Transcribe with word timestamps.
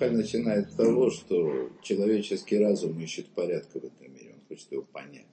Рамхаль 0.00 0.16
начинает 0.16 0.70
с 0.70 0.74
того, 0.74 1.10
что 1.10 1.70
человеческий 1.82 2.58
разум 2.58 2.98
ищет 3.00 3.28
порядка 3.28 3.78
в 3.78 3.84
этом 3.84 4.12
мире, 4.14 4.34
он 4.34 4.40
хочет 4.48 4.72
его 4.72 4.82
понять. 4.82 5.26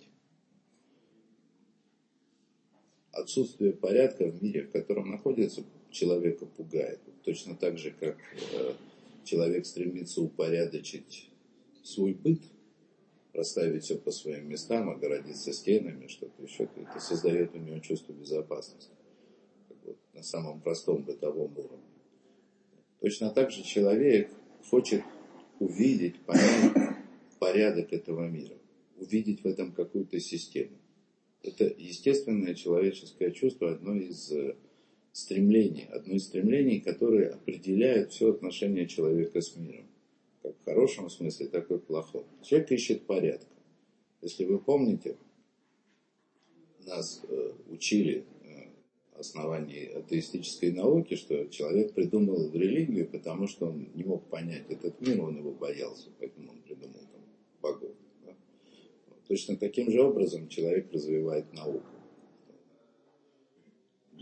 Отсутствие 3.11 3.71
порядка 3.71 4.25
в 4.25 4.43
мире, 4.43 4.63
в 4.63 4.71
котором 4.71 5.09
находится, 5.09 5.63
человека 5.89 6.45
пугает. 6.45 6.99
Точно 7.23 7.55
так 7.55 7.77
же, 7.77 7.91
как 7.91 8.17
э, 8.53 8.73
человек 9.23 9.65
стремится 9.65 10.21
упорядочить 10.21 11.29
свой 11.83 12.13
быт, 12.13 12.41
расставить 13.33 13.85
все 13.85 13.97
по 13.97 14.11
своим 14.11 14.49
местам, 14.49 14.89
огородиться 14.89 15.53
стенами, 15.53 16.07
что-то 16.07 16.43
еще, 16.43 16.67
это 16.75 16.99
создает 16.99 17.55
у 17.55 17.57
него 17.57 17.79
чувство 17.79 18.11
безопасности. 18.11 18.91
Вот, 19.85 19.97
на 20.13 20.23
самом 20.23 20.59
простом 20.59 21.03
бытовом 21.03 21.57
уровне. 21.57 21.85
Точно 22.99 23.29
так 23.29 23.51
же 23.51 23.63
человек 23.63 24.29
хочет 24.63 25.03
увидеть, 25.59 26.19
понять 26.21 26.73
порядок 27.39 27.93
этого 27.93 28.27
мира, 28.27 28.55
увидеть 28.97 29.43
в 29.43 29.47
этом 29.47 29.71
какую-то 29.71 30.19
систему. 30.19 30.77
Это 31.43 31.65
естественное 31.65 32.55
человеческое 32.55 33.31
чувство, 33.31 33.71
одно 33.71 33.95
из 33.95 34.31
э, 34.31 34.55
стремлений, 35.13 35.87
одно 35.91 36.15
из 36.15 36.25
стремлений, 36.25 36.79
которые 36.79 37.29
определяют 37.29 38.11
все 38.11 38.31
отношение 38.31 38.87
человека 38.87 39.41
с 39.41 39.55
миром. 39.55 39.87
Как 40.41 40.55
в 40.57 40.65
хорошем 40.65 41.09
смысле, 41.09 41.47
так 41.47 41.69
и 41.71 41.75
в 41.75 41.79
плохом. 41.79 42.25
Человек 42.41 42.71
ищет 42.71 43.03
порядка. 43.03 43.47
Если 44.21 44.45
вы 44.45 44.59
помните, 44.59 45.15
нас 46.85 47.21
э, 47.27 47.51
учили 47.69 48.25
основании 49.19 49.87
атеистической 49.87 50.71
науки, 50.71 51.15
что 51.15 51.45
человек 51.45 51.93
придумал 51.93 52.51
религию, 52.53 53.07
потому 53.07 53.47
что 53.47 53.67
он 53.67 53.89
не 53.93 54.03
мог 54.03 54.29
понять 54.29 54.65
этот 54.69 54.99
мир, 55.01 55.21
он 55.21 55.37
его 55.37 55.51
боялся, 55.51 56.09
поэтому 56.19 56.51
он 56.51 56.61
придумал 56.61 56.99
там 57.11 57.21
богов. 57.61 57.95
Да? 58.25 58.35
Точно 59.27 59.57
таким 59.57 59.91
же 59.91 60.01
образом 60.01 60.47
человек 60.47 60.91
развивает 60.91 61.51
науку. 61.53 61.85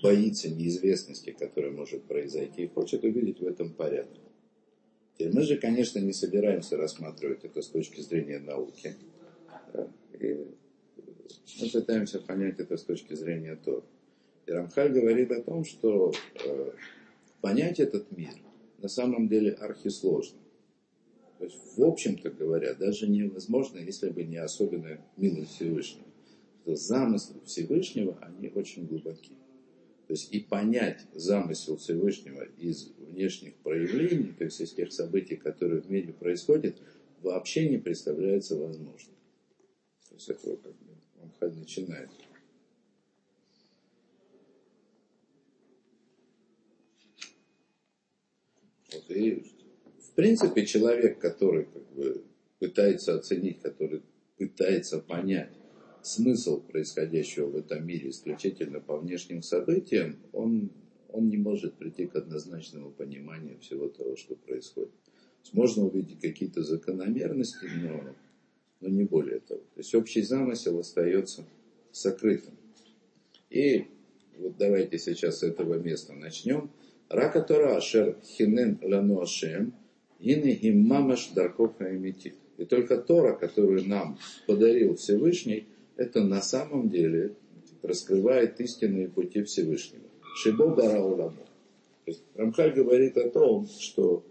Боится 0.01 0.49
неизвестности, 0.49 1.31
которая 1.31 1.71
может 1.71 2.03
произойти, 2.03 2.63
и 2.63 2.67
хочет 2.67 3.03
увидеть 3.03 3.39
в 3.39 3.45
этом 3.45 3.73
порядок. 3.73 4.19
Теперь 5.13 5.33
мы 5.33 5.43
же, 5.43 5.57
конечно, 5.57 5.99
не 5.99 6.11
собираемся 6.11 6.75
рассматривать 6.75 7.45
это 7.45 7.61
с 7.61 7.69
точки 7.69 8.01
зрения 8.01 8.39
науки. 8.39 8.95
Да? 9.73 9.89
И 10.19 10.45
мы 11.61 11.69
пытаемся 11.71 12.19
понять 12.19 12.59
это 12.59 12.75
с 12.75 12.83
точки 12.83 13.13
зрения 13.13 13.55
Тора. 13.55 13.83
И 14.45 14.51
Рамхаль 14.51 14.91
говорит 14.91 15.31
о 15.31 15.41
том, 15.41 15.65
что 15.65 16.13
э, 16.43 16.71
понять 17.41 17.79
этот 17.79 18.11
мир 18.11 18.33
на 18.77 18.87
самом 18.87 19.27
деле 19.27 19.51
архисложно. 19.51 20.37
То 21.39 21.45
есть, 21.45 21.57
в 21.77 21.83
общем-то 21.83 22.29
говоря, 22.29 22.73
даже 22.75 23.07
невозможно, 23.07 23.79
если 23.79 24.09
бы 24.09 24.23
не 24.23 24.37
особенная 24.37 25.01
милость 25.17 25.55
Всевышнего. 25.55 26.05
Что 26.61 26.75
замыслы 26.75 27.41
Всевышнего, 27.45 28.17
они 28.21 28.49
очень 28.53 28.87
глубоки. 28.87 29.33
То 30.07 30.13
есть 30.13 30.31
и 30.31 30.39
понять 30.39 31.05
замысел 31.13 31.77
Всевышнего 31.77 32.43
из 32.43 32.91
внешних 32.99 33.55
проявлений, 33.55 34.33
то 34.37 34.43
есть 34.43 34.61
из 34.61 34.71
тех 34.71 34.91
событий, 34.93 35.35
которые 35.35 35.81
в 35.81 35.89
мире 35.89 36.13
происходят, 36.13 36.77
вообще 37.21 37.67
не 37.67 37.77
представляется 37.77 38.55
возможным. 38.55 39.15
То 40.09 40.15
есть 40.15 40.29
это 40.29 40.49
вот 40.49 40.61
как 40.61 40.73
бы 40.73 40.93
Рамхаль 41.21 41.59
начинает. 41.59 42.09
И 49.09 49.43
в 49.99 50.11
принципе 50.15 50.65
человек, 50.65 51.19
который 51.19 51.65
как 51.65 51.93
бы 51.93 52.23
пытается 52.59 53.15
оценить, 53.15 53.59
который 53.61 54.01
пытается 54.37 54.99
понять 54.99 55.51
смысл 56.01 56.61
происходящего 56.61 57.47
в 57.47 57.55
этом 57.55 57.85
мире 57.85 58.09
исключительно 58.09 58.79
по 58.79 58.97
внешним 58.97 59.41
событиям, 59.41 60.17
он, 60.33 60.69
он 61.09 61.29
не 61.29 61.37
может 61.37 61.75
прийти 61.75 62.05
к 62.05 62.15
однозначному 62.15 62.91
пониманию 62.91 63.59
всего 63.59 63.87
того, 63.87 64.15
что 64.15 64.35
происходит. 64.35 64.91
Можно 65.51 65.85
увидеть 65.85 66.19
какие-то 66.21 66.63
закономерности, 66.63 67.65
но, 67.81 68.15
но 68.81 68.89
не 68.89 69.03
более 69.03 69.39
того. 69.39 69.61
То 69.73 69.79
есть 69.79 69.93
общий 69.95 70.21
замысел 70.21 70.79
остается 70.79 71.45
сокрытым. 71.91 72.55
И 73.49 73.85
вот 74.37 74.57
давайте 74.57 74.97
сейчас 74.99 75.39
с 75.39 75.43
этого 75.43 75.75
места 75.75 76.13
начнем. 76.13 76.69
Рака 77.09 77.41
Тора 77.41 77.77
Ашер 77.77 78.17
Хинен 78.23 78.79
Лану 78.81 79.21
Ашем, 79.21 79.73
Ины 80.19 80.47
им 80.47 80.87
мамаш 80.87 81.29
дарков 81.35 81.77
хаимитит. 81.77 82.35
И 82.57 82.65
только 82.65 82.97
Тора, 82.97 83.33
которую 83.33 83.87
нам 83.87 84.17
подарил 84.47 84.95
Всевышний, 84.95 85.67
это 85.97 86.23
на 86.23 86.41
самом 86.41 86.89
деле 86.89 87.35
раскрывает 87.83 88.59
истинные 88.59 89.07
пути 89.09 89.43
Всевышнего. 89.43 90.03
Шибо 90.37 90.67
Барауламу. 90.67 91.45
Рамхаль 92.35 92.73
говорит 92.73 93.17
о 93.17 93.29
том, 93.29 93.67
что 93.67 94.23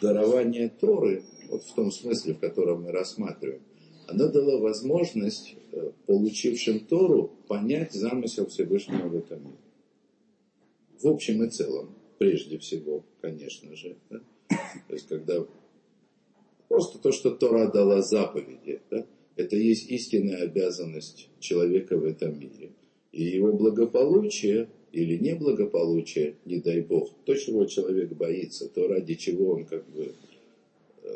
дарование 0.00 0.68
Торы, 0.68 1.22
вот 1.48 1.62
в 1.64 1.74
том 1.74 1.90
смысле, 1.90 2.34
в 2.34 2.40
котором 2.40 2.82
мы 2.82 2.92
рассматриваем, 2.92 3.62
оно 4.06 4.28
дало 4.28 4.60
возможность 4.60 5.54
э, 5.72 5.90
получившим 6.06 6.80
Тору 6.80 7.30
понять 7.46 7.92
замысел 7.92 8.46
Всевышнего 8.46 9.08
в 9.08 9.16
этом 9.16 9.44
мире. 9.44 9.58
В 11.02 11.06
общем 11.08 11.42
и 11.44 11.50
целом 11.50 11.94
прежде 12.18 12.58
всего, 12.58 13.04
конечно 13.20 13.74
же. 13.76 13.96
Да? 14.10 14.20
То 14.88 14.94
есть, 14.94 15.08
когда 15.08 15.46
просто 16.68 16.98
то, 16.98 17.12
что 17.12 17.30
Тора 17.30 17.70
дала 17.70 18.02
заповеди, 18.02 18.80
да, 18.90 19.06
это 19.36 19.56
есть 19.56 19.88
истинная 19.90 20.42
обязанность 20.42 21.28
человека 21.38 21.96
в 21.96 22.04
этом 22.04 22.38
мире. 22.38 22.70
И 23.12 23.24
его 23.24 23.52
благополучие 23.52 24.68
или 24.92 25.16
неблагополучие, 25.16 26.36
не 26.44 26.60
дай 26.60 26.80
Бог, 26.80 27.10
то, 27.24 27.34
чего 27.34 27.64
человек 27.66 28.12
боится, 28.12 28.68
то 28.68 28.88
ради 28.88 29.14
чего 29.14 29.52
он 29.52 29.64
как 29.64 29.88
бы 29.90 30.12
э, 31.02 31.08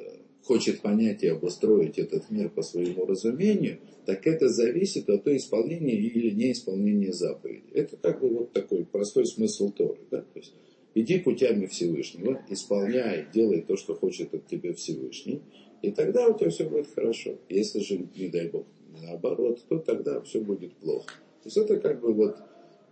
хочет 0.43 0.81
понять 0.83 1.23
и 1.23 1.29
обустроить 1.29 1.99
этот 1.99 2.31
мир 2.31 2.51
по 2.51 2.63
своему 2.63 3.07
разумению, 3.07 3.79
так 4.07 4.27
это 4.27 4.49
зависит 4.49 5.09
от 5.09 5.25
той 5.25 5.37
исполнения 5.37 5.95
или 5.95 6.31
неисполнения 6.31 7.13
заповеди. 7.13 7.65
Это 7.73 7.97
как 7.97 8.21
бы 8.21 8.29
вот 8.29 8.53
такой 8.53 8.85
простой 8.85 9.27
смысл 9.27 9.71
Торы. 9.71 10.01
Да? 10.11 10.19
То 10.21 10.39
есть 10.39 10.53
Иди 10.95 11.19
путями 11.19 11.67
Всевышнего, 11.67 12.43
исполняй, 12.51 13.27
делай 13.33 13.63
то, 13.63 13.77
что 13.77 13.95
хочет 13.95 14.35
от 14.35 14.47
тебя 14.47 14.75
Всевышний, 14.75 15.41
и 15.81 15.91
тогда 15.91 16.29
у 16.29 16.39
тебя 16.39 16.51
все 16.51 16.69
будет 16.69 16.87
хорошо. 16.95 17.39
Если 17.49 17.81
же, 17.81 18.07
не 18.15 18.29
дай 18.29 18.49
Бог, 18.49 18.67
наоборот, 19.01 19.61
то 19.69 19.79
тогда 19.79 20.21
все 20.21 20.41
будет 20.41 20.75
плохо. 20.75 21.15
То 21.43 21.47
есть 21.47 21.57
это 21.57 21.79
как 21.79 22.01
бы 22.01 22.13
вот 22.13 22.37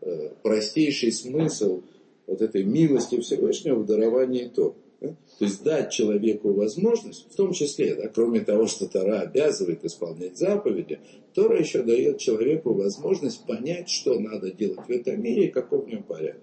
э, 0.01 0.31
простейший 0.43 1.13
смысл 1.13 1.83
вот 2.27 2.41
этой 2.41 2.65
милости 2.65 3.21
Всевышнего 3.21 3.77
в 3.77 3.87
даровании 3.87 4.49
то. 4.49 4.77
То 5.01 5.17
есть 5.47 5.63
дать 5.63 5.91
человеку 5.91 6.53
возможность, 6.53 7.27
в 7.31 7.35
том 7.35 7.53
числе, 7.53 7.95
да, 7.95 8.09
кроме 8.09 8.41
того, 8.41 8.67
что 8.67 8.87
Тора 8.87 9.21
обязывает 9.21 9.83
исполнять 9.83 10.37
заповеди, 10.37 11.01
Тора 11.33 11.59
еще 11.59 11.83
дает 11.83 12.19
человеку 12.19 12.75
возможность 12.75 13.47
понять, 13.47 13.89
что 13.89 14.21
надо 14.21 14.51
делать 14.51 14.87
в 14.87 14.91
этом 14.91 15.23
мире 15.23 15.47
и 15.47 15.51
каков 15.51 15.87
в 15.87 15.89
нем 15.89 16.03
порядок. 16.03 16.43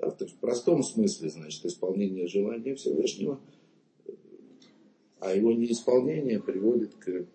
В 0.00 0.36
простом 0.40 0.84
смысле, 0.84 1.28
значит, 1.28 1.64
исполнение 1.66 2.28
желания 2.28 2.76
Всевышнего, 2.76 3.40
а 5.18 5.34
его 5.34 5.52
неисполнение 5.52 6.40
приводит 6.40 6.94
к, 6.94 7.26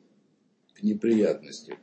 к 0.74 0.84
неприятности. 0.84 1.78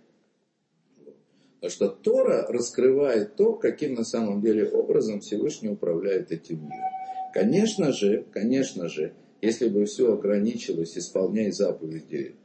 Потому 1.60 1.70
что 1.70 1.88
Тора 1.88 2.46
раскрывает 2.48 3.36
то, 3.36 3.52
каким 3.52 3.94
на 3.94 4.04
самом 4.04 4.40
деле 4.40 4.66
образом 4.70 5.20
Всевышний 5.20 5.68
управляет 5.68 6.32
этим 6.32 6.62
миром. 6.62 6.90
Конечно 7.34 7.92
же, 7.92 8.24
конечно 8.32 8.88
же, 8.88 9.12
если 9.42 9.68
бы 9.68 9.84
все 9.84 10.14
ограничилось, 10.14 10.96
исполняй 10.96 11.50
заповеди, 11.50 12.36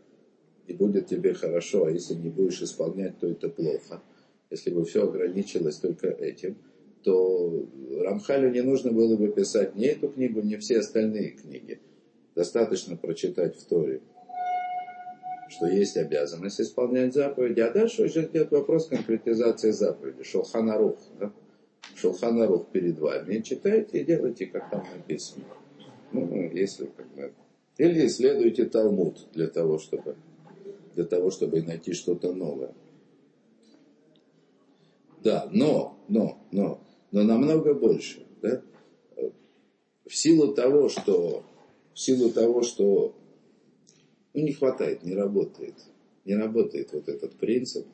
и 0.68 0.74
будет 0.74 1.08
тебе 1.08 1.34
хорошо, 1.34 1.86
а 1.86 1.92
если 1.92 2.16
не 2.16 2.30
будешь 2.30 2.62
исполнять, 2.62 3.18
то 3.18 3.28
это 3.28 3.48
плохо. 3.48 4.04
Если 4.50 4.72
бы 4.72 4.84
все 4.84 5.04
ограничилось 5.08 5.78
только 5.78 6.10
этим– 6.10 6.58
то 7.06 7.68
Рамхалю 8.02 8.52
не 8.52 8.62
нужно 8.62 8.92
было 8.92 9.16
бы 9.16 9.28
писать 9.28 9.76
ни 9.76 9.86
эту 9.86 10.10
книгу, 10.10 10.42
ни 10.42 10.56
все 10.56 10.80
остальные 10.80 11.32
книги. 11.32 11.80
Достаточно 12.34 12.98
прочитать 12.98 13.56
в 13.56 13.64
Торе, 13.66 14.02
что 15.50 15.68
есть 15.68 15.96
обязанность 15.98 16.60
исполнять 16.60 17.14
заповеди, 17.14 17.60
а 17.60 17.72
дальше 17.72 18.06
уже 18.06 18.26
идет 18.26 18.50
вопрос 18.52 18.88
конкретизации 18.88 19.70
заповеди. 19.70 20.24
Шелханарух. 20.24 20.98
Да? 21.20 21.32
Шелханарух 21.96 22.68
перед 22.70 22.98
вами. 22.98 23.40
Читайте 23.42 24.00
и 24.00 24.04
делайте, 24.04 24.48
как 24.48 24.72
там 24.72 24.84
написано. 24.98 25.46
Ну, 26.12 26.52
если 26.52 26.86
как 26.86 27.08
бы... 27.14 27.34
Или 27.78 28.08
исследуйте 28.08 28.66
Талмуд 28.66 29.28
для 29.34 29.48
того, 29.48 29.78
чтобы, 29.78 30.16
для 30.96 31.04
того, 31.06 31.30
чтобы 31.30 31.62
найти 31.62 31.94
что-то 31.94 32.34
новое. 32.34 32.74
Да, 35.24 35.48
но, 35.52 35.98
но, 36.08 36.40
но, 36.52 36.80
но 37.16 37.24
намного 37.24 37.74
больше. 37.74 38.26
Да? 38.42 38.62
В 40.06 40.14
силу 40.14 40.54
того, 40.54 40.90
что 40.90 41.46
в 41.94 42.00
силу 42.00 42.30
того, 42.30 42.62
что 42.62 43.16
ну, 44.34 44.42
не 44.42 44.52
хватает, 44.52 45.02
не 45.04 45.16
работает. 45.16 45.76
Не 46.26 46.36
работает 46.36 46.92
вот 46.92 47.08
этот 47.08 47.36
принцип, 47.36 47.88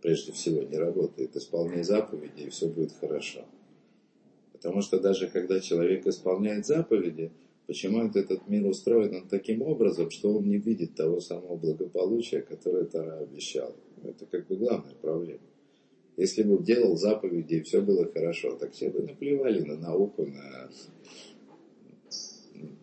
прежде 0.00 0.32
всего, 0.32 0.62
не 0.62 0.78
работает. 0.78 1.36
Исполняй 1.36 1.82
заповеди, 1.82 2.44
и 2.44 2.48
все 2.48 2.68
будет 2.68 2.92
хорошо. 2.98 3.44
Потому 4.52 4.80
что 4.80 4.98
даже 4.98 5.28
когда 5.28 5.60
человек 5.60 6.06
исполняет 6.06 6.64
заповеди, 6.64 7.30
почему-то 7.66 8.18
этот 8.18 8.48
мир 8.48 8.66
устроен 8.66 9.14
он 9.14 9.28
таким 9.28 9.60
образом, 9.60 10.10
что 10.10 10.32
он 10.32 10.48
не 10.48 10.56
видит 10.56 10.94
того 10.94 11.20
самого 11.20 11.56
благополучия, 11.56 12.40
которое 12.40 12.86
Тара 12.86 13.18
обещал. 13.18 13.76
Это 14.02 14.24
как 14.24 14.46
бы 14.46 14.56
главная 14.56 14.94
проблема. 14.94 15.40
Если 16.18 16.42
бы 16.42 16.60
делал 16.60 16.96
заповеди 16.96 17.54
и 17.54 17.62
все 17.62 17.80
было 17.80 18.10
хорошо, 18.12 18.56
так 18.56 18.72
все 18.72 18.90
бы 18.90 19.02
наплевали 19.02 19.60
на 19.60 19.76
науку, 19.76 20.26
на, 20.26 20.68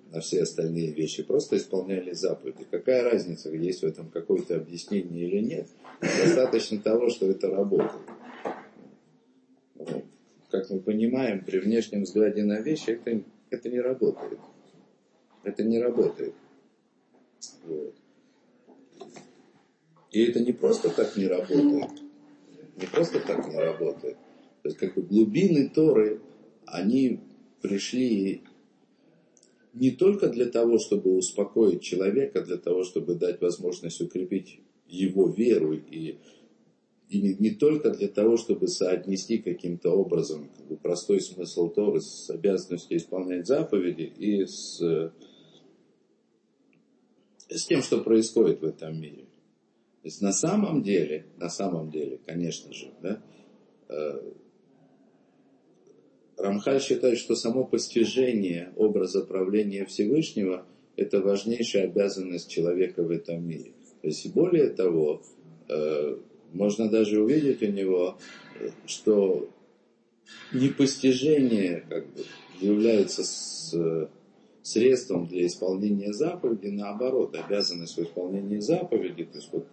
на 0.09 0.21
все 0.21 0.41
остальные 0.41 0.93
вещи. 0.93 1.21
Просто 1.21 1.57
исполняли 1.57 2.13
заповеди. 2.13 2.65
Какая 2.71 3.03
разница, 3.03 3.49
есть 3.51 3.81
в 3.81 3.85
этом 3.85 4.09
какое-то 4.09 4.55
объяснение 4.55 5.27
или 5.27 5.41
нет? 5.41 5.67
Достаточно 5.99 6.79
того, 6.79 7.09
что 7.09 7.29
это 7.29 7.49
работает. 7.49 7.91
Как 10.49 10.69
мы 10.69 10.79
понимаем, 10.79 11.43
при 11.43 11.59
внешнем 11.59 12.03
взгляде 12.03 12.41
на 12.41 12.61
вещи 12.61 12.91
это, 12.91 13.21
это 13.49 13.67
не 13.67 13.81
работает. 13.81 14.39
Это 15.43 15.61
не 15.61 15.81
работает. 15.81 16.35
Вот. 17.65 17.95
И 20.11 20.23
это 20.23 20.39
не 20.39 20.53
просто 20.53 20.89
так 20.89 21.17
не 21.17 21.27
работает. 21.27 22.04
Не 22.75 22.87
просто 22.87 23.19
так 23.19 23.47
не 23.47 23.57
работает. 23.57 24.17
То 24.63 24.69
есть, 24.69 24.77
как 24.77 24.95
бы 24.95 25.01
глубины 25.01 25.69
Торы, 25.69 26.21
они 26.65 27.19
пришли 27.61 28.41
не 29.73 29.91
только 29.91 30.29
для 30.29 30.45
того, 30.45 30.79
чтобы 30.79 31.15
успокоить 31.15 31.81
человека, 31.81 32.41
для 32.41 32.57
того, 32.57 32.83
чтобы 32.83 33.15
дать 33.15 33.41
возможность 33.41 34.01
укрепить 34.01 34.59
его 34.87 35.27
веру 35.29 35.73
и, 35.73 36.17
и 37.09 37.21
не, 37.21 37.35
не 37.35 37.51
только 37.51 37.89
для 37.91 38.07
того, 38.07 38.37
чтобы 38.37 38.67
соотнести 38.67 39.37
каким-то 39.39 39.91
образом 39.91 40.49
как 40.55 40.65
бы, 40.67 40.77
простой 40.77 41.21
смысл 41.21 41.69
Торы 41.69 42.01
с 42.01 42.29
обязанностью 42.29 42.97
исполнять 42.97 43.47
заповеди 43.47 44.13
и 44.17 44.45
с 44.45 44.81
с 47.49 47.65
тем, 47.65 47.81
что 47.81 48.01
происходит 48.01 48.61
в 48.61 48.65
этом 48.65 48.99
мире. 48.99 49.25
То 50.05 50.09
есть 50.09 50.21
на 50.21 50.33
самом 50.33 50.83
деле, 50.83 51.25
на 51.37 51.49
самом 51.49 51.89
деле, 51.89 52.19
конечно 52.27 52.71
же, 52.71 52.91
да, 53.01 53.23
э, 53.89 54.21
Рамхаль 56.37 56.79
считает, 56.79 57.17
что 57.17 57.35
само 57.35 57.63
постижение 57.63 58.71
образа 58.75 59.25
правления 59.25 59.83
Всевышнего– 59.83 60.67
это 60.95 61.21
важнейшая 61.21 61.85
обязанность 61.85 62.51
человека 62.51 63.01
в 63.01 63.09
этом 63.09 63.47
мире. 63.47 63.71
То 64.03 64.09
есть, 64.09 64.31
более 64.31 64.69
того, 64.69 65.23
э, 65.69 66.17
можно 66.53 66.87
даже 66.87 67.19
увидеть 67.23 67.63
у 67.63 67.71
него, 67.71 68.19
что 68.85 69.49
непостижение 70.53 71.83
как 71.89 72.05
бы, 72.13 72.25
является 72.61 73.23
с, 73.23 73.73
средством 74.65 75.27
для 75.27 75.45
исполнения 75.45 76.11
заповеди, 76.11 76.67
наоборот, 76.67 77.35
обязанность 77.35 77.97
в 77.97 78.01
исполнении 78.01 78.57
заповеди, 78.57 79.23
то 79.25 79.37
есть 79.37 79.49
вот 79.51 79.67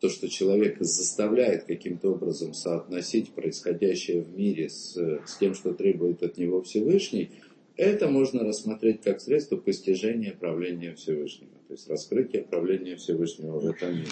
то, 0.00 0.08
что 0.08 0.26
человека 0.30 0.84
заставляет 0.84 1.64
каким-то 1.64 2.12
образом 2.12 2.54
соотносить 2.54 3.32
происходящее 3.32 4.22
в 4.22 4.34
мире 4.34 4.70
с, 4.70 4.96
с 4.96 5.36
тем, 5.38 5.52
что 5.52 5.74
требует 5.74 6.22
от 6.22 6.38
него 6.38 6.62
Всевышний, 6.62 7.30
это 7.76 8.08
можно 8.08 8.42
рассмотреть 8.42 9.02
как 9.02 9.20
средство 9.20 9.58
постижения 9.58 10.32
правления 10.32 10.94
Всевышнего, 10.94 11.52
то 11.68 11.74
есть 11.74 11.90
раскрытие 11.90 12.44
правления 12.44 12.96
Всевышнего 12.96 13.58
в 13.58 13.66
этом 13.66 13.96
мире. 13.96 14.08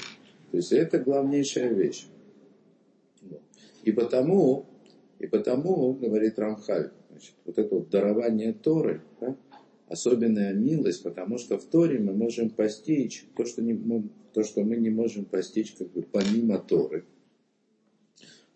То 0.51 0.59
есть 0.59 0.73
это 0.73 0.99
главнейшая 0.99 1.73
вещь. 1.73 2.05
И 3.85 3.91
потому, 3.93 4.67
и 5.19 5.27
потому, 5.27 5.95
говорит 5.95 6.39
Рамхаль, 6.39 6.91
Значит, 7.19 7.35
вот 7.47 7.59
это 7.59 7.75
вот 7.75 7.91
дарование 7.91 8.53
Торы, 8.53 9.03
да, 9.21 9.37
особенная 9.89 10.55
милость, 10.55 11.03
потому 11.03 11.39
что 11.39 11.59
в 11.59 11.65
Торе 11.65 11.99
мы 11.99 12.13
можем 12.13 12.49
постичь 12.49 13.25
то, 13.37 13.45
что, 13.45 13.61
не, 13.61 13.73
мы, 13.75 14.09
то, 14.33 14.45
что 14.45 14.63
мы 14.63 14.77
не 14.77 14.91
можем 14.91 15.25
постичь 15.25 15.73
как 15.73 15.91
бы 15.91 16.03
помимо 16.03 16.59
Торы. 16.59 17.05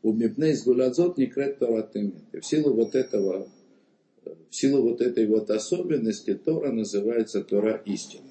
У 0.03 0.13
Мипней 0.13 0.55
Гуладзот 0.65 1.19
не 1.19 1.27
крет 1.27 1.61
В 1.61 2.43
силу 2.43 2.75
вот 2.75 2.95
этого, 2.95 3.49
в 4.25 4.55
силу 4.55 4.83
вот 4.83 5.01
этой 5.01 5.27
вот 5.27 5.51
особенности 5.51 6.35
Тора 6.35 6.71
называется 6.71 7.43
Тора 7.43 7.83
истина. 7.85 8.23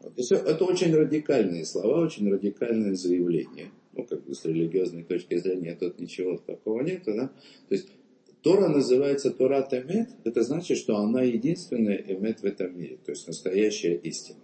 Вот. 0.00 0.18
Это 0.18 0.64
очень 0.64 0.94
радикальные 0.94 1.64
слова, 1.64 2.04
очень 2.04 2.30
радикальное 2.30 2.94
заявление. 2.94 3.70
Ну, 3.94 4.04
как 4.04 4.22
бы 4.24 4.34
с 4.34 4.44
религиозной 4.44 5.04
точки 5.04 5.38
зрения 5.38 5.74
тут 5.74 5.98
ничего 5.98 6.36
такого 6.36 6.82
нет, 6.82 7.04
да? 7.06 7.28
То 7.68 7.74
есть 7.74 7.88
Тора 8.46 8.68
называется 8.68 9.32
Тора 9.32 9.66
Эмет, 9.72 10.10
это 10.22 10.44
значит, 10.44 10.78
что 10.78 10.98
она 10.98 11.22
единственная 11.22 11.96
Эмет 11.96 12.42
в 12.42 12.44
этом 12.44 12.78
мире, 12.78 12.96
то 13.04 13.10
есть 13.10 13.26
настоящая 13.26 13.96
истина. 13.96 14.38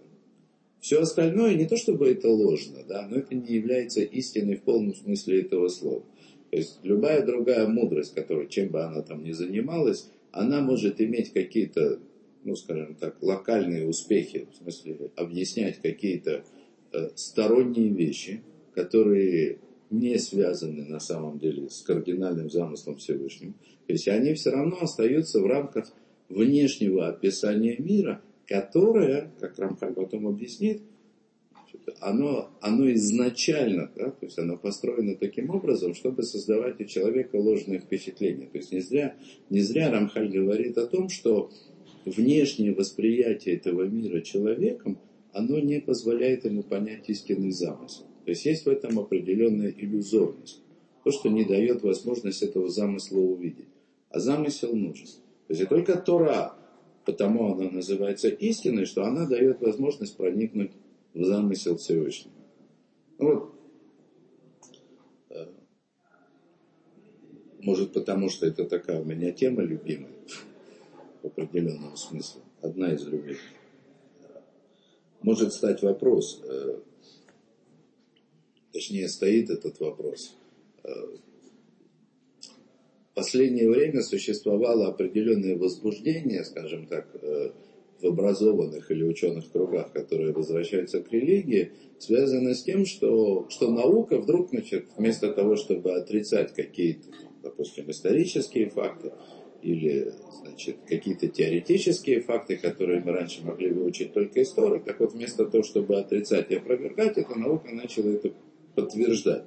Все 0.81 0.99
остальное 0.99 1.55
не 1.55 1.65
то 1.65 1.77
чтобы 1.77 2.11
это 2.11 2.27
ложно, 2.27 2.79
да, 2.85 3.07
но 3.07 3.15
это 3.15 3.33
не 3.33 3.55
является 3.55 4.01
истиной 4.01 4.57
в 4.57 4.63
полном 4.63 4.93
смысле 4.93 5.39
этого 5.43 5.69
слова. 5.69 6.03
То 6.51 6.57
есть 6.57 6.79
любая 6.83 7.25
другая 7.25 7.65
мудрость, 7.65 8.13
которая, 8.13 8.47
чем 8.47 8.67
бы 8.71 8.83
она 8.83 9.03
там 9.03 9.23
ни 9.23 9.31
занималась, 9.31 10.09
она 10.33 10.59
может 10.59 10.99
иметь 10.99 11.31
какие-то, 11.31 11.99
ну 12.43 12.57
скажем 12.57 12.95
так, 12.95 13.15
локальные 13.23 13.87
успехи, 13.87 14.49
в 14.51 14.57
смысле 14.57 15.11
объяснять 15.15 15.81
какие-то 15.81 16.43
э, 16.91 17.09
сторонние 17.15 17.87
вещи, 17.87 18.43
которые 18.75 19.59
не 19.93 20.17
связаны 20.17 20.85
на 20.85 20.99
самом 20.99 21.37
деле 21.37 21.69
с 21.69 21.81
кардинальным 21.81 22.49
замыслом 22.49 22.97
Всевышнего. 22.97 23.53
То 23.85 23.93
есть 23.93 24.07
они 24.07 24.33
все 24.33 24.49
равно 24.49 24.81
остаются 24.81 25.39
в 25.39 25.45
рамках 25.45 25.93
внешнего 26.29 27.07
описания 27.07 27.77
мира, 27.77 28.21
которое, 28.47 29.31
как 29.39 29.57
Рамхаль 29.59 29.93
потом 29.93 30.27
объяснит, 30.27 30.81
оно, 31.99 32.49
оно 32.61 32.91
изначально, 32.93 33.91
да, 33.95 34.11
то 34.11 34.25
есть 34.25 34.39
оно 34.39 34.57
построено 34.57 35.15
таким 35.15 35.49
образом, 35.49 35.93
чтобы 35.93 36.23
создавать 36.23 36.79
у 36.79 36.85
человека 36.85 37.35
ложные 37.35 37.79
впечатления. 37.79 38.47
То 38.47 38.57
есть 38.57 38.71
не 38.71 38.79
зря, 38.79 39.15
не 39.49 39.61
зря 39.61 39.91
Рамхаль 39.91 40.29
говорит 40.29 40.77
о 40.77 40.87
том, 40.87 41.09
что 41.09 41.51
внешнее 42.05 42.73
восприятие 42.73 43.55
этого 43.55 43.83
мира 43.83 44.21
человеком, 44.21 44.97
оно 45.33 45.59
не 45.59 45.81
позволяет 45.81 46.45
ему 46.45 46.63
понять 46.63 47.09
истинный 47.09 47.51
замысел. 47.51 48.05
То 48.25 48.31
есть 48.31 48.45
есть 48.45 48.65
в 48.65 48.69
этом 48.69 48.99
определенная 48.99 49.69
иллюзорность. 49.69 50.61
То, 51.03 51.11
что 51.11 51.29
не 51.29 51.43
дает 51.43 51.83
возможность 51.83 52.41
этого 52.41 52.69
замысла 52.69 53.19
увидеть. 53.19 53.67
А 54.09 54.19
замысел 54.19 54.73
нужен. 54.73 55.07
То 55.47 55.53
есть 55.53 55.67
только 55.67 55.97
Тора, 55.97 56.55
потому 57.05 57.53
она 57.53 57.69
называется 57.69 58.29
истиной, 58.29 58.85
что 58.85 59.03
она 59.03 59.27
дает 59.27 59.59
возможность 59.61 60.15
проникнуть 60.15 60.71
в 61.13 61.23
замысел 61.25 61.77
Всевышнего. 61.77 62.33
Ну 63.19 63.33
вот, 63.33 63.55
э, 65.29 65.45
может 67.59 67.91
потому, 67.91 68.29
что 68.29 68.47
это 68.47 68.65
такая 68.65 69.01
у 69.01 69.05
меня 69.05 69.31
тема 69.31 69.63
любимая, 69.63 70.13
в 71.21 71.27
определенном 71.27 71.97
смысле, 71.97 72.41
одна 72.61 72.93
из 72.93 73.05
любимых. 73.05 73.39
Может 75.21 75.53
стать 75.53 75.81
вопрос, 75.81 76.41
э, 76.43 76.79
точнее 78.73 79.07
стоит 79.07 79.49
этот 79.49 79.79
вопрос. 79.79 80.35
Э, 80.83 80.89
в 83.11 83.15
последнее 83.15 83.69
время 83.69 84.01
существовало 84.01 84.87
определенное 84.87 85.55
возбуждение, 85.55 86.43
скажем 86.43 86.87
так, 86.87 87.07
э, 87.21 87.51
в 88.01 88.07
образованных 88.07 88.91
или 88.91 89.03
ученых 89.03 89.49
кругах, 89.51 89.93
которые 89.93 90.33
возвращаются 90.33 91.01
к 91.01 91.11
религии, 91.11 91.71
связано 91.99 92.53
с 92.53 92.63
тем, 92.63 92.85
что, 92.85 93.47
что 93.49 93.71
наука 93.71 94.17
вдруг, 94.17 94.49
значит, 94.49 94.87
вместо 94.97 95.31
того, 95.31 95.55
чтобы 95.55 95.93
отрицать 95.93 96.53
какие-то, 96.53 97.07
допустим, 97.43 97.89
исторические 97.91 98.69
факты, 98.69 99.13
или 99.61 100.11
значит, 100.41 100.77
какие-то 100.85 101.27
теоретические 101.29 102.19
факты, 102.19 102.57
которые 102.57 102.99
мы 102.99 103.13
раньше 103.13 103.45
могли 103.45 103.69
выучить 103.69 104.11
только 104.11 104.41
истории, 104.41 104.79
так 104.79 104.99
вот 104.99 105.13
вместо 105.13 105.45
того, 105.45 105.63
чтобы 105.63 105.97
отрицать 105.97 106.51
и 106.51 106.55
опровергать, 106.55 107.17
эта 107.17 107.35
наука 107.35 107.73
начала 107.73 108.09
это 108.09 108.33
подтверждать. 108.75 109.45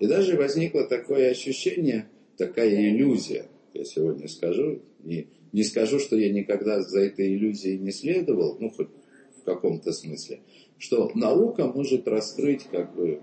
И 0.00 0.06
даже 0.06 0.36
возникло 0.36 0.84
такое 0.84 1.30
ощущение, 1.30 2.08
такая 2.36 2.90
иллюзия, 2.90 3.46
я 3.72 3.84
сегодня 3.84 4.28
скажу, 4.28 4.82
не, 5.02 5.28
не 5.52 5.62
скажу, 5.62 5.98
что 5.98 6.16
я 6.16 6.32
никогда 6.32 6.82
за 6.82 7.00
этой 7.00 7.34
иллюзией 7.34 7.78
не 7.78 7.92
следовал, 7.92 8.56
ну, 8.58 8.70
хоть 8.70 8.88
в 9.40 9.44
каком-то 9.44 9.92
смысле, 9.92 10.40
что 10.78 11.10
наука 11.14 11.66
может 11.66 12.08
раскрыть 12.08 12.64
как 12.64 12.94
бы 12.94 13.20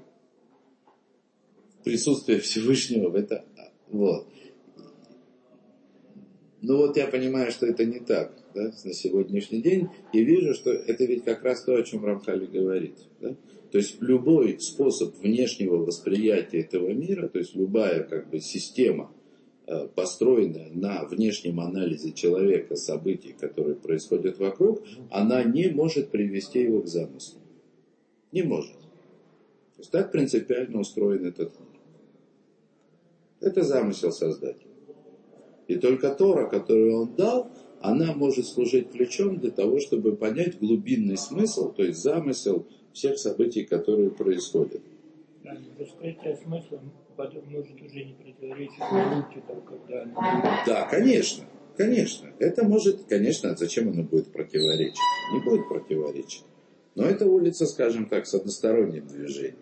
присутствие 1.84 2.40
Всевышнего 2.40 3.10
в 3.10 3.16
это. 3.16 3.46
Вот. 3.88 4.28
Ну 6.62 6.78
вот 6.78 6.96
я 6.96 7.08
понимаю, 7.08 7.52
что 7.52 7.66
это 7.66 7.86
не 7.86 8.00
так. 8.00 8.41
Да, 8.54 8.72
на 8.84 8.94
сегодняшний 8.94 9.62
день 9.62 9.90
и 10.14 10.24
вижу, 10.24 10.54
что 10.54 10.72
это 10.72 11.06
ведь 11.06 11.24
как 11.24 11.44
раз 11.44 11.64
то, 11.64 11.76
о 11.76 11.84
чем 11.84 12.06
Рамхали 12.06 12.46
говорит. 12.46 12.96
Да? 13.20 13.36
То 13.72 13.78
есть 13.78 14.02
любой 14.02 14.60
способ 14.60 15.16
внешнего 15.18 15.78
восприятия 15.78 16.60
этого 16.60 16.90
мира, 16.90 17.28
то 17.28 17.40
есть 17.40 17.56
любая 17.56 18.04
как 18.04 18.30
бы 18.30 18.40
система, 18.40 19.12
э, 19.68 19.88
построенная 19.96 20.70
на 20.72 21.06
внешнем 21.06 21.60
анализе 21.60 22.12
человека, 22.12 22.76
событий, 22.76 23.34
которые 23.40 23.76
происходят 23.76 24.40
вокруг, 24.40 24.84
она 25.10 25.44
не 25.44 25.70
может 25.70 26.10
привести 26.10 26.62
его 26.62 26.82
к 26.82 26.88
замыслу. 26.88 27.40
Не 28.32 28.44
может. 28.44 28.76
То 28.76 29.80
есть 29.80 29.92
так 29.92 30.12
принципиально 30.12 30.82
устроен 30.82 31.26
этот 31.26 31.58
мир. 31.60 31.68
Это 33.40 33.64
замысел 33.64 34.12
Создателя. 34.12 34.72
И 35.68 35.78
только 35.78 36.14
Тора, 36.14 36.48
которую 36.48 37.02
он 37.02 37.16
дал, 37.16 37.50
она 37.82 38.14
может 38.14 38.46
служить 38.46 38.92
ключом 38.92 39.40
для 39.40 39.52
того, 39.52 39.80
чтобы 39.80 40.16
понять 40.16 40.60
глубинный 40.60 41.18
смысл, 41.18 41.72
то 41.72 41.84
есть 41.84 42.00
замысел 42.00 42.68
всех 42.94 43.18
событий, 43.18 43.64
которые 43.64 44.12
происходят. 44.12 44.82
Да, 45.44 45.58
раскрытие 45.80 46.38
смысла 46.38 46.82
потом 47.16 47.44
может 47.50 47.82
уже 47.82 48.06
не 48.06 48.14
противоречить 48.14 48.80
науке, 48.80 49.44
там, 49.48 49.62
когда... 49.62 50.64
Да, 50.66 50.88
конечно, 50.88 51.46
конечно. 51.76 52.32
Это 52.40 52.64
может, 52.64 53.04
конечно, 53.06 53.56
зачем 53.56 53.90
оно 53.90 54.04
будет 54.04 54.32
противоречить? 54.32 55.00
Не 55.34 55.44
будет 55.44 55.68
противоречить. 55.68 56.46
Но 56.96 57.06
это 57.06 57.26
улица, 57.26 57.66
скажем 57.66 58.08
так, 58.08 58.28
с 58.28 58.34
односторонним 58.34 59.08
движением. 59.08 59.56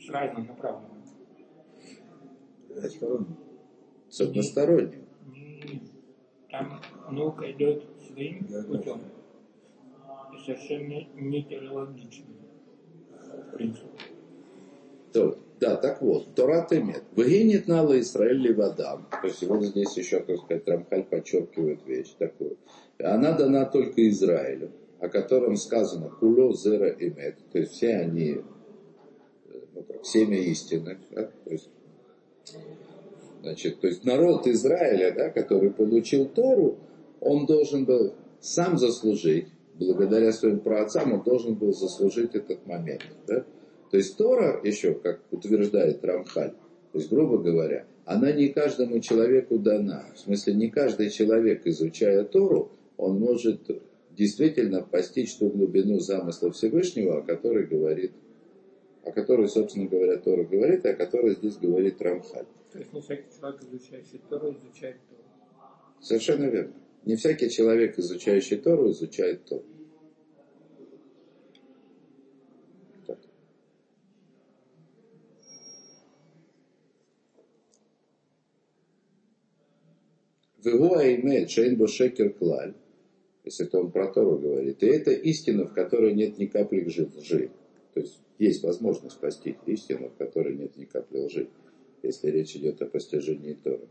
С 0.00 0.08
разным 0.08 0.46
направленным. 0.46 1.02
Односторонним. 2.70 3.36
С 4.08 4.20
односторонним. 4.20 5.01
Там 6.52 6.80
наука 7.10 7.50
идет 7.50 7.82
своим 8.06 8.46
путем. 8.66 9.00
И 10.34 10.44
совершенно 10.44 11.02
не 11.14 11.42
телеологичным. 11.44 12.36
В 13.18 13.56
принципе. 13.56 13.88
То, 15.14 15.38
да, 15.60 15.76
так 15.76 16.02
вот, 16.02 16.34
Тора 16.34 16.66
Темет. 16.68 17.04
Выгинет 17.16 17.68
нала 17.68 17.98
Израиль 18.00 18.54
водам. 18.54 19.06
То 19.10 19.26
есть 19.26 19.42
вот 19.44 19.62
здесь 19.62 19.96
еще, 19.96 20.20
так 20.20 20.36
сказать, 20.38 20.68
Рамхаль 20.68 21.04
подчеркивает 21.04 21.86
вещь 21.86 22.14
такую. 22.18 22.58
Она 22.98 23.32
дана 23.32 23.64
только 23.64 24.06
Израилю, 24.10 24.72
о 25.00 25.08
котором 25.08 25.56
сказано 25.56 26.10
Куло 26.10 26.54
Зера 26.54 26.90
Имет. 26.90 27.38
То 27.50 27.60
есть 27.60 27.72
все 27.72 27.96
они, 27.96 28.42
ну, 29.74 29.82
как, 29.84 30.04
семя 30.04 30.38
истины. 30.38 30.98
Да? 31.10 31.30
То 31.44 31.50
есть 31.50 31.70
Значит, 33.42 33.80
то 33.80 33.88
есть 33.88 34.04
народ 34.04 34.46
Израиля, 34.46 35.12
да, 35.16 35.30
который 35.30 35.70
получил 35.70 36.26
Тору, 36.26 36.78
он 37.20 37.46
должен 37.46 37.84
был 37.84 38.14
сам 38.40 38.78
заслужить, 38.78 39.48
благодаря 39.74 40.32
своим 40.32 40.60
праотцам, 40.60 41.12
он 41.12 41.22
должен 41.22 41.54
был 41.54 41.72
заслужить 41.72 42.34
этот 42.34 42.66
момент. 42.66 43.02
Да? 43.26 43.44
То 43.90 43.96
есть 43.96 44.16
Тора, 44.16 44.60
еще, 44.62 44.94
как 44.94 45.20
утверждает 45.30 46.04
Рамхаль, 46.04 46.52
то 46.92 46.98
есть, 46.98 47.10
грубо 47.10 47.38
говоря, 47.38 47.86
она 48.04 48.32
не 48.32 48.48
каждому 48.48 49.00
человеку 49.00 49.58
дана. 49.58 50.06
В 50.14 50.20
смысле, 50.20 50.54
не 50.54 50.70
каждый 50.70 51.10
человек, 51.10 51.62
изучая 51.66 52.24
Тору, 52.24 52.70
он 52.96 53.18
может 53.18 53.60
действительно 54.16 54.82
постичь 54.82 55.34
ту 55.34 55.48
глубину 55.48 55.98
замысла 55.98 56.52
Всевышнего, 56.52 57.18
о 57.18 57.22
которой 57.22 57.66
говорит, 57.66 58.12
о 59.04 59.10
которой, 59.10 59.48
собственно 59.48 59.86
говоря, 59.86 60.18
Тора 60.18 60.44
говорит, 60.44 60.84
и 60.84 60.88
о 60.88 60.94
которой 60.94 61.34
здесь 61.34 61.56
говорит 61.56 62.00
Рамхаль. 62.00 62.46
То 62.72 62.78
есть 62.78 62.92
не 62.92 63.00
всякий 63.02 63.30
человек, 63.30 63.58
изучающий 63.68 64.20
Тору, 64.30 64.52
изучает 64.52 64.96
Тору. 65.08 65.22
Совершенно 66.00 66.44
верно. 66.46 66.74
Не 67.04 67.16
всякий 67.16 67.50
человек, 67.50 67.98
изучающий 67.98 68.56
Тору, 68.56 68.90
изучает 68.90 69.44
Тору. 69.44 69.64
Аймед 80.64 81.50
Шейн 81.50 81.76
Бошекер 81.76 82.32
Клаль, 82.32 82.74
если 83.44 83.66
это 83.66 83.80
он 83.80 83.90
про 83.90 84.06
Тору 84.06 84.38
говорит, 84.38 84.82
и 84.82 84.86
это 84.86 85.10
истина, 85.10 85.66
в 85.66 85.74
которой 85.74 86.14
нет 86.14 86.38
ни 86.38 86.46
капли 86.46 86.84
лжи. 86.84 87.50
То 87.92 88.00
есть 88.00 88.20
есть 88.38 88.62
возможность 88.62 89.18
постичь 89.18 89.56
истину, 89.66 90.08
в 90.08 90.16
которой 90.16 90.56
нет 90.56 90.76
ни 90.76 90.84
капли 90.84 91.18
лжи 91.18 91.48
если 92.02 92.30
речь 92.30 92.56
идет 92.56 92.80
о 92.82 92.86
постижении 92.86 93.54
Торы. 93.54 93.88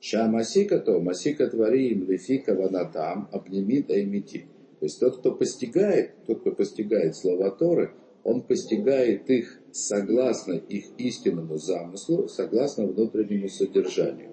Шамасика 0.00 0.80
то, 0.80 1.00
масика 1.00 1.48
творим, 1.48 2.10
лефика 2.10 2.54
ванатам, 2.54 3.28
обнимит 3.30 3.90
аймити. 3.90 4.46
То 4.80 4.86
есть 4.86 4.98
тот, 4.98 5.18
кто 5.18 5.32
постигает, 5.32 6.24
тот, 6.26 6.40
кто 6.40 6.50
постигает 6.50 7.14
слова 7.14 7.50
Торы, 7.52 7.92
он 8.24 8.42
постигает 8.42 9.30
их 9.30 9.60
согласно 9.70 10.54
их 10.54 10.86
истинному 10.98 11.56
замыслу, 11.56 12.28
согласно 12.28 12.86
внутреннему 12.86 13.48
содержанию. 13.48 14.30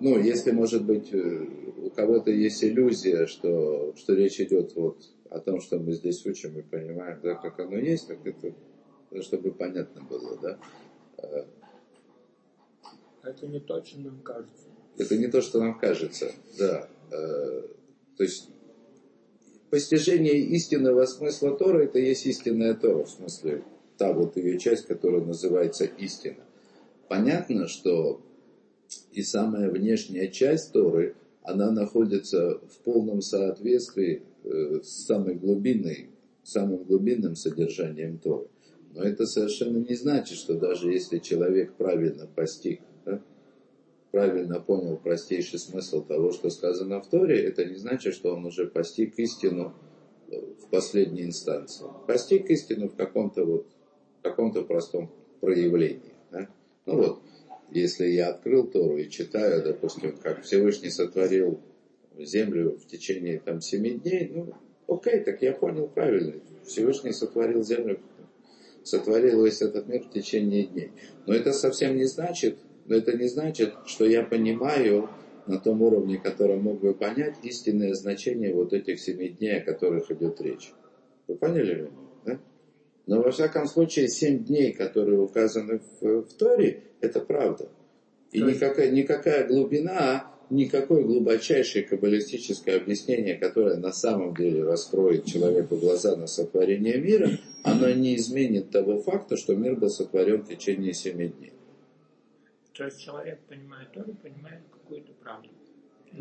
Ну, 0.00 0.18
если, 0.18 0.50
может 0.50 0.84
быть, 0.84 1.12
э, 1.12 1.46
у 1.82 1.90
кого-то 1.90 2.30
есть 2.30 2.62
иллюзия, 2.64 3.26
что, 3.26 3.94
что 3.96 4.14
речь 4.14 4.40
идет 4.40 4.74
вот 4.74 4.98
о 5.30 5.40
том, 5.40 5.60
что 5.60 5.78
мы 5.78 5.92
здесь 5.92 6.24
учим 6.26 6.58
и 6.58 6.62
понимаем, 6.62 7.20
да, 7.22 7.34
как 7.34 7.60
оно 7.60 7.76
есть, 7.76 8.08
так 8.08 8.18
это 8.26 8.54
чтобы 9.22 9.52
понятно 9.52 10.02
было, 10.02 10.38
да. 10.40 10.58
А, 11.18 11.46
это 13.22 13.46
не 13.46 13.60
то, 13.60 13.82
что 13.84 14.00
нам 14.00 14.20
кажется. 14.22 14.66
Это 14.96 15.16
не 15.16 15.28
то, 15.28 15.40
что 15.40 15.60
нам 15.60 15.78
кажется, 15.78 16.32
да. 16.58 16.88
А, 17.10 17.62
то 18.16 18.22
есть 18.22 18.50
постижение 19.70 20.38
истинного 20.38 21.04
смысла 21.06 21.56
Тора, 21.56 21.84
это 21.84 21.98
есть 21.98 22.26
истинная 22.26 22.74
Тора, 22.74 23.04
в 23.04 23.10
смысле 23.10 23.64
та 23.96 24.12
вот 24.12 24.36
ее 24.36 24.58
часть, 24.58 24.86
которая 24.86 25.22
называется 25.22 25.84
истина. 25.84 26.44
Понятно, 27.08 27.68
что 27.68 28.20
и 29.12 29.22
самая 29.22 29.70
внешняя 29.70 30.28
часть 30.28 30.72
Торы, 30.72 31.16
она 31.42 31.70
находится 31.70 32.58
в 32.58 32.78
полном 32.84 33.20
соответствии 33.20 34.22
э, 34.44 34.80
с 34.82 35.06
самой 35.06 35.34
глубинной, 35.34 36.10
самым 36.42 36.84
глубинным 36.84 37.36
содержанием 37.36 38.18
Торы. 38.18 38.48
Но 38.94 39.02
это 39.02 39.26
совершенно 39.26 39.78
не 39.78 39.94
значит, 39.96 40.38
что 40.38 40.54
даже 40.54 40.92
если 40.92 41.18
человек 41.18 41.74
правильно 41.74 42.28
постиг, 42.28 42.80
да, 43.04 43.20
правильно 44.12 44.60
понял 44.60 44.96
простейший 44.96 45.58
смысл 45.58 46.04
того, 46.04 46.30
что 46.30 46.48
сказано 46.48 47.00
в 47.00 47.08
Торе, 47.08 47.42
это 47.42 47.64
не 47.64 47.74
значит, 47.74 48.14
что 48.14 48.32
он 48.32 48.46
уже 48.46 48.66
постиг 48.66 49.18
истину 49.18 49.74
в 50.28 50.68
последней 50.70 51.24
инстанции. 51.24 51.86
Постиг 52.06 52.48
истину 52.50 52.88
в 52.88 52.94
каком-то 52.94 53.44
вот, 53.44 53.66
каком-то 54.22 54.62
простом 54.62 55.10
проявлении. 55.40 56.14
Да? 56.30 56.48
Ну 56.86 56.96
вот, 56.96 57.22
если 57.72 58.06
я 58.06 58.28
открыл 58.28 58.68
Тору 58.68 58.96
и 58.96 59.10
читаю, 59.10 59.64
допустим, 59.64 60.16
как 60.16 60.44
Всевышний 60.44 60.90
сотворил 60.90 61.60
землю 62.16 62.78
в 62.78 62.86
течение 62.86 63.40
там 63.40 63.60
семи 63.60 63.90
дней, 63.90 64.30
ну, 64.32 64.54
окей, 64.86 65.18
так 65.20 65.42
я 65.42 65.52
понял 65.52 65.88
правильно. 65.88 66.34
Всевышний 66.64 67.12
сотворил 67.12 67.64
землю 67.64 67.98
сотворил 68.84 69.44
весь 69.44 69.62
этот 69.62 69.88
мир 69.88 70.02
в 70.02 70.10
течение 70.10 70.64
дней. 70.64 70.92
Но 71.26 71.34
это 71.34 71.52
совсем 71.52 71.96
не 71.96 72.04
значит, 72.04 72.58
но 72.86 72.96
это 72.96 73.16
не 73.16 73.26
значит, 73.26 73.74
что 73.86 74.04
я 74.04 74.22
понимаю 74.22 75.08
на 75.46 75.58
том 75.58 75.82
уровне, 75.82 76.18
который 76.18 76.56
мог 76.56 76.80
бы 76.80 76.94
понять 76.94 77.36
истинное 77.42 77.94
значение 77.94 78.54
вот 78.54 78.72
этих 78.72 79.00
семи 79.00 79.28
дней, 79.28 79.58
о 79.58 79.64
которых 79.64 80.10
идет 80.10 80.40
речь. 80.40 80.72
Вы 81.26 81.36
поняли 81.36 81.74
меня? 81.74 81.90
Да? 82.24 82.40
Но 83.06 83.22
во 83.22 83.30
всяком 83.30 83.66
случае, 83.66 84.08
семь 84.08 84.44
дней, 84.44 84.72
которые 84.72 85.18
указаны 85.18 85.80
в, 86.00 86.22
в 86.22 86.32
Торе, 86.34 86.82
это 87.00 87.20
правда. 87.20 87.68
И 88.32 88.40
никакая, 88.40 88.90
никакая 88.90 89.46
глубина 89.46 90.33
никакое 90.50 91.02
глубочайшее 91.04 91.84
каббалистическое 91.84 92.76
объяснение, 92.76 93.36
которое 93.36 93.76
на 93.76 93.92
самом 93.92 94.34
деле 94.34 94.64
раскроет 94.64 95.24
человеку 95.24 95.76
глаза 95.76 96.16
на 96.16 96.26
сотворение 96.26 96.98
мира, 96.98 97.30
оно 97.62 97.90
не 97.90 98.16
изменит 98.16 98.70
того 98.70 99.00
факта, 99.00 99.36
что 99.36 99.54
мир 99.54 99.76
был 99.76 99.88
сотворен 99.88 100.42
в 100.42 100.48
течение 100.48 100.92
семи 100.92 101.28
дней. 101.28 101.52
То 102.74 102.84
есть 102.84 103.00
человек 103.00 103.40
понимает 103.48 103.92
Тору, 103.92 104.14
понимает 104.14 104.62
какую-то 104.72 105.12
правду. 105.14 105.48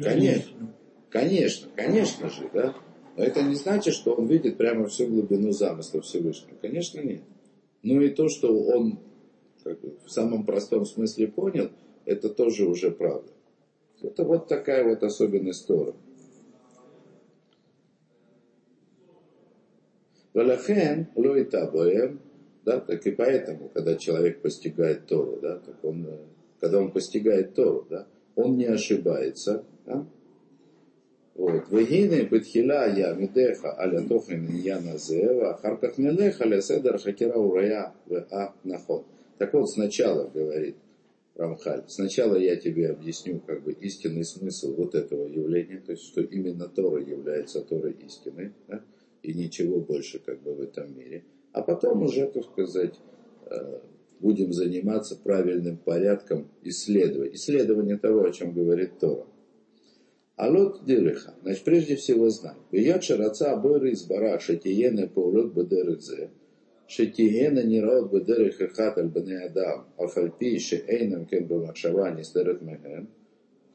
Конечно, 0.01 0.73
конечно, 1.09 1.69
конечно 1.75 2.29
же, 2.29 2.49
да. 2.53 2.75
Но 3.15 3.23
это 3.23 3.43
не 3.43 3.55
значит, 3.55 3.93
что 3.93 4.13
он 4.13 4.27
видит 4.27 4.57
прямо 4.57 4.87
всю 4.87 5.07
глубину 5.07 5.51
замысла 5.51 6.01
Всевышнего. 6.01 6.55
Конечно, 6.61 6.99
нет. 7.01 7.21
Ну 7.83 8.01
и 8.01 8.09
то, 8.09 8.29
что 8.29 8.55
он 8.55 8.99
как 9.63 9.79
бы, 9.81 9.97
в 10.05 10.09
самом 10.09 10.45
простом 10.45 10.85
смысле 10.85 11.27
понял, 11.27 11.71
это 12.05 12.29
тоже 12.29 12.65
уже 12.65 12.91
правда. 12.91 13.32
Это 14.03 14.25
вот 14.25 14.48
такая 14.48 14.83
вот 14.83 15.01
особенность 15.01 15.65
Тора. 15.65 15.93
Валахен 20.33 21.07
лоитабоем, 21.15 22.19
да, 22.65 22.79
так 22.79 23.05
и 23.07 23.12
поэтому, 23.12 23.69
когда 23.69 23.95
человек 23.95 24.41
постигает 24.41 25.05
Тору, 25.05 25.39
да, 25.41 25.60
так 25.60 25.83
он, 25.83 26.07
когда 26.60 26.79
он 26.79 26.91
постигает 26.91 27.53
Тору, 27.53 27.86
да, 27.89 28.07
он 28.36 28.57
не 28.57 28.65
ошибается. 28.65 29.63
Да? 29.86 30.05
Вот. 31.36 31.69
Вегины 31.69 32.24
бетхила 32.24 32.89
я 32.89 33.13
медеха 33.13 33.79
аля 33.79 34.01
тохен 34.01 34.48
я 34.48 34.79
назева, 34.81 35.57
харках 35.62 35.98
нелеха 35.98 36.45
ля 36.45 36.62
седер 36.62 36.98
хакера 36.98 37.38
урая 37.38 37.93
в 38.05 38.25
а 38.31 38.53
наход. 38.63 39.05
Так 39.38 39.53
вот, 39.53 39.69
сначала, 39.69 40.27
говорит 40.27 40.75
Рамхаль, 41.35 41.85
сначала 41.87 42.35
я 42.35 42.55
тебе 42.55 42.89
объясню 42.89 43.39
как 43.39 43.63
бы 43.63 43.73
истинный 43.73 44.23
смысл 44.23 44.75
вот 44.75 44.93
этого 44.93 45.27
явления, 45.27 45.79
то 45.79 45.93
есть, 45.93 46.03
что 46.03 46.21
именно 46.21 46.67
Тора 46.69 47.01
является 47.01 47.61
Торой 47.61 47.93
истиной, 48.05 48.53
да, 48.67 48.83
и 49.23 49.33
ничего 49.33 49.79
больше 49.79 50.19
как 50.19 50.41
бы 50.43 50.53
в 50.53 50.61
этом 50.61 50.95
мире. 50.95 51.23
А 51.51 51.63
потом 51.63 52.03
уже, 52.03 52.27
так 52.27 52.43
сказать, 52.43 52.99
э, 53.47 53.79
будем 54.19 54.53
заниматься 54.53 55.15
правильным 55.15 55.77
порядком 55.77 56.49
исследования. 56.61 57.33
Исследование 57.33 57.97
того, 57.97 58.23
о 58.23 58.31
чем 58.31 58.53
говорит 58.53 58.99
Тора. 58.99 59.25
Алот 60.35 60.83
дилиха. 60.85 61.35
Значит, 61.41 61.63
прежде 61.63 61.95
всего 61.95 62.29
знай. 62.29 62.55
Вият 62.71 63.03
шараца 63.03 63.53
абойры 63.53 63.91
из 63.91 64.03
бара 64.03 64.39
шатиена 64.39 65.07
паулот 65.07 65.53
бадерыдзе. 65.53 66.31
Шатиена 66.87 67.63
нираот 67.63 68.11
бадерых 68.11 68.61
эхат 68.61 68.97
аль 68.97 69.09
бане 69.09 69.39
адам. 69.45 69.87
Афальпи 69.97 70.59
шеэйнам 70.59 71.25
кен 71.25 71.47
бамакшава 71.47 72.11
нистерет 72.11 72.61
мехен. 72.61 73.07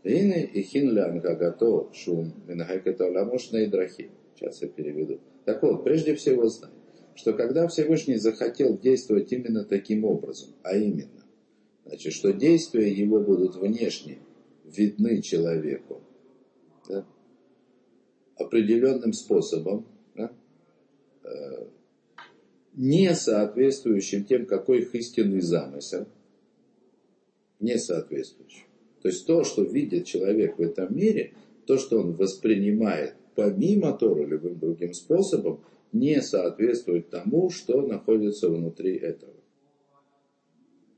Ине 0.04 0.44
ихин 0.54 0.92
лян 0.92 1.20
гагато 1.20 1.90
шум 1.92 2.32
минахекета 2.46 3.06
ламош 3.10 3.52
нейдрахи. 3.52 4.10
Сейчас 4.34 4.62
я 4.62 4.68
переведу. 4.68 5.20
Так 5.44 5.62
вот, 5.62 5.82
прежде 5.82 6.14
всего 6.14 6.48
знай, 6.48 6.70
что 7.14 7.32
когда 7.32 7.66
Всевышний 7.66 8.16
захотел 8.16 8.78
действовать 8.78 9.32
именно 9.32 9.64
таким 9.64 10.04
образом, 10.04 10.50
а 10.62 10.76
именно, 10.76 11.24
значит, 11.84 12.12
что 12.12 12.32
действия 12.32 12.92
его 12.92 13.18
будут 13.18 13.56
внешне 13.56 14.18
видны 14.64 15.20
человеку, 15.22 16.02
да, 16.88 17.04
определенным 18.36 19.12
способом, 19.12 19.86
да, 20.14 20.30
э, 21.24 21.66
не 22.78 23.12
соответствующим 23.16 24.24
тем, 24.24 24.46
какой 24.46 24.82
их 24.82 24.94
истинный 24.94 25.40
замысел, 25.40 26.06
не 27.58 27.76
соответствующим. 27.76 28.66
То 29.02 29.08
есть 29.08 29.26
то, 29.26 29.42
что 29.42 29.62
видит 29.62 30.06
человек 30.06 30.58
в 30.58 30.62
этом 30.62 30.96
мире, 30.96 31.34
то, 31.66 31.76
что 31.76 31.98
он 31.98 32.12
воспринимает 32.12 33.14
помимо 33.34 33.92
Тора 33.92 34.24
любым 34.24 34.60
другим 34.60 34.94
способом, 34.94 35.60
не 35.92 36.22
соответствует 36.22 37.10
тому, 37.10 37.50
что 37.50 37.82
находится 37.82 38.48
внутри 38.48 38.96
этого. 38.96 39.34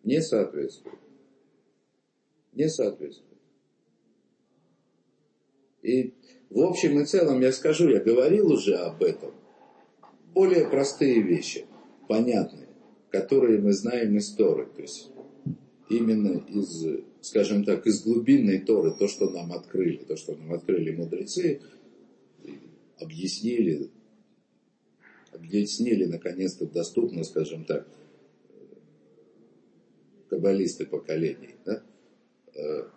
Не 0.04 0.20
соответствует. 0.20 0.98
Не 2.52 2.68
соответствует. 2.68 3.38
И 5.82 6.12
в 6.50 6.60
общем 6.60 7.00
и 7.00 7.06
целом 7.06 7.40
я 7.40 7.52
скажу, 7.52 7.88
я 7.88 8.00
говорил 8.00 8.52
уже 8.52 8.74
об 8.74 9.02
этом. 9.02 9.32
Более 10.34 10.68
простые 10.68 11.22
вещи, 11.22 11.64
понятные, 12.10 12.66
которые 13.10 13.60
мы 13.60 13.72
знаем 13.72 14.16
из 14.16 14.34
Торы. 14.34 14.66
То 14.66 14.82
есть 14.82 15.12
именно 15.88 16.38
из, 16.48 16.84
скажем 17.20 17.64
так, 17.64 17.86
из 17.86 18.02
глубинной 18.02 18.58
Торы, 18.58 18.90
то, 18.90 19.06
что 19.06 19.30
нам 19.30 19.52
открыли, 19.52 19.98
то, 19.98 20.16
что 20.16 20.34
нам 20.34 20.52
открыли 20.52 20.90
мудрецы, 20.90 21.60
объяснили, 22.98 23.90
объяснили 25.30 26.06
наконец-то 26.06 26.66
доступно, 26.66 27.22
скажем 27.22 27.64
так, 27.64 27.86
каббалисты 30.30 30.86
поколений. 30.86 31.54
Да? 31.64 31.84
Э, 32.56 32.88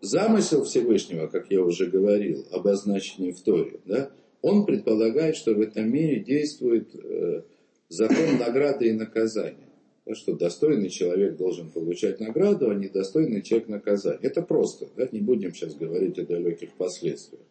замысел 0.00 0.62
Всевышнего, 0.62 1.26
как 1.26 1.50
я 1.50 1.64
уже 1.64 1.86
говорил, 1.86 2.46
обозначенный 2.52 3.32
в 3.32 3.40
Торе, 3.42 3.80
да, 3.86 4.12
он 4.42 4.64
предполагает, 4.66 5.36
что 5.36 5.54
в 5.54 5.60
этом 5.60 5.90
мире 5.92 6.20
действует 6.20 6.94
э, 6.94 7.42
закон 7.88 8.38
награды 8.38 8.88
и 8.88 8.92
наказания. 8.92 9.68
Что 10.12 10.34
достойный 10.34 10.88
человек 10.88 11.36
должен 11.36 11.70
получать 11.70 12.18
награду, 12.18 12.70
а 12.70 12.74
недостойный 12.74 13.42
человек 13.42 13.68
наказание. 13.68 14.20
Это 14.22 14.42
просто, 14.42 14.88
да, 14.96 15.08
не 15.12 15.20
будем 15.20 15.54
сейчас 15.54 15.74
говорить 15.74 16.18
о 16.18 16.26
далеких 16.26 16.72
последствиях. 16.72 17.44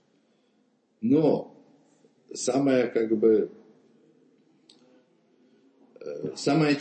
Но 1.00 1.56
самое 2.34 2.88
как 2.88 3.18
бы 3.18 3.50
э, 6.02 6.36
самая 6.36 6.78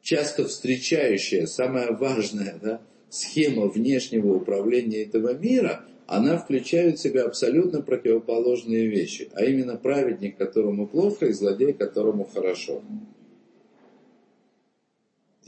часто 0.00 0.46
встречающая, 0.46 1.46
самая 1.46 1.92
важная 1.92 2.58
да, 2.62 2.80
схема 3.10 3.66
внешнего 3.68 4.34
управления 4.34 5.02
этого 5.02 5.34
мира, 5.34 5.84
она 6.06 6.36
включает 6.38 6.98
в 6.98 7.02
себя 7.02 7.24
абсолютно 7.24 7.82
противоположные 7.82 8.88
вещи, 8.88 9.30
а 9.34 9.44
именно 9.44 9.76
праведник, 9.76 10.36
которому 10.36 10.86
плохо, 10.86 11.26
и 11.26 11.32
злодей, 11.32 11.72
которому 11.72 12.24
хорошо. 12.24 12.82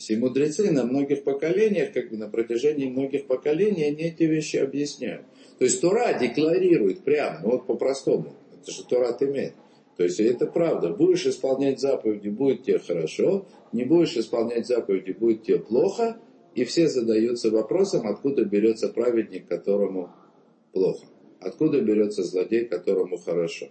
И 0.08 0.16
мудрецы 0.16 0.70
на 0.70 0.84
многих 0.84 1.24
поколениях, 1.24 1.92
как 1.92 2.10
бы 2.10 2.16
на 2.16 2.28
протяжении 2.28 2.90
многих 2.90 3.26
поколений, 3.26 3.84
они 3.84 4.04
эти 4.04 4.24
вещи 4.24 4.56
объясняют. 4.56 5.24
То 5.58 5.64
есть 5.64 5.80
Тора 5.80 6.18
декларирует 6.18 7.00
прямо, 7.00 7.40
ну 7.42 7.50
вот 7.52 7.66
по-простому, 7.66 8.34
это 8.60 8.72
же 8.72 8.84
Тора 8.84 9.16
имеет. 9.20 9.54
То 9.96 10.02
есть 10.02 10.18
это 10.18 10.46
правда. 10.46 10.90
Будешь 10.90 11.26
исполнять 11.26 11.80
заповеди, 11.80 12.28
будет 12.28 12.64
тебе 12.64 12.78
хорошо. 12.78 13.46
Не 13.72 13.84
будешь 13.84 14.16
исполнять 14.16 14.66
заповеди, 14.66 15.12
будет 15.12 15.44
тебе 15.44 15.58
плохо. 15.58 16.16
И 16.54 16.64
все 16.64 16.88
задаются 16.88 17.50
вопросом, 17.50 18.06
откуда 18.06 18.44
берется 18.44 18.88
праведник, 18.88 19.46
которому 19.46 20.10
плохо. 20.74 21.06
Откуда 21.40 21.80
берется 21.80 22.22
злодей, 22.22 22.66
которому 22.66 23.16
хорошо. 23.16 23.68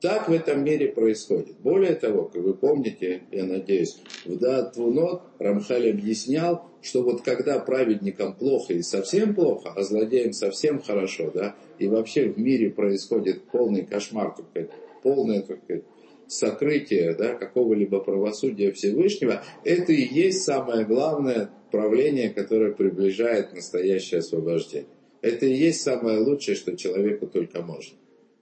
Так 0.00 0.28
в 0.28 0.32
этом 0.32 0.62
мире 0.62 0.88
происходит. 0.88 1.56
Более 1.60 1.94
того, 1.94 2.26
как 2.26 2.42
вы 2.42 2.54
помните, 2.54 3.22
я 3.32 3.44
надеюсь, 3.44 3.98
в 4.26 4.38
Датвунот 4.38 5.22
Рамхаль 5.38 5.90
объяснял, 5.90 6.66
что 6.82 7.02
вот 7.02 7.22
когда 7.22 7.58
праведникам 7.58 8.34
плохо 8.34 8.74
и 8.74 8.82
совсем 8.82 9.34
плохо, 9.34 9.72
а 9.74 9.82
злодеям 9.82 10.32
совсем 10.32 10.82
хорошо, 10.82 11.30
да, 11.34 11.56
и 11.78 11.88
вообще 11.88 12.28
в 12.28 12.38
мире 12.38 12.70
происходит 12.70 13.44
полный 13.44 13.86
кошмар, 13.86 14.36
полное 15.02 15.40
как 15.40 15.60
сокрытие 16.28 17.14
да, 17.14 17.34
какого-либо 17.34 18.00
правосудия 18.00 18.72
Всевышнего, 18.72 19.42
это 19.64 19.92
и 19.92 20.02
есть 20.02 20.42
самое 20.42 20.84
главное 20.84 21.50
правление, 21.70 22.30
которое 22.30 22.72
приближает 22.72 23.54
настоящее 23.54 24.18
освобождение. 24.18 24.95
Это 25.22 25.46
и 25.46 25.54
есть 25.54 25.82
самое 25.82 26.18
лучшее, 26.18 26.56
что 26.56 26.76
человеку 26.76 27.26
только 27.26 27.62
можно. 27.62 27.96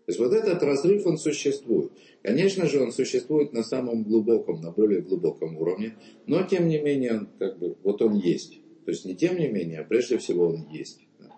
То 0.06 0.10
есть 0.10 0.18
вот 0.18 0.32
этот 0.34 0.62
разрыв, 0.62 1.06
он 1.06 1.16
существует. 1.16 1.90
Конечно 2.22 2.66
же, 2.66 2.82
он 2.82 2.92
существует 2.92 3.52
на 3.52 3.62
самом 3.62 4.02
глубоком, 4.02 4.60
на 4.60 4.70
более 4.70 5.00
глубоком 5.00 5.56
уровне, 5.56 5.96
но 6.26 6.42
тем 6.42 6.68
не 6.68 6.78
менее, 6.78 7.18
он, 7.18 7.28
как 7.38 7.58
бы, 7.58 7.76
вот 7.82 8.02
он 8.02 8.14
есть. 8.14 8.60
То 8.84 8.90
есть 8.90 9.06
не 9.06 9.14
тем 9.14 9.38
не 9.38 9.48
менее, 9.48 9.80
а 9.80 9.84
прежде 9.84 10.18
всего 10.18 10.48
он 10.48 10.66
есть. 10.70 11.00
Да. 11.18 11.30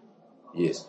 Есть. 0.55 0.89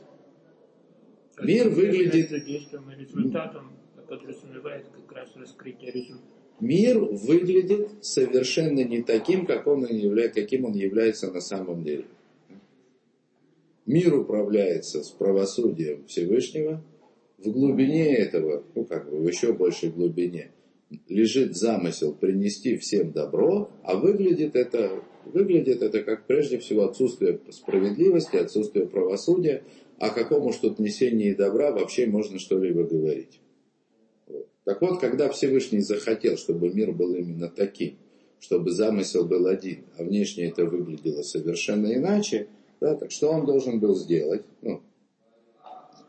Мир 1.39 1.69
выглядит... 1.69 2.29
Действием 2.29 2.89
и 2.91 2.99
результатом 2.99 3.71
подразумевает 4.07 4.87
как 4.87 5.11
раз 5.11 5.29
раскрытие 5.35 5.91
результата. 5.91 6.23
Мир 6.59 6.97
выглядит 6.97 7.89
совершенно 8.01 8.83
не 8.83 9.03
таким, 9.03 9.45
как 9.45 9.67
он 9.67 9.85
каким 10.33 10.65
он 10.65 10.73
является 10.73 11.31
на 11.31 11.41
самом 11.41 11.83
деле. 11.83 12.05
Мир 13.87 14.13
управляется 14.13 15.01
с 15.01 15.09
правосудием 15.09 16.05
Всевышнего– 16.05 16.83
в 17.37 17.51
глубине 17.51 18.15
этого, 18.15 18.63
ну 18.75 18.85
как 18.85 19.09
бы 19.09 19.17
в 19.17 19.27
еще 19.27 19.53
большей 19.53 19.89
глубине, 19.89 20.51
лежит 21.07 21.55
замысел 21.55 22.13
принести 22.13 22.77
всем 22.77 23.11
добро, 23.11 23.69
а 23.83 23.95
выглядит 23.95 24.55
это, 24.55 25.03
выглядит 25.25 25.81
это 25.81 26.01
как 26.01 26.25
прежде 26.25 26.57
всего 26.59 26.85
отсутствие 26.85 27.39
справедливости, 27.51 28.37
отсутствие 28.37 28.87
правосудия, 28.87 29.63
о 29.99 30.09
каком 30.09 30.47
уж 30.47 30.57
тут 30.57 30.79
несении 30.79 31.33
добра 31.33 31.71
вообще 31.71 32.07
можно 32.07 32.39
что-либо 32.39 32.83
говорить. 32.83 33.39
Вот. 34.27 34.47
Так 34.63 34.81
вот, 34.81 34.99
когда 34.99 35.29
Всевышний 35.29 35.81
захотел, 35.81 36.37
чтобы 36.37 36.69
мир 36.69 36.91
был 36.91 37.13
именно 37.13 37.49
таким, 37.49 37.97
чтобы 38.39 38.71
замысел 38.71 39.25
был 39.25 39.47
один, 39.47 39.85
а 39.97 40.03
внешне 40.03 40.49
это 40.49 40.65
выглядело 40.65 41.23
совершенно 41.23 41.93
иначе, 41.93 42.47
да, 42.79 42.95
так 42.95 43.11
что 43.11 43.31
он 43.31 43.45
должен 43.45 43.79
был 43.79 43.95
сделать? 43.95 44.45
Ну, 44.61 44.81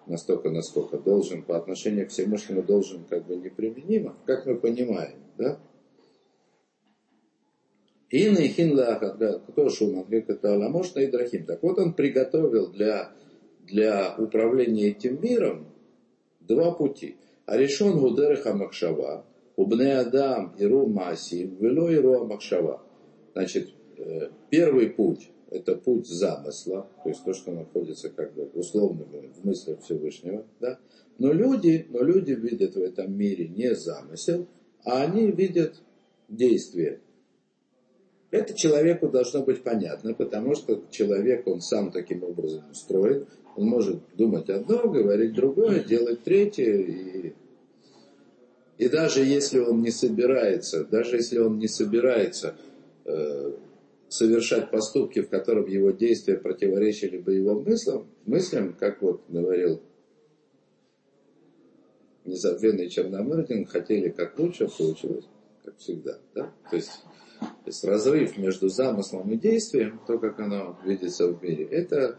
настолько, 0.07 0.51
насколько 0.51 0.99
должен 0.99 1.43
по 1.43 1.57
отношению 1.57 2.07
к 2.07 2.11
Всевышнему 2.11 2.63
должен 2.63 3.05
как 3.05 3.27
бы 3.27 3.37
неприменимо, 3.37 4.17
как 4.27 4.47
мы 4.47 4.57
понимаем, 4.57 5.19
да? 5.37 5.59
И 8.11 8.25
хинла 8.49 8.99
кто 9.49 9.69
шуман, 9.69 10.07
а 10.43 10.69
может 10.71 10.97
и 10.97 11.07
драхим. 11.09 11.45
Так 11.45 11.63
вот 11.63 11.79
он 11.79 11.93
приготовил 11.93 12.69
для, 12.69 13.13
для 13.61 14.15
управления 14.17 14.89
этим 14.89 15.21
миром 15.21 15.67
два 16.41 16.73
пути. 16.73 17.17
А 17.45 17.59
решен 17.59 17.99
гудереха 17.99 18.55
махшава, 18.55 19.27
убне 19.57 19.99
адам 19.99 20.55
иру 20.59 20.87
маси, 20.87 21.51
вело 21.61 21.91
иру 21.91 22.25
махшава. 22.25 22.83
Значит, 23.35 23.71
э, 23.99 24.31
первый 24.49 24.89
путь 24.89 25.31
это 25.51 25.77
путь 25.77 26.07
замысла, 26.07 26.89
то 27.03 27.09
есть 27.09 27.25
то, 27.25 27.33
что 27.33 27.53
находится 27.53 28.11
как 28.11 28.35
бы 28.35 28.45
условно 28.55 29.05
в 29.05 29.45
мыслях 29.45 29.81
Всевышнего, 29.81 30.45
да. 30.61 30.79
Но 31.19 31.33
люди, 31.33 31.87
но 31.89 32.03
люди 32.03 32.33
видят 32.33 32.75
в 32.75 32.83
этом 32.83 33.17
мире 33.17 33.49
не 33.49 33.75
замысел, 33.75 34.47
а 34.85 35.03
они 35.03 35.31
видят 35.31 35.83
действие. 36.29 37.01
Это 38.31 38.53
человеку 38.53 39.09
должно 39.09 39.43
быть 39.43 39.63
понятно, 39.63 40.13
потому 40.13 40.55
что 40.55 40.85
человек, 40.91 41.47
он 41.47 41.63
сам 41.63 41.91
таким 41.91 42.23
образом 42.25 42.71
устроен, 42.71 43.27
он 43.57 43.67
может 43.67 44.01
думать 44.17 44.51
одно, 44.51 44.89
говорить 44.89 45.33
другое, 45.33 45.83
делать 45.83 46.23
третье, 46.25 46.77
и, 46.77 47.33
и 48.77 48.89
даже 48.89 49.25
если 49.25 49.59
он 49.61 49.81
не 49.81 49.91
собирается, 49.91 50.85
даже 50.85 51.17
если 51.17 51.39
он 51.39 51.59
не 51.59 51.69
собирается 51.69 52.55
э, 53.07 53.53
совершать 54.09 54.71
поступки, 54.71 55.21
в 55.21 55.29
котором 55.29 55.67
его 55.67 55.91
действия 55.91 56.37
противоречили 56.37 57.19
бы 57.19 57.35
его 57.35 57.61
мыслям, 57.61 58.09
мыслям, 58.27 58.75
как 58.75 59.03
вот 59.03 59.23
говорил 59.29 59.83
незабвенный 62.25 62.89
Черномырдин, 62.89 63.67
хотели 63.67 64.11
как 64.11 64.39
лучше, 64.39 64.69
получилось 64.69 65.25
как 65.65 65.77
всегда. 65.79 66.19
Да? 66.35 66.53
То, 66.71 66.77
есть, 66.77 67.03
то 67.41 67.67
есть 67.67 67.85
разрыв 67.85 68.39
между 68.39 68.69
замыслом 68.69 69.31
и 69.33 69.37
действием, 69.37 70.01
то, 70.07 70.19
как 70.19 70.41
оно 70.41 70.79
видится 70.85 71.29
в 71.29 71.43
мире, 71.43 71.65
это 71.65 72.19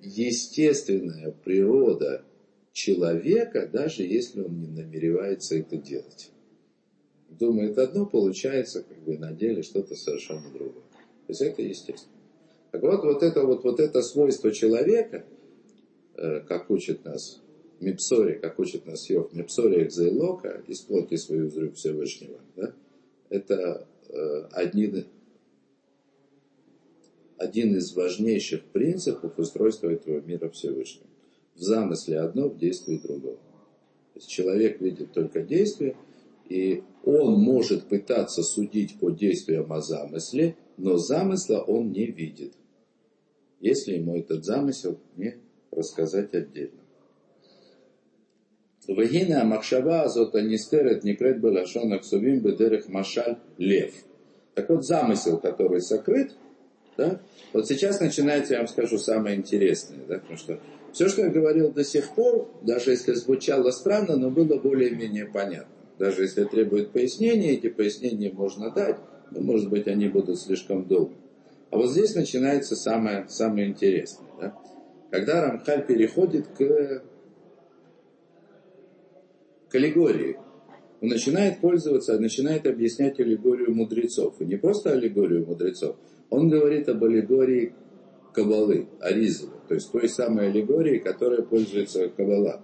естественная 0.00 1.30
природа 1.30 2.24
человека, 2.72 3.68
даже 3.68 4.02
если 4.02 4.40
он 4.40 4.58
не 4.58 4.66
намеревается 4.66 5.56
это 5.56 5.76
делать. 5.76 6.30
Думает 7.38 7.78
одно, 7.78 8.06
получается 8.06 8.82
как 8.82 8.98
бы 8.98 9.18
на 9.18 9.32
деле 9.32 9.62
что-то 9.62 9.94
совершенно 9.96 10.50
другое. 10.50 10.84
То 11.26 11.30
есть 11.30 11.40
это 11.40 11.62
естественно. 11.62 12.12
Так 12.70 12.82
вот, 12.82 13.04
вот 13.04 13.22
это, 13.22 13.44
вот, 13.44 13.64
вот 13.64 13.80
это 13.80 14.02
свойство 14.02 14.52
человека, 14.52 15.24
э, 16.16 16.40
как 16.40 16.70
учит 16.70 17.04
нас 17.04 17.40
Мипсори, 17.80 18.34
как 18.34 18.58
учит 18.58 18.86
нас 18.86 19.08
Йов, 19.08 19.32
Мипсори 19.32 19.84
Экзейлока, 19.84 20.62
из 20.66 20.80
плоти 20.80 21.16
свою 21.16 21.48
взрыв 21.48 21.76
Всевышнего, 21.76 22.40
да, 22.56 22.72
это 23.28 23.86
э, 24.08 24.48
один, 24.52 25.06
один 27.38 27.76
из 27.76 27.94
важнейших 27.94 28.64
принципов 28.64 29.38
устройства 29.38 29.88
этого 29.90 30.20
мира 30.20 30.48
Всевышнего. 30.50 31.06
В 31.54 31.62
замысле 31.62 32.20
одно, 32.20 32.48
в 32.48 32.58
действии 32.58 33.00
другое. 33.02 33.36
То 33.36 34.20
есть 34.20 34.28
человек 34.28 34.80
видит 34.80 35.12
только 35.12 35.42
действие, 35.42 35.96
и 36.48 36.82
он 37.04 37.40
может 37.40 37.88
пытаться 37.88 38.42
судить 38.42 38.98
по 38.98 39.10
действиям 39.10 39.72
о 39.72 39.80
замысле, 39.80 40.56
но 40.76 40.96
замысла 40.96 41.60
он 41.60 41.92
не 41.92 42.06
видит, 42.06 42.54
если 43.60 43.94
ему 43.94 44.16
этот 44.16 44.44
замысел 44.44 44.98
не 45.16 45.36
рассказать 45.70 46.34
отдельно. 46.34 46.80
Вагина 48.86 49.44
Махшава 49.44 50.02
Азота 50.02 50.42
Нистерет 50.42 51.04
Некрет 51.04 51.40
Балашон 51.40 51.92
Аксувим 51.92 52.40
Бедерех 52.40 52.88
Машаль 52.88 53.38
Лев. 53.56 53.94
Так 54.54 54.68
вот, 54.68 54.84
замысел, 54.84 55.38
который 55.38 55.80
сокрыт, 55.80 56.32
да, 56.96 57.20
вот 57.52 57.66
сейчас 57.66 57.98
начинается, 58.00 58.54
я 58.54 58.60
вам 58.60 58.68
скажу, 58.68 58.98
самое 58.98 59.36
интересное, 59.36 60.04
да, 60.06 60.18
потому 60.18 60.36
что 60.36 60.60
все, 60.92 61.08
что 61.08 61.22
я 61.22 61.28
говорил 61.28 61.72
до 61.72 61.82
сих 61.82 62.14
пор, 62.14 62.48
даже 62.62 62.92
если 62.92 63.14
звучало 63.14 63.70
странно, 63.70 64.16
но 64.16 64.30
было 64.30 64.58
более-менее 64.58 65.26
понятно. 65.26 65.73
Даже 65.98 66.22
если 66.22 66.44
требует 66.44 66.90
пояснения, 66.90 67.52
эти 67.52 67.68
пояснения 67.68 68.30
можно 68.32 68.70
дать, 68.70 68.96
но, 69.30 69.40
может 69.40 69.70
быть, 69.70 69.86
они 69.86 70.08
будут 70.08 70.38
слишком 70.38 70.86
долгими. 70.86 71.18
А 71.70 71.76
вот 71.76 71.90
здесь 71.90 72.14
начинается 72.14 72.76
самое, 72.76 73.26
самое 73.28 73.68
интересное. 73.68 74.28
Да? 74.40 74.58
Когда 75.10 75.42
Рамхаль 75.42 75.86
переходит 75.86 76.46
к 76.48 77.02
к 79.74 79.76
аллегории. 79.76 80.36
Он 81.00 81.08
начинает 81.08 81.60
пользоваться, 81.60 82.16
начинает 82.20 82.64
объяснять 82.64 83.18
аллегорию 83.18 83.74
мудрецов. 83.74 84.40
И 84.40 84.44
не 84.44 84.54
просто 84.54 84.92
аллегорию 84.92 85.44
мудрецов. 85.44 85.96
Он 86.30 86.48
говорит 86.48 86.88
об 86.88 87.02
аллегории 87.02 87.74
Кабалы, 88.32 88.86
Аризова. 89.00 89.52
То 89.66 89.74
есть 89.74 89.90
той 89.90 90.08
самой 90.08 90.50
аллегории, 90.50 90.98
которая 90.98 91.42
пользуется 91.42 92.08
Кабала. 92.08 92.62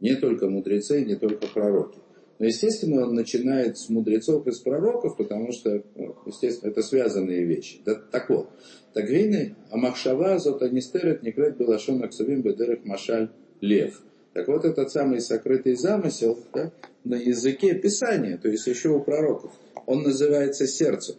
Не 0.00 0.16
только 0.16 0.48
мудрецы, 0.48 1.04
не 1.04 1.14
только 1.14 1.46
пророки. 1.46 2.00
Но, 2.38 2.46
естественно, 2.46 3.02
он 3.04 3.14
начинает 3.14 3.78
с 3.78 3.88
мудрецов 3.88 4.46
и 4.46 4.52
с 4.52 4.60
пророков, 4.60 5.16
потому 5.16 5.50
что, 5.52 5.82
ну, 5.96 6.14
естественно, 6.24 6.70
это 6.70 6.82
связанные 6.82 7.44
вещи. 7.44 7.80
Да, 7.84 7.96
так 7.96 8.30
вот, 8.30 8.48
так 8.92 9.08
вины, 9.08 9.56
Амахшава, 9.70 10.38
Зотанистерет, 10.38 11.22
Некрет, 11.22 11.56
Белашон, 11.56 12.02
Аксавим, 12.04 12.42
Бедерек, 12.42 12.84
Машаль, 12.84 13.30
Лев. 13.60 14.00
Так 14.34 14.46
вот, 14.46 14.64
этот 14.64 14.92
самый 14.92 15.20
сокрытый 15.20 15.74
замысел 15.74 16.38
да, 16.54 16.70
на 17.02 17.16
языке 17.16 17.74
Писания, 17.74 18.38
то 18.38 18.48
есть 18.48 18.66
еще 18.68 18.90
у 18.90 19.00
пророков, 19.00 19.52
он 19.86 20.02
называется 20.02 20.68
сердцем, 20.68 21.16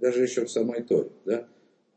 даже 0.00 0.22
еще 0.22 0.44
в 0.44 0.50
самой 0.50 0.82
Торе. 0.82 1.10
Да? 1.24 1.48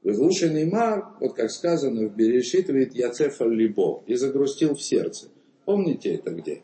Выглушенный 0.02 0.66
мар, 0.66 1.10
вот 1.20 1.34
как 1.34 1.52
сказано 1.52 2.08
в 2.08 2.16
Берешит, 2.16 2.68
говорит, 2.68 2.96
Яцефа 2.96 3.46
Либо, 3.46 4.04
и 4.08 4.16
загрустил 4.16 4.74
в 4.74 4.82
сердце. 4.82 5.28
Помните 5.66 6.16
это 6.16 6.32
где? 6.32 6.62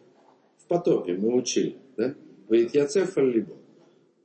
В 0.58 0.68
потопе 0.68 1.14
мы 1.14 1.36
учили. 1.36 1.76
Да? 1.98 2.16
Говорит, 2.48 2.74
Яцефа 2.74 3.22
Либо, 3.22 3.56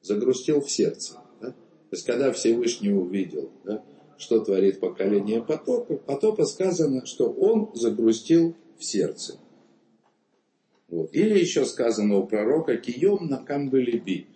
загрустил 0.03 0.61
в 0.61 0.71
сердце. 0.71 1.19
Да? 1.41 1.51
То 1.51 1.57
есть, 1.93 2.05
когда 2.05 2.33
Всевышний 2.33 2.93
увидел, 2.93 3.51
да, 3.65 3.85
что 4.19 4.41
творит 4.41 4.81
поколение 4.81 5.43
потопа, 5.43 5.97
потопа 5.97 6.45
сказано, 6.45 7.07
что 7.07 7.31
он 7.31 7.71
загрустил 7.75 8.55
в 8.79 8.85
сердце. 8.85 9.39
Вот. 10.89 11.15
Или 11.15 11.39
еще 11.39 11.65
сказано 11.65 12.17
у 12.17 12.27
пророка 12.27 12.77
«Кием 12.77 13.27
на 13.29 13.39
камбелеби». 13.39 14.27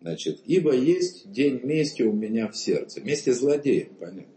Значит, 0.00 0.42
ибо 0.44 0.74
есть 0.74 1.30
день 1.32 1.60
мести 1.62 2.02
у 2.02 2.12
меня 2.12 2.48
в 2.48 2.56
сердце. 2.56 3.00
Мести 3.00 3.30
злодеем, 3.30 3.94
понятно. 3.98 4.34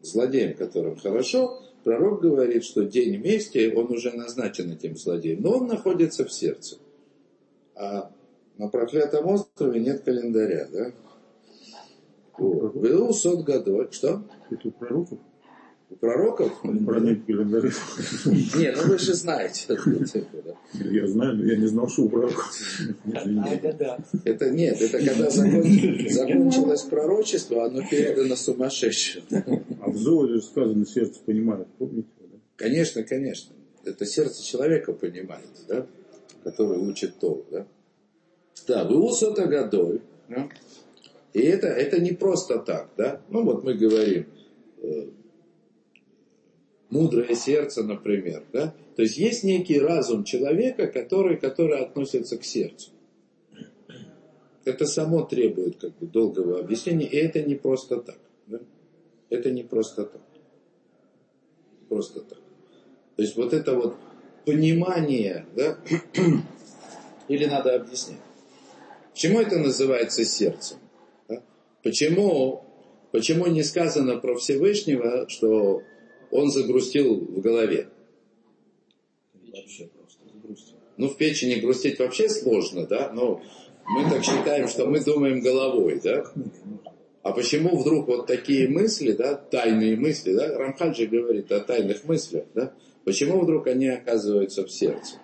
Злодеем, 0.00 0.54
которым 0.54 0.96
хорошо, 0.96 1.62
пророк 1.84 2.22
говорит, 2.22 2.64
что 2.64 2.84
день 2.84 3.18
мести, 3.18 3.70
он 3.74 3.92
уже 3.92 4.12
назначен 4.12 4.72
этим 4.72 4.96
злодеем, 4.96 5.42
но 5.42 5.58
он 5.58 5.66
находится 5.66 6.24
в 6.24 6.32
сердце. 6.32 6.78
А 7.76 8.10
на 8.58 8.68
проклятом 8.68 9.26
острове 9.26 9.80
нет 9.80 10.02
календаря, 10.02 10.68
да? 10.72 10.92
Был 12.38 13.12
сот 13.12 13.44
годов. 13.44 13.92
Что? 13.92 14.22
Это 14.50 14.68
у 14.68 14.70
пророков? 14.70 15.18
У 15.90 15.96
пророков? 15.96 16.64
Нет, 16.64 18.76
ну 18.76 18.88
вы 18.88 18.98
же 18.98 19.14
знаете. 19.14 19.76
Я 20.74 21.06
знаю, 21.06 21.36
но 21.36 21.44
я 21.44 21.56
не 21.56 21.66
знал, 21.66 21.88
что 21.88 22.02
у 22.02 22.08
пророков. 22.08 22.52
Это 24.24 24.50
нет, 24.50 24.80
это 24.80 25.04
когда 25.04 25.30
закончилось 25.30 26.82
пророчество, 26.82 27.66
оно 27.66 27.82
передано 27.88 28.34
сумасшедшему. 28.34 29.62
А 29.80 29.90
в 29.90 29.96
Золоте 29.96 30.40
сказано, 30.40 30.86
сердце 30.86 31.20
понимает, 31.24 31.68
помните? 31.78 32.08
Конечно, 32.56 33.02
конечно. 33.02 33.54
Это 33.84 34.06
сердце 34.06 34.42
человека 34.42 34.92
понимает, 34.92 35.48
да? 35.68 35.86
Который 36.44 36.78
учит 36.78 37.18
то, 37.18 37.44
да? 37.50 37.66
Да, 38.68 38.84
вы 38.84 39.02
усота 39.02 39.46
годой. 39.46 40.00
И 41.32 41.40
это, 41.40 41.66
это 41.66 42.00
не 42.00 42.12
просто 42.12 42.58
так, 42.58 42.90
да? 42.96 43.20
Ну 43.28 43.42
вот 43.42 43.64
мы 43.64 43.74
говорим, 43.74 44.26
э, 44.80 45.08
мудрое 46.94 47.34
сердце, 47.34 47.82
например. 47.82 48.44
Да? 48.52 48.72
То 48.94 49.02
есть 49.02 49.16
есть 49.16 49.44
некий 49.44 49.80
разум 49.80 50.24
человека, 50.24 50.86
который, 50.86 51.36
который 51.36 51.80
относится 51.80 52.38
к 52.38 52.44
сердцу. 52.44 52.90
Это 54.64 54.86
само 54.86 55.22
требует 55.24 55.76
как 55.76 55.98
бы, 55.98 56.06
долгого 56.06 56.60
объяснения, 56.60 57.06
и 57.06 57.16
это 57.16 57.42
не 57.42 57.56
просто 57.56 58.00
так. 58.00 58.18
Да? 58.46 58.60
Это 59.28 59.50
не 59.50 59.64
просто 59.64 60.04
так. 60.04 60.22
Просто 61.88 62.20
так. 62.20 62.38
То 63.16 63.22
есть 63.22 63.36
вот 63.36 63.52
это 63.52 63.74
вот 63.74 63.96
понимание, 64.44 65.46
да, 65.54 65.78
или 67.28 67.44
надо 67.46 67.74
объяснять. 67.76 68.20
Почему 69.12 69.40
это 69.40 69.58
называется 69.58 70.24
сердцем? 70.24 70.78
Да? 71.28 71.42
Почему, 71.82 72.64
почему 73.12 73.46
не 73.46 73.62
сказано 73.62 74.16
про 74.16 74.36
Всевышнего, 74.36 75.28
что 75.28 75.82
он 76.34 76.50
загрустил 76.50 77.20
в 77.20 77.40
голове. 77.40 77.88
Вообще 79.52 79.86
просто 79.86 80.24
загрустил. 80.32 80.74
Ну, 80.96 81.08
в 81.08 81.16
печени 81.16 81.60
грустить 81.60 82.00
вообще 82.00 82.28
сложно, 82.28 82.86
да, 82.86 83.12
но 83.12 83.40
мы 83.86 84.10
так 84.10 84.24
считаем, 84.24 84.66
что 84.66 84.86
мы 84.86 85.00
думаем 85.00 85.40
головой, 85.40 86.00
да. 86.02 86.24
А 87.22 87.32
почему 87.32 87.78
вдруг 87.78 88.08
вот 88.08 88.26
такие 88.26 88.68
мысли, 88.68 89.12
да, 89.12 89.34
тайные 89.34 89.96
мысли, 89.96 90.34
да, 90.34 90.58
Рамхаль 90.58 90.94
же 90.94 91.06
говорит 91.06 91.52
о 91.52 91.60
тайных 91.60 92.02
мыслях, 92.04 92.46
да, 92.52 92.74
почему 93.04 93.40
вдруг 93.42 93.66
они 93.66 93.88
оказываются 93.88 94.64
в 94.64 94.70
сердце? 94.70 95.16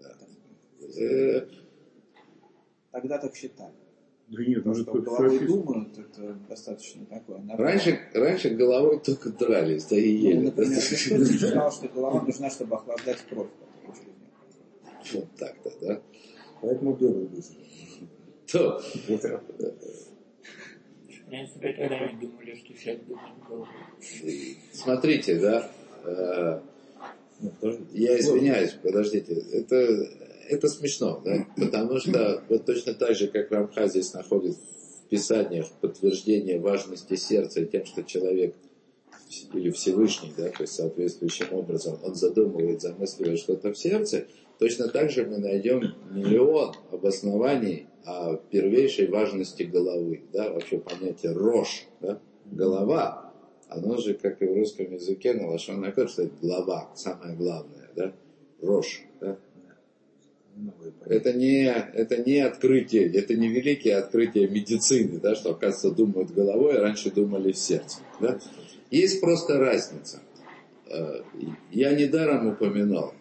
Да. 0.00 0.16
Э, 1.00 1.46
тогда 2.90 3.18
так 3.18 3.34
считали. 3.36 3.74
Да 4.28 4.42
нет, 4.44 4.58
Потому 4.64 4.76
ну 4.76 4.82
что 4.82 4.92
головой 4.92 5.38
как 5.38 5.46
думают, 5.48 5.98
это 5.98 6.32
достаточно 6.48 7.04
такое. 7.06 7.38
нормально. 7.38 7.56
Раньше, 7.62 8.00
раньше 8.14 8.50
головой 8.50 8.98
только 9.00 9.30
дрались, 9.30 9.84
да 9.86 9.96
и 9.96 10.16
Ну, 10.22 10.28
ели. 10.28 10.44
например, 10.46 10.80
Христос 10.80 11.28
считал, 11.30 11.70
что 11.72 11.88
голова 11.88 12.22
нужна, 12.22 12.48
чтобы 12.50 12.76
охлаждать 12.76 13.18
кровь. 13.28 13.50
Вот 15.12 15.26
так-то, 15.36 15.70
да? 15.80 16.00
Поэтому 16.62 16.94
белый 16.94 17.26
быстро. 17.26 17.56
То, 18.50 18.80
Принципе, 21.32 21.72
тогда 21.72 21.96
они 21.96 22.26
думали, 22.26 22.54
что 22.54 22.74
сейчас 22.74 22.98
головой. 23.48 23.66
смотрите, 24.74 25.38
да, 25.40 25.70
э, 26.04 26.60
Ну. 27.40 27.78
Я 27.94 28.20
извиняюсь, 28.20 28.72
подождите. 28.72 29.32
Это, 29.52 29.76
это 30.50 30.68
смешно, 30.68 31.22
да? 31.24 31.46
Потому 31.56 31.98
что 32.00 32.44
вот 32.50 32.66
точно 32.66 32.92
так 32.92 33.16
же, 33.16 33.28
как 33.28 33.50
Рамха 33.50 33.88
здесь 33.88 34.12
находит 34.12 34.56
в 34.56 35.08
Писаниях 35.08 35.70
подтверждение 35.80 36.60
важности 36.60 37.16
сердца 37.16 37.64
тем, 37.64 37.86
что 37.86 38.02
человек 38.02 38.54
или 39.54 39.70
Всевышний, 39.70 40.34
да, 40.36 40.50
то 40.50 40.64
есть 40.64 40.74
соответствующим 40.74 41.46
образом, 41.52 41.98
он 42.02 42.14
задумывает, 42.14 42.82
замысливает 42.82 43.38
что-то 43.38 43.72
в 43.72 43.78
сердце, 43.78 44.26
точно 44.62 44.86
так 44.86 45.10
же 45.10 45.26
мы 45.26 45.38
найдем 45.38 45.80
миллион 46.12 46.72
обоснований 46.92 47.88
о 48.04 48.36
первейшей 48.36 49.08
важности 49.08 49.64
головы, 49.64 50.22
да, 50.32 50.52
вообще 50.52 50.78
понятие 50.78 51.32
рожь, 51.32 51.86
да, 52.00 52.20
голова, 52.46 53.32
оно 53.68 53.96
же, 53.96 54.14
как 54.14 54.40
и 54.40 54.46
в 54.46 54.54
русском 54.54 54.92
языке, 54.92 55.34
на 55.34 55.48
лошон 55.48 55.80
накор, 55.80 56.08
что 56.08 56.22
это 56.22 56.34
глава, 56.40 56.92
самое 56.94 57.34
главное, 57.34 57.90
да, 57.96 58.12
рожь, 58.60 59.02
да, 59.20 59.36
это 61.06 61.32
не, 61.32 61.64
это 61.64 62.18
не 62.18 62.38
открытие, 62.38 63.12
это 63.12 63.34
не 63.34 63.48
великие 63.48 63.96
открытия 63.96 64.46
медицины, 64.46 65.18
да, 65.18 65.34
что, 65.34 65.50
оказывается, 65.50 65.90
думают 65.90 66.30
головой, 66.30 66.78
а 66.78 66.82
раньше 66.82 67.10
думали 67.10 67.50
в 67.50 67.58
сердце. 67.58 67.98
Да? 68.20 68.38
Есть 68.92 69.20
просто 69.20 69.58
разница. 69.58 70.20
Э, 70.86 71.22
Я 71.72 71.94
недаром 71.94 72.46
упоминал, 72.46 73.14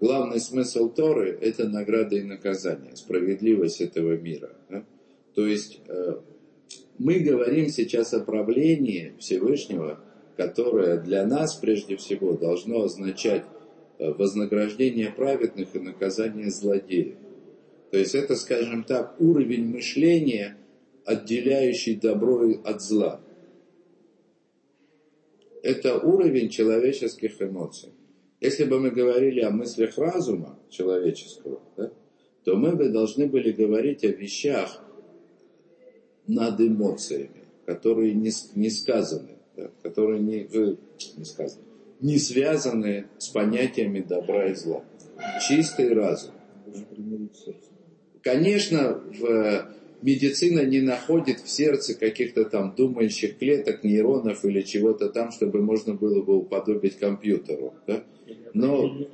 главный 0.00 0.40
смысл 0.40 0.92
Торы– 0.92 1.38
это 1.40 1.68
награда 1.68 2.16
и 2.16 2.22
наказание, 2.22 2.96
справедливость 2.96 3.80
этого 3.80 4.16
мира. 4.16 4.56
да. 4.68 4.84
То 5.34 5.46
есть 5.46 5.80
э, 5.86 6.18
мы 6.98 7.20
говорим 7.20 7.68
сейчас 7.68 8.12
о 8.14 8.20
правлении 8.20 9.14
Всевышнего, 9.18 10.00
которое 10.36 10.98
для 10.98 11.26
нас 11.26 11.54
прежде 11.54 11.96
всего 11.96 12.32
должно 12.32 12.82
означать 12.82 13.44
э, 13.98 14.10
вознаграждение 14.10 15.10
праведных 15.10 15.74
и 15.74 15.78
наказание 15.78 16.50
злодеев. 16.50 17.16
То 17.90 17.98
есть 17.98 18.14
это, 18.14 18.36
скажем 18.36 18.84
так, 18.84 19.20
уровень 19.20 19.66
мышления, 19.66 20.56
отделяющий 21.04 21.96
добро 21.96 22.50
от 22.64 22.80
зла. 22.80 23.20
Это 25.62 25.98
уровень 25.98 26.48
человеческих 26.48 27.40
эмоций. 27.42 27.90
Если 28.40 28.64
бы 28.64 28.80
мы 28.80 28.90
говорили 28.90 29.40
о 29.40 29.50
мыслях 29.50 29.98
разума 29.98 30.58
человеческого, 30.70 31.60
да, 31.76 31.92
то 32.44 32.56
мы 32.56 32.72
бы 32.72 32.88
должны 32.88 33.26
были 33.26 33.52
говорить 33.52 34.02
о 34.04 34.08
вещах 34.08 34.82
над 36.26 36.58
эмоциями, 36.60 37.44
которые 37.66 38.14
не, 38.14 38.30
не 38.54 38.70
сказаны, 38.70 39.36
да, 39.56 39.70
которые 39.82 40.20
не, 40.20 40.48
э, 40.50 40.76
не 41.16 41.24
сказаны, 41.24 41.64
не 42.00 42.18
связаны 42.18 43.08
с 43.18 43.28
понятиями 43.28 44.00
добра 44.00 44.46
и 44.46 44.54
зла. 44.54 44.84
Чистый 45.46 45.92
разум. 45.92 46.32
Конечно, 48.22 49.02
в, 49.18 49.68
медицина 50.02 50.64
не 50.64 50.80
находит 50.80 51.40
в 51.40 51.48
сердце 51.48 51.94
каких-то 51.94 52.44
там 52.44 52.74
думающих 52.74 53.38
клеток, 53.38 53.84
нейронов 53.84 54.44
или 54.44 54.62
чего-то 54.62 55.08
там, 55.08 55.30
чтобы 55.30 55.60
можно 55.60 55.94
было 55.94 56.22
бы 56.22 56.36
уподобить 56.36 56.98
компьютеру. 56.98 57.74
Да? 57.86 58.04
Но-. 58.54 59.06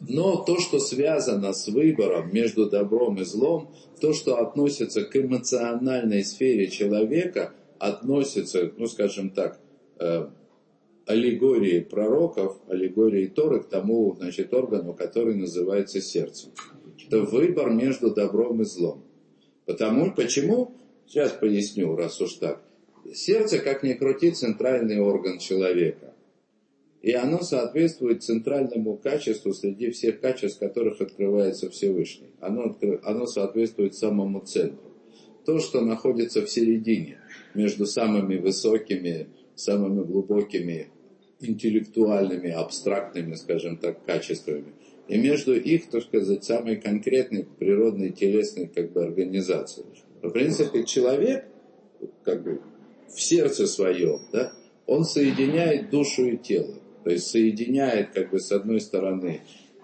Но 0.00 0.36
то, 0.44 0.60
что 0.60 0.78
связано 0.78 1.52
с 1.52 1.66
выбором 1.68 2.32
между 2.32 2.70
добром 2.70 3.20
и 3.20 3.24
злом, 3.24 3.74
то, 4.00 4.12
что 4.12 4.36
относится 4.36 5.02
к 5.02 5.16
эмоциональной 5.16 6.22
сфере 6.24 6.68
человека, 6.68 7.52
относится, 7.78 8.72
ну 8.76 8.86
скажем 8.86 9.30
так, 9.30 9.58
э, 9.98 10.28
аллегории 11.06 11.80
пророков, 11.80 12.58
аллегории 12.68 13.26
Торы 13.26 13.60
к 13.60 13.68
тому 13.68 14.14
значит, 14.16 14.54
органу, 14.54 14.94
который 14.94 15.34
называется 15.34 16.00
сердцем. 16.00 16.50
Это 17.06 17.22
выбор 17.22 17.70
между 17.70 18.14
добром 18.14 18.62
и 18.62 18.64
злом. 18.64 19.02
Потому, 19.68 20.12
почему? 20.14 20.72
Сейчас 21.06 21.32
поясню, 21.32 21.94
раз 21.94 22.22
уж 22.22 22.32
так. 22.34 22.62
Сердце, 23.12 23.58
как 23.58 23.82
ни 23.82 23.92
крути, 23.92 24.30
центральный 24.30 24.98
орган 24.98 25.38
человека. 25.38 26.14
И 27.02 27.12
оно 27.12 27.42
соответствует 27.42 28.22
центральному 28.22 28.96
качеству 28.96 29.52
среди 29.52 29.90
всех 29.90 30.20
качеств, 30.20 30.58
которых 30.58 31.02
открывается 31.02 31.68
Всевышний. 31.68 32.30
Оно, 32.40 32.64
откры- 32.64 32.98
оно 33.04 33.26
соответствует 33.26 33.94
самому 33.94 34.40
центру. 34.40 34.90
То, 35.44 35.58
что 35.58 35.82
находится 35.82 36.40
в 36.40 36.48
середине, 36.48 37.18
между 37.52 37.84
самыми 37.84 38.36
высокими, 38.36 39.28
самыми 39.54 40.02
глубокими, 40.02 40.88
интеллектуальными, 41.40 42.50
абстрактными, 42.50 43.34
скажем 43.34 43.76
так, 43.76 44.02
качествами, 44.06 44.72
и 45.08 45.16
между 45.16 45.58
их, 45.58 45.88
так 45.88 46.02
сказать, 46.02 46.44
самой 46.44 46.76
конкретной 46.76 47.44
природной, 47.44 48.10
телесной 48.10 48.68
как 48.68 48.92
бы, 48.92 49.02
организацией. 49.02 49.86
В 50.22 50.30
принципе, 50.30 50.84
человек, 50.84 51.46
как 52.24 52.42
бы, 52.42 52.60
в 53.08 53.20
сердце 53.20 53.66
своем, 53.66 54.20
да, 54.32 54.52
он 54.86 55.04
соединяет 55.04 55.90
душу 55.90 56.26
и 56.26 56.36
тело. 56.36 56.74
То 57.04 57.10
есть 57.10 57.28
соединяет, 57.28 58.10
как 58.10 58.30
бы, 58.30 58.38
с 58.38 58.52
одной 58.52 58.80
стороны, 58.80 59.40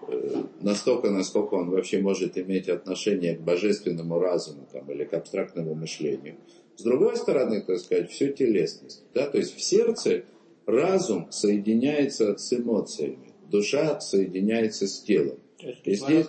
э, 0.07 0.43
настолько, 0.61 1.09
насколько 1.09 1.55
он 1.55 1.71
вообще 1.71 1.99
может 1.99 2.37
иметь 2.37 2.69
отношение 2.69 3.35
к 3.35 3.41
божественному 3.41 4.19
разуму 4.19 4.67
там, 4.71 4.89
или 4.91 5.05
к 5.05 5.13
абстрактному 5.13 5.73
мышлению. 5.73 6.35
С 6.75 6.83
другой 6.83 7.15
стороны, 7.15 7.61
так 7.61 7.79
сказать, 7.79 8.11
всю 8.11 8.27
телесность. 8.27 9.03
Да? 9.13 9.27
То 9.27 9.37
есть 9.37 9.55
в 9.55 9.61
сердце 9.61 10.25
разум 10.67 11.31
соединяется 11.31 12.37
с 12.37 12.53
эмоциями, 12.53 13.34
душа 13.49 13.99
соединяется 13.99 14.87
с 14.87 15.01
телом. 15.01 15.39
То 15.59 15.67
есть 15.67 15.81
И 15.85 15.95
здесь- 15.95 16.27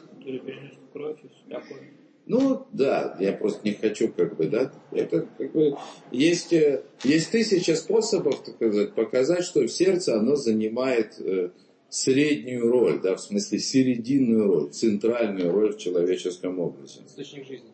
кровь, 0.93 1.19
такое. 1.51 1.93
Ну, 2.27 2.67
да, 2.73 3.17
я 3.21 3.33
просто 3.33 3.61
не 3.65 3.75
хочу, 3.75 4.09
как 4.13 4.37
бы, 4.37 4.49
да, 4.49 4.73
это, 4.91 5.29
как 5.39 5.53
бы, 5.53 5.77
есть, 6.11 6.53
э, 6.53 6.83
есть 7.05 7.31
тысяча 7.31 7.77
способов, 7.77 8.43
так 8.43 8.57
сказать, 8.57 8.95
показать, 8.95 9.45
что 9.45 9.61
в 9.61 9.69
сердце 9.69 10.19
оно 10.19 10.35
занимает 10.35 11.21
э, 11.21 11.51
среднюю 11.89 12.69
роль, 12.69 13.01
да, 13.01 13.15
в 13.15 13.21
смысле 13.21 13.61
серединную 13.61 14.47
роль, 14.49 14.71
центральную 14.71 15.53
роль 15.53 15.75
в 15.75 15.79
человеческом 15.79 16.59
образе. 16.59 17.01
Источник 17.07 17.47
жизни. 17.47 17.71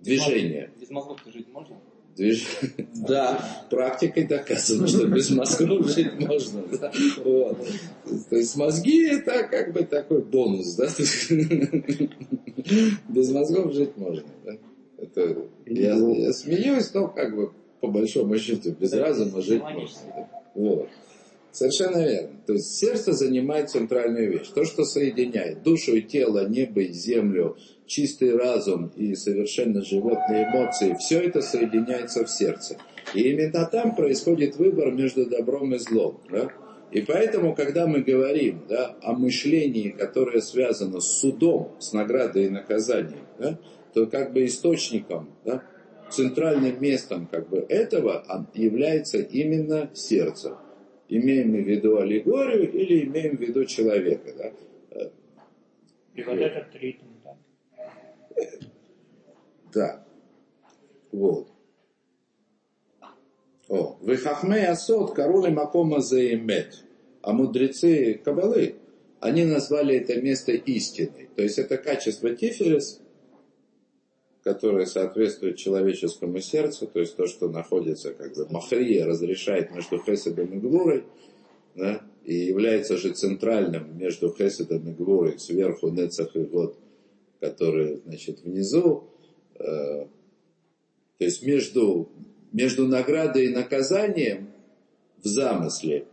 Движение. 0.00 0.72
Без 0.80 0.90
мозгов-то 0.90 1.30
жить 1.30 1.48
можно? 1.52 1.80
Движ... 2.18 2.48
Да, 3.06 3.40
практикой 3.70 4.24
доказано, 4.24 4.88
что 4.88 5.06
без 5.06 5.30
мозгов 5.30 5.86
жить 5.88 6.18
можно. 6.18 6.64
Да? 6.80 6.92
Вот. 7.24 7.58
То 8.28 8.36
есть 8.36 8.56
мозги 8.56 9.06
это 9.06 9.44
как 9.44 9.72
бы 9.72 9.84
такой 9.84 10.22
бонус, 10.22 10.74
да? 10.74 10.88
Без 13.08 13.30
мозгов 13.30 13.72
жить 13.72 13.96
можно. 13.96 14.24
Да? 14.44 14.52
Это, 14.98 15.36
я, 15.66 15.94
я 15.94 16.32
смеюсь, 16.32 16.92
но 16.92 17.06
как 17.06 17.36
бы 17.36 17.52
по 17.80 17.86
большому 17.86 18.36
счету 18.36 18.72
без 18.72 18.92
разума 18.92 19.40
жить 19.40 19.62
можно. 19.62 20.00
да. 20.16 20.28
Вот. 20.56 20.88
Совершенно 21.52 21.98
верно. 22.04 22.30
То 22.46 22.54
есть 22.54 22.76
сердце 22.78 23.12
занимает 23.12 23.70
центральную 23.70 24.32
вещь. 24.32 24.48
То, 24.48 24.64
что 24.64 24.84
соединяет 24.84 25.62
душу 25.62 25.94
и 25.94 26.02
тело, 26.02 26.48
небо 26.48 26.80
и 26.80 26.92
землю, 26.92 27.56
чистый 27.88 28.36
разум 28.36 28.92
и 28.94 29.14
совершенно 29.14 29.82
животные 29.82 30.44
эмоции, 30.44 30.96
все 31.00 31.20
это 31.20 31.40
соединяется 31.40 32.24
в 32.24 32.30
сердце. 32.30 32.76
И 33.14 33.22
именно 33.22 33.66
там 33.66 33.96
происходит 33.96 34.56
выбор 34.56 34.92
между 34.92 35.26
добром 35.26 35.74
и 35.74 35.78
злом. 35.78 36.20
Да? 36.30 36.52
И 36.92 37.00
поэтому, 37.00 37.54
когда 37.54 37.86
мы 37.86 38.00
говорим 38.00 38.62
да, 38.68 38.96
о 39.02 39.14
мышлении, 39.14 39.88
которое 39.90 40.40
связано 40.40 41.00
с 41.00 41.18
судом, 41.18 41.74
с 41.80 41.92
наградой 41.92 42.46
и 42.46 42.50
наказанием, 42.50 43.26
да, 43.38 43.58
то 43.92 44.06
как 44.06 44.32
бы 44.32 44.44
источником, 44.44 45.28
да, 45.44 45.64
центральным 46.10 46.80
местом 46.80 47.26
как 47.26 47.48
бы 47.48 47.58
этого 47.68 48.46
является 48.54 49.18
именно 49.18 49.90
сердце. 49.94 50.56
Имеем 51.08 51.52
в 51.52 51.66
виду 51.66 51.98
аллегорию 51.98 52.70
или 52.70 53.04
имеем 53.04 53.36
в 53.36 53.40
виду 53.40 53.64
человека. 53.64 54.30
Да? 54.36 54.52
И 56.14 56.22
вот 56.22 56.36
этот 56.36 56.74
ритм, 56.74 57.06
да. 59.72 60.04
Вот. 61.12 61.48
О, 63.68 63.98
вы 64.00 64.16
хахмей 64.16 64.66
асот 64.66 65.14
карули 65.14 65.50
макома 65.50 66.00
заимет. 66.00 66.84
А 67.20 67.32
мудрецы 67.32 68.20
Кабалы, 68.24 68.76
они 69.20 69.44
назвали 69.44 69.96
это 69.96 70.20
место 70.20 70.52
истиной. 70.52 71.28
То 71.36 71.42
есть 71.42 71.58
это 71.58 71.76
качество 71.76 72.34
Тиферес, 72.34 73.00
которое 74.42 74.86
соответствует 74.86 75.56
человеческому 75.56 76.40
сердцу, 76.40 76.86
то 76.86 77.00
есть 77.00 77.16
то, 77.16 77.26
что 77.26 77.48
находится 77.48 78.14
как 78.14 78.34
бы 78.34 78.46
махрия, 78.48 79.04
разрешает 79.04 79.74
между 79.74 79.98
хеседом 79.98 80.46
и 80.46 80.58
гвурой, 80.58 81.04
да, 81.74 82.02
и 82.24 82.34
является 82.34 82.96
же 82.96 83.12
центральным 83.12 83.98
между 83.98 84.34
хеседом 84.34 84.88
и 84.88 84.92
гвурой, 84.92 85.38
сверху 85.38 85.88
нецах 85.88 86.34
и 86.34 86.40
год, 86.40 86.78
который, 87.40 88.02
значит, 88.04 88.40
внизу, 88.40 89.04
э, 89.54 90.06
то 91.18 91.24
есть 91.24 91.42
между, 91.42 92.10
между 92.52 92.86
наградой 92.86 93.46
и 93.46 93.54
наказанием 93.54 94.50
в 95.22 95.26
замысле 95.26 96.06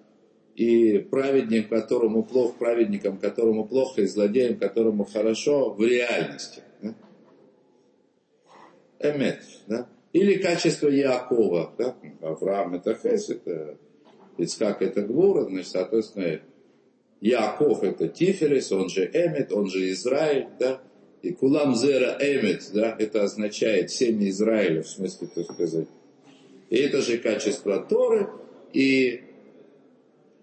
и 0.56 1.00
праведник, 1.00 1.70
которому 1.70 2.24
плохо, 2.24 2.56
праведником, 2.58 3.18
которому 3.18 3.68
плохо, 3.68 4.02
и 4.02 4.08
злодеем, 4.08 4.58
которому 4.58 5.04
хорошо 5.06 5.74
в 5.74 5.82
реальности. 5.82 6.62
Да? 6.82 6.96
Эмет, 9.00 9.42
да? 9.68 9.88
Или 10.14 10.36
качество 10.36 10.88
Якова, 10.88 11.74
да? 11.78 11.96
Авраам 12.22 12.76
это 12.76 12.96
Хес, 12.96 13.30
это 13.30 13.78
Ицкак 14.38 14.82
это 14.82 15.02
Гвура, 15.02 15.44
значит, 15.44 15.72
соответственно, 15.72 16.40
Яков 17.20 17.84
это 17.84 18.08
Тиферес, 18.08 18.72
он 18.72 18.90
же 18.90 19.06
Эмет, 19.06 19.52
он 19.52 19.68
же 19.68 19.92
Израиль, 19.92 20.48
да? 20.58 20.82
И 21.26 21.34
Кулам 21.34 21.76
Зера 21.76 22.18
Эмет, 22.20 22.70
да, 22.72 22.96
это 23.00 23.24
означает 23.24 23.90
семя 23.90 24.30
Израиля, 24.30 24.84
в 24.84 24.88
смысле, 24.88 25.28
так 25.34 25.46
сказать. 25.52 25.88
И 26.70 26.78
это 26.78 27.02
же 27.02 27.18
качество 27.18 27.80
Торы, 27.80 28.30
и 28.74 29.22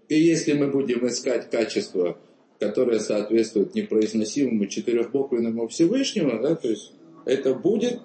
и 0.09 0.15
если 0.19 0.55
мы 0.55 0.67
будем 0.73 1.07
искать 1.07 1.49
качество, 1.51 2.19
которое 2.59 2.99
соответствует 2.99 3.77
непроизносимому 3.77 4.67
четырехбуквенному 4.67 5.69
Всевышнему, 5.69 6.43
да, 6.43 6.57
то 6.57 6.69
есть 6.69 6.93
это 7.27 7.55
будет 7.55 8.01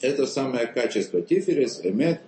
это 0.00 0.26
самое 0.26 0.68
качество 0.68 1.20
Тиферес, 1.20 1.82
Эмет, 1.84 2.22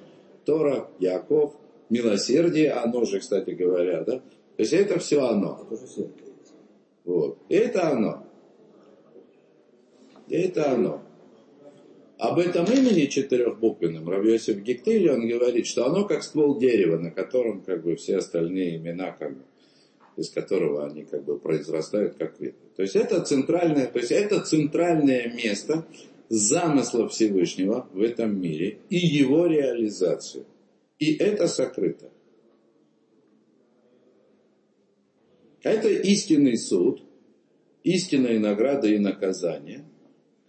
Тора, 0.44 0.90
Яков, 0.98 1.54
милосердие, 1.88 2.72
оно 2.72 3.06
же, 3.06 3.20
кстати 3.20 3.52
говоря, 3.52 4.04
да, 4.04 4.18
то 4.18 4.22
есть 4.58 4.74
это 4.74 4.98
все 4.98 5.24
оно. 5.24 5.66
Вот. 7.06 7.38
Это 7.48 7.88
оно. 7.88 8.26
Это 10.30 10.72
оно. 10.72 11.02
Об 12.18 12.38
этом 12.38 12.66
имени 12.66 13.06
четырехбуквенном 13.06 14.08
Равьосиф 14.08 14.58
Гектили, 14.58 15.08
он 15.08 15.26
говорит, 15.26 15.66
что 15.66 15.86
оно 15.86 16.04
как 16.04 16.22
ствол 16.22 16.58
дерева, 16.58 16.98
на 16.98 17.10
котором 17.10 17.62
как 17.62 17.82
бы 17.82 17.96
все 17.96 18.18
остальные 18.18 18.76
имена, 18.76 19.10
как 19.12 19.36
бы, 19.36 19.42
из 20.16 20.28
которого 20.28 20.86
они 20.86 21.04
как 21.04 21.24
бы 21.24 21.38
произрастают 21.38 22.16
как 22.16 22.38
вид. 22.38 22.54
То 22.76 22.82
есть 22.82 22.94
это 22.94 23.22
центральное, 23.22 23.86
то 23.86 23.98
есть 23.98 24.12
это 24.12 24.40
центральное 24.40 25.32
место 25.32 25.86
замысла 26.28 27.08
Всевышнего 27.08 27.88
в 27.92 28.02
этом 28.02 28.38
мире 28.38 28.78
и 28.90 28.98
его 28.98 29.46
реализацию. 29.46 30.44
И 30.98 31.14
это 31.14 31.48
сокрыто. 31.48 32.10
Это 35.62 35.88
истинный 35.88 36.58
суд, 36.58 37.02
истинная 37.82 38.38
награда 38.38 38.88
и 38.88 38.98
наказание– 38.98 39.86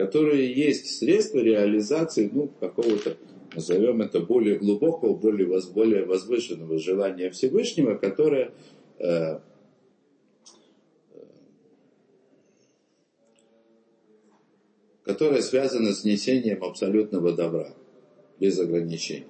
которые 0.01 0.51
есть 0.51 0.97
средства 0.97 1.37
реализации 1.37 2.27
ну, 2.33 2.47
какого-то, 2.59 3.17
назовем 3.53 4.01
это, 4.01 4.19
более 4.19 4.57
глубокого, 4.57 5.15
более, 5.15 5.45
воз, 5.45 5.67
более 5.67 6.05
возвышенного 6.05 6.79
желания 6.79 7.29
Всевышнего, 7.29 7.93
которое 7.93 8.51
э, 8.97 9.39
которое 15.03 15.43
связано 15.43 15.91
с 15.91 16.03
несением 16.03 16.63
абсолютного 16.63 17.33
добра, 17.33 17.71
без 18.39 18.57
ограничений. 18.57 19.27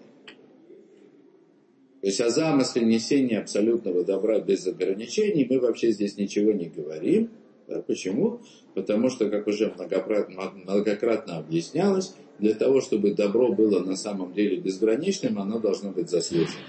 То 1.99 2.07
есть 2.07 2.21
о 2.21 2.29
замысле 2.29 2.85
несения 2.85 3.41
абсолютного 3.41 4.05
добра 4.05 4.39
без 4.39 4.65
ограничений 4.65 5.45
мы 5.49 5.59
вообще 5.59 5.91
здесь 5.91 6.15
ничего 6.15 6.53
не 6.53 6.69
говорим– 6.69 7.29
да, 7.67 7.81
почему? 7.81 8.41
Потому 8.73 9.09
что, 9.09 9.29
как 9.29 9.47
уже 9.47 9.73
многократно, 9.73 11.37
объяснялось, 11.37 12.15
для 12.39 12.55
того, 12.55 12.81
чтобы 12.81 13.13
добро 13.13 13.51
было 13.51 13.79
на 13.79 13.95
самом 13.95 14.33
деле 14.33 14.57
безграничным, 14.57 15.39
оно 15.39 15.59
должно 15.59 15.91
быть 15.91 16.09
заслужено. 16.09 16.59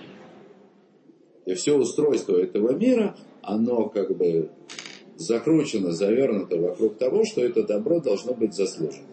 И 1.46 1.54
все 1.54 1.76
устройство 1.76 2.36
этого 2.36 2.72
мира, 2.74 3.16
оно 3.40 3.88
как 3.88 4.16
бы 4.16 4.50
закручено, 5.16 5.92
завернуто 5.92 6.58
вокруг 6.58 6.98
того, 6.98 7.24
что 7.24 7.42
это 7.42 7.62
добро 7.64 8.00
должно 8.00 8.34
быть 8.34 8.54
заслужено. 8.54 9.06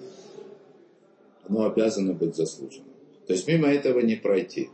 Оно 1.48 1.66
обязано 1.66 2.14
быть 2.14 2.36
заслужено. 2.36 2.86
То 3.26 3.34
есть 3.34 3.48
мимо 3.48 3.68
этого 3.68 4.00
не 4.02 4.16
пройти. 4.16 4.70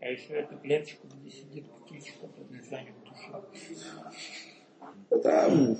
А 0.00 0.06
еще 0.06 0.32
эта 0.32 0.56
клеточка, 0.56 1.06
где 1.06 1.30
сидит 1.30 1.64
птичка 1.84 2.26
под 2.26 2.50
названием 2.50 2.94
душа. 3.04 3.42
Там, 5.22 5.76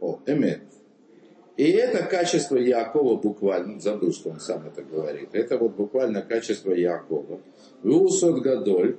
о, 0.00 0.18
эмет. 0.26 0.60
И 1.56 1.64
это 1.70 2.04
качество 2.04 2.56
Якова 2.56 3.16
буквально, 3.16 3.78
забыл, 3.80 4.12
что 4.12 4.30
он 4.30 4.40
сам 4.40 4.66
это 4.66 4.82
говорит, 4.82 5.28
это 5.32 5.58
вот 5.58 5.74
буквально 5.76 6.22
качество 6.22 6.72
Якова. 6.72 7.40
Вусот 7.82 8.42
Гадоль, 8.42 8.96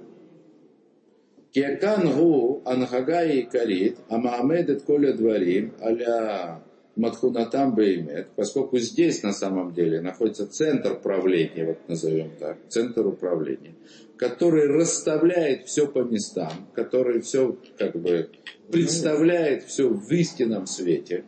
Кекан 1.51 2.11
гу 2.15 2.61
ангагай 2.65 3.43
карит, 3.51 3.97
амаамедет 4.09 4.83
коля 4.83 5.13
дворим, 5.13 5.73
аля 5.81 6.61
Матхунатам 6.95 7.73
Беймет, 7.73 8.27
поскольку 8.35 8.77
здесь 8.77 9.23
на 9.23 9.33
самом 9.33 9.73
деле 9.73 9.99
находится 10.01 10.47
центр 10.47 10.99
правления, 10.99 11.65
вот 11.65 11.77
назовем 11.87 12.31
так, 12.39 12.57
центр 12.69 13.05
управления, 13.05 13.73
который 14.17 14.67
расставляет 14.67 15.67
все 15.67 15.87
по 15.87 15.99
местам, 15.99 16.51
который 16.73 17.21
все 17.21 17.57
как 17.77 17.95
бы 17.95 18.29
представляет 18.71 19.63
все 19.63 19.89
в 19.89 20.11
истинном 20.11 20.67
свете, 20.67 21.25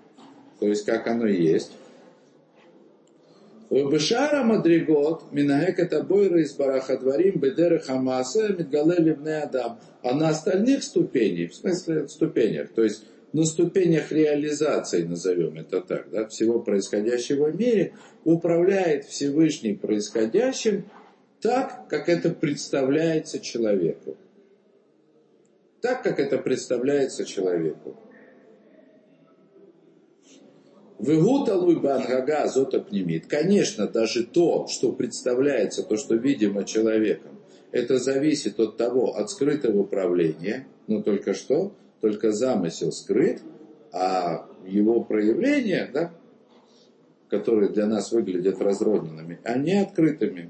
то 0.60 0.67
есть 0.67 0.86
как 0.86 1.08
оно 1.08 1.28
есть. 1.28 1.71
Бешара 3.69 4.43
Мадригот, 4.43 5.32
Минаек 5.32 5.80
это 5.80 6.04
Бойра 6.04 6.39
из 6.39 6.54
Барахадварим, 6.54 7.39
Бедера 7.39 7.80
Хамаса, 7.80 8.50
Мидгале 8.50 9.13
Адам. 9.41 9.80
А 10.04 10.13
на 10.13 10.30
остальных 10.30 10.84
ступенях, 10.84 11.52
в 11.52 11.56
смысле 11.56 12.08
ступенях, 12.08 12.69
то 12.69 12.84
есть 12.84 13.06
на 13.34 13.43
ступенях 13.43 14.12
реализации, 14.12 15.04
назовем 15.04 15.58
это 15.58 15.82
так, 15.82 16.10
да, 16.10 16.28
всего 16.28 16.62
происходящего 16.62 17.48
в 17.48 17.60
мире, 17.60 17.93
управляет 18.24 19.06
Всевышний 19.06 19.74
происходящим 19.74 20.86
так, 21.45 21.88
как 21.89 22.10
это 22.10 22.31
представляется 22.31 23.39
человеку. 23.39 24.17
Так, 25.79 26.01
как 26.01 26.19
это 26.19 26.39
представляется 26.39 27.23
человеку. 27.23 27.95
Выгуталуй 30.97 31.79
бангага 31.79 32.47
зотопнемит. 32.47 33.27
Конечно, 33.27 33.88
даже 33.88 34.25
то, 34.25 34.65
что 34.65 34.91
представляется, 34.91 35.84
то, 35.84 35.97
что 35.97 36.15
видимо 36.15 36.63
человеком, 36.63 37.39
это 37.71 37.99
зависит 37.99 38.60
от 38.60 38.77
того, 38.77 39.15
от 39.15 39.29
скрытого 39.29 39.81
управления, 39.81 40.65
но 40.88 41.03
только 41.03 41.36
что, 41.36 41.73
только 42.01 42.31
замысел 42.31 42.91
скрыт, 42.91 43.43
а 43.91 44.50
его 44.65 45.04
проявления, 45.04 45.91
да, 45.93 46.12
которые 47.29 47.69
для 47.69 47.85
нас 47.85 48.12
выглядят 48.12 48.60
разрозненными, 48.60 49.39
они 49.43 49.73
открытыми. 49.73 50.50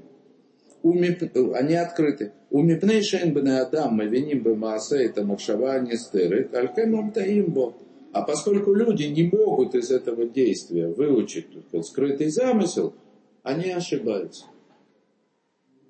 Они 1.54 1.74
открыты. 1.74 2.32
У 2.50 2.62
мипней 2.62 3.02
шейн 3.02 3.32
бен 3.34 3.48
адам 3.48 3.94
мы 3.94 4.06
виним 4.06 4.42
бы 4.42 4.54
маасе 4.54 5.04
это 5.04 5.24
махшава 5.24 5.80
не 5.80 5.96
стырит, 5.96 6.54
алькемом 6.54 7.12
таимбо. 7.12 7.74
А 8.12 8.22
поскольку 8.22 8.72
люди 8.72 9.04
не 9.04 9.24
могут 9.24 9.74
из 9.74 9.90
этого 9.90 10.26
действия 10.26 10.88
выучить 10.88 11.46
скрытый 11.82 12.28
замысел, 12.28 12.94
они 13.42 13.70
ошибаются. 13.70 14.46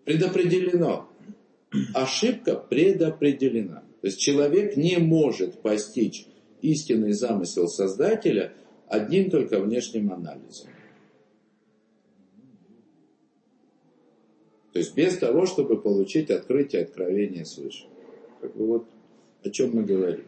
Предопределено. 0.05 1.09
Ошибка 1.95 2.57
предопределена. 2.57 3.83
То 4.01 4.07
есть 4.07 4.19
человек 4.19 4.77
не 4.77 4.99
может 4.99 5.61
постичь 5.63 6.27
истинный 6.63 7.13
замысел 7.13 7.69
Создателя 7.69 8.53
одним 8.89 9.31
только 9.31 9.61
внешним 9.61 10.13
анализом. 10.13 10.71
То 14.77 14.81
есть 14.81 14.95
без 14.95 15.17
того, 15.17 15.47
чтобы 15.47 15.81
получить 15.81 16.29
открытие, 16.31 16.83
откровение 16.83 17.47
свыше. 17.47 17.87
Как 18.43 18.55
бы 18.55 18.67
вот 18.67 18.87
о 19.43 19.49
чем 19.49 19.75
мы 19.75 19.85
говорим. 19.85 20.27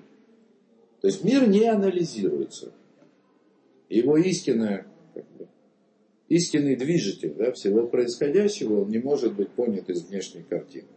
То 1.03 1.09
есть 1.09 1.22
мир 1.22 1.46
не 1.46 1.66
анализируется. 1.66 2.72
Его 3.90 4.16
истинная, 4.16 4.86
как 5.12 5.24
бы, 5.36 5.49
истинный 6.30 6.76
движитель 6.76 7.34
да, 7.34 7.53
всего 7.53 7.86
происходящего, 7.88 8.84
он 8.84 8.88
не 8.88 8.96
может 8.96 9.34
быть 9.34 9.51
понят 9.51 9.90
из 9.90 10.05
внешней 10.05 10.44
картины. 10.49 10.88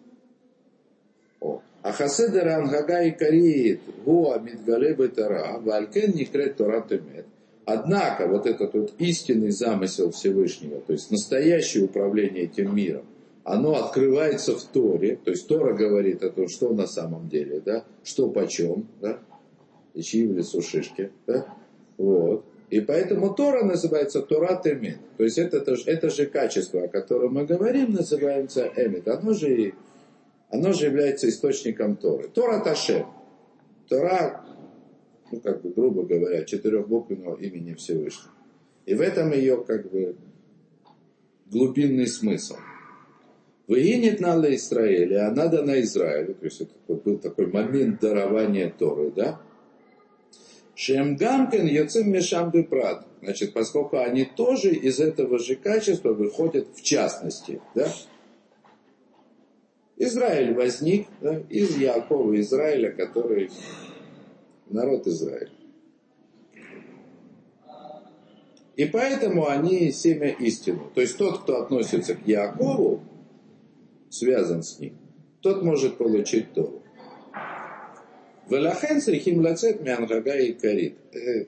О. 1.41 1.61
А 1.81 1.91
хасседер 1.91 2.47
ангага 2.47 3.03
и 3.03 3.11
кариет 3.11 3.81
гуа 4.05 4.39
мидгале 4.39 4.93
бетара, 4.93 5.59
валькен 5.59 6.15
никрет 6.15 6.61
эмет. 6.61 7.25
Однако 7.65 8.27
вот 8.27 8.45
этот 8.45 8.73
вот 8.73 8.93
истинный 8.97 9.51
замысел 9.51 10.11
Всевышнего, 10.11 10.79
то 10.79 10.93
есть 10.93 11.11
настоящее 11.11 11.83
управление 11.83 12.43
этим 12.43 12.73
миром, 12.73 13.03
оно 13.43 13.75
открывается 13.75 14.55
в 14.55 14.63
Торе, 14.63 15.17
то 15.23 15.31
есть 15.31 15.47
Тора 15.47 15.73
говорит 15.73 16.23
о 16.23 16.29
том, 16.29 16.47
что 16.47 16.73
на 16.73 16.87
самом 16.87 17.27
деле, 17.27 17.59
да, 17.59 17.85
что 18.03 18.29
почем, 18.29 18.87
да, 19.01 19.19
и 19.93 20.01
чьи 20.01 20.27
в 20.27 20.33
лесу 20.33 20.61
шишки, 20.61 21.11
да, 21.25 21.47
вот. 21.97 22.45
И 22.69 22.79
поэтому 22.79 23.33
Тора 23.33 23.65
называется 23.65 24.21
Тора 24.21 24.61
Темин. 24.63 24.99
То 25.17 25.25
есть 25.25 25.37
это, 25.37 25.57
это, 25.57 25.75
это 25.85 26.09
же 26.09 26.25
качество, 26.25 26.83
о 26.83 26.87
котором 26.87 27.33
мы 27.33 27.45
говорим, 27.45 27.91
называется 27.91 28.71
Эмит. 28.77 29.09
Оно 29.09 29.33
же, 29.33 29.73
оно 30.49 30.71
же 30.71 30.85
является 30.85 31.27
источником 31.27 31.97
Торы. 31.97 32.29
Тора 32.29 32.63
Ташем. 32.63 33.07
Тора, 33.89 34.45
ну 35.33 35.41
как 35.41 35.61
бы 35.61 35.71
грубо 35.71 36.03
говоря, 36.03 36.45
четырехбуквенного 36.45 37.35
имени 37.41 37.73
Всевышнего. 37.73 38.31
И 38.85 38.93
в 38.93 39.01
этом 39.01 39.33
ее 39.33 39.61
как 39.65 39.91
бы 39.91 40.15
глубинный 41.47 42.07
смысл. 42.07 42.55
Выгинет 43.72 44.19
на 44.19 44.36
Израиля, 44.55 45.30
она 45.30 45.47
дана 45.47 45.80
Израилю, 45.80 46.36
то 46.36 46.43
есть 46.43 46.59
это 46.59 46.74
был 46.93 47.17
такой 47.19 47.47
момент 47.47 48.01
дарования 48.01 48.69
Торы, 48.69 49.11
да? 49.11 49.39
Шемгамкен 50.76 51.67
Йоцим 51.67 52.11
Мешам 52.11 52.51
Прат. 52.65 53.07
Значит, 53.22 53.53
поскольку 53.53 53.99
они 53.99 54.26
тоже 54.26 54.74
из 54.74 54.99
этого 54.99 55.39
же 55.39 55.55
качества 55.55 56.11
выходят 56.11 56.67
в 56.76 56.82
частности. 56.82 57.61
Да? 57.74 57.88
Израиль 59.95 60.53
возник 60.53 61.07
да, 61.22 61.41
из 61.47 61.78
Якова 61.78 62.38
Израиля, 62.41 62.91
который 62.91 63.51
народ 64.67 65.07
Израиля. 65.07 65.51
И 68.76 68.84
поэтому 68.84 69.47
они 69.47 69.93
семя 69.93 70.28
истины. 70.28 70.82
То 70.93 70.99
есть 70.99 71.17
тот, 71.17 71.43
кто 71.43 71.61
относится 71.61 72.15
к 72.15 72.28
Якову, 72.28 73.03
связан 74.12 74.62
с 74.62 74.80
ним, 74.80 74.97
тот 75.41 75.64
может 75.64 75.97
получить 75.97 76.53
Тору. 76.53 76.84
Велахенцы, 78.49 79.12
срихим 79.12 79.39
лацет 79.41 79.82
мянрага 79.82 80.38
и 80.38 80.53
карит. 80.53 80.97
Э, 81.14 81.45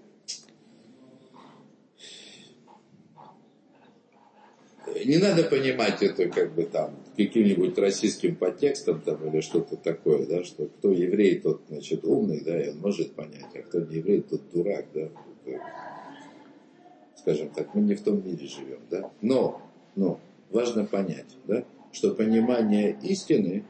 не 5.05 5.17
надо 5.17 5.43
понимать 5.43 6.01
это 6.01 6.29
как 6.29 6.53
бы 6.53 6.63
там 6.63 6.95
каким-нибудь 7.17 7.77
российским 7.77 8.35
подтекстом 8.35 9.01
там 9.01 9.27
или 9.27 9.41
что-то 9.41 9.75
такое, 9.75 10.25
да, 10.25 10.43
что 10.43 10.65
кто 10.65 10.91
еврей, 10.91 11.39
тот, 11.39 11.61
значит, 11.67 12.05
умный, 12.05 12.41
да, 12.41 12.61
и 12.61 12.69
он 12.69 12.79
может 12.79 13.13
понять, 13.13 13.53
а 13.53 13.59
кто 13.59 13.81
не 13.81 13.97
еврей, 13.97 14.21
тот 14.21 14.41
дурак, 14.53 14.85
да. 14.93 15.09
Скажем 17.17 17.49
так, 17.49 17.73
мы 17.73 17.81
не 17.81 17.95
в 17.95 18.01
том 18.01 18.25
мире 18.25 18.47
живем, 18.47 18.79
да. 18.89 19.11
Но, 19.21 19.61
но, 19.95 20.19
важно 20.49 20.85
понять, 20.85 21.37
да, 21.47 21.63
что 21.93 22.13
понимание 22.13 22.97
истины 23.03 23.63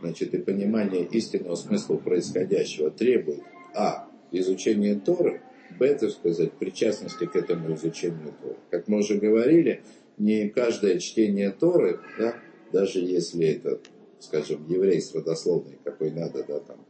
значит, 0.00 0.34
и 0.34 0.38
понимание 0.38 1.04
истинного 1.04 1.54
смысла 1.54 1.96
происходящего 1.96 2.90
требует, 2.90 3.42
а, 3.74 4.08
изучения 4.30 4.96
Торы, 4.96 5.40
б, 5.78 5.94
так 5.94 6.10
сказать, 6.10 6.52
причастности 6.52 7.26
к 7.26 7.36
этому 7.36 7.74
изучению 7.74 8.34
Торы. 8.40 8.56
Как 8.70 8.88
мы 8.88 8.98
уже 8.98 9.16
говорили, 9.16 9.82
не 10.18 10.48
каждое 10.48 10.98
чтение 10.98 11.50
Торы, 11.50 12.00
да, 12.18 12.36
даже 12.72 13.00
если 13.00 13.46
это, 13.46 13.80
скажем, 14.20 14.66
еврей 14.68 15.00
с 15.00 15.14
родословной, 15.14 15.78
какой 15.82 16.10
надо, 16.10 16.44
да, 16.44 16.60
там, 16.60 16.84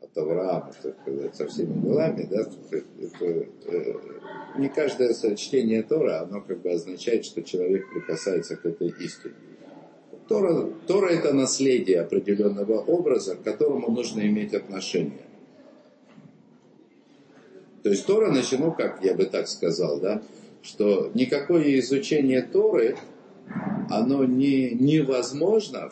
от 0.00 0.18
Авраама, 0.18 0.72
так 0.82 0.96
сказать, 1.00 1.34
со 1.36 1.46
всеми 1.46 1.80
делами, 1.80 2.28
да, 2.30 2.40
это, 2.70 2.84
э, 3.22 3.90
не 4.58 4.68
каждое 4.68 5.14
чтение 5.36 5.82
Тора, 5.82 6.20
оно 6.20 6.40
как 6.40 6.60
бы 6.62 6.70
означает, 6.70 7.24
что 7.24 7.42
человек 7.42 7.88
прикасается 7.90 8.56
к 8.56 8.66
этой 8.66 8.88
истине. 8.88 9.34
Тора, 10.30 10.68
Тора 10.86 11.08
это 11.08 11.34
наследие 11.34 12.00
определенного 12.00 12.74
образа, 12.74 13.34
к 13.34 13.42
которому 13.42 13.90
нужно 13.90 14.20
иметь 14.20 14.54
отношение. 14.54 15.24
То 17.82 17.88
есть 17.90 18.06
Тора 18.06 18.30
начну, 18.30 18.70
как 18.70 19.02
я 19.02 19.14
бы 19.14 19.24
так 19.24 19.48
сказал, 19.48 19.98
да, 19.98 20.22
что 20.62 21.10
никакое 21.14 21.80
изучение 21.80 22.42
Торы, 22.42 22.96
оно 23.90 24.24
не, 24.24 24.70
невозможно 24.70 25.90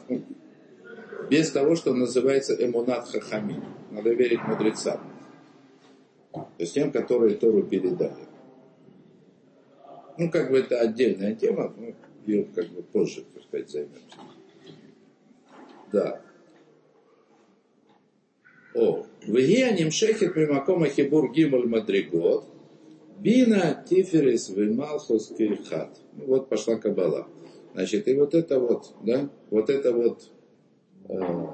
без 1.29 1.51
того, 1.51 1.75
что 1.75 1.93
называется 1.93 2.55
эмунат 2.55 3.09
хахами. 3.09 3.61
Надо 3.91 4.11
верить 4.11 4.47
мудрецам. 4.47 5.01
То 6.31 6.47
есть 6.59 6.75
тем, 6.75 6.93
которые 6.93 7.35
Тору 7.35 7.65
передали. 7.65 8.29
Ну, 10.17 10.31
как 10.31 10.53
бы 10.53 10.61
это 10.61 10.79
отдельная 10.79 11.35
тема, 11.35 11.75
ну, 11.77 11.93
ее 12.25 12.45
как 12.55 12.69
бы 12.69 12.83
позже, 12.83 13.25
так 13.35 13.43
сказать, 13.43 13.69
займемся. 13.69 14.28
Да. 15.93 16.21
О, 18.75 19.07
Вегия 19.23 19.73
нимшехет 19.73 20.37
мимакома 20.37 20.89
хибур 20.89 21.33
гимуль 21.33 21.67
мадригот, 21.67 22.45
бина 23.19 23.85
тиферис 23.89 24.51
вималхус 24.51 25.33
кирхат. 25.37 25.99
Ну, 26.13 26.27
вот 26.27 26.49
пошла 26.49 26.77
кабала. 26.77 27.27
Значит, 27.75 28.09
и 28.09 28.15
вот 28.15 28.35
это 28.35 28.61
вот, 28.61 28.95
да, 29.03 29.29
вот 29.51 29.71
это 29.71 29.93
вот, 29.93 30.31
э, 31.09 31.47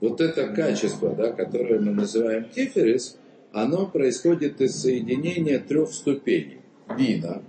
вот 0.00 0.20
это 0.20 0.48
качество, 0.48 1.14
да, 1.14 1.32
которое 1.32 1.80
мы 1.80 1.92
называем 1.92 2.48
тиферис, 2.48 3.18
оно 3.52 3.86
происходит 3.86 4.60
из 4.60 4.80
соединения 4.80 5.58
трех 5.58 5.92
ступеней. 5.92 6.60
Бина, 6.96 7.42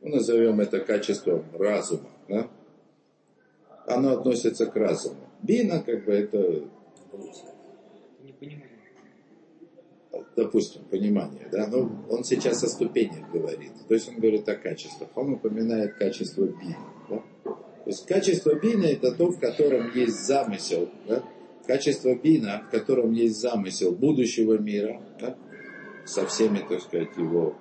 мы 0.00 0.10
назовем 0.10 0.60
это 0.60 0.80
качеством 0.80 1.44
разума, 1.58 2.08
да? 2.28 2.48
оно 3.86 4.12
относится 4.12 4.66
к 4.66 4.76
разуму. 4.76 5.16
Бина, 5.44 5.82
как 5.82 6.04
бы, 6.04 6.12
это... 6.12 6.64
Допустим, 10.36 10.82
понимание, 10.90 11.48
да, 11.50 11.66
но 11.68 11.90
он 12.08 12.24
сейчас 12.24 12.62
о 12.64 12.68
ступенях 12.68 13.30
говорит. 13.32 13.72
То 13.88 13.94
есть 13.94 14.08
он 14.08 14.16
говорит 14.16 14.48
о 14.48 14.56
качествах. 14.56 15.08
Он 15.16 15.34
упоминает 15.34 15.94
качество 15.94 16.44
бина. 16.44 16.88
Да? 17.08 17.22
То 17.44 17.90
есть 17.90 18.06
качество 18.06 18.54
бина 18.54 18.86
это 18.86 19.12
то, 19.12 19.30
в 19.30 19.38
котором 19.38 19.92
есть 19.94 20.26
замысел. 20.26 20.88
Да? 21.06 21.22
Качество 21.66 22.14
бина, 22.14 22.64
в 22.66 22.70
котором 22.70 23.12
есть 23.12 23.36
замысел 23.36 23.92
будущего 23.92 24.58
мира, 24.58 25.00
да? 25.20 25.36
со 26.04 26.26
всеми, 26.26 26.58
так 26.68 26.80
сказать, 26.80 27.16
его, 27.16 27.56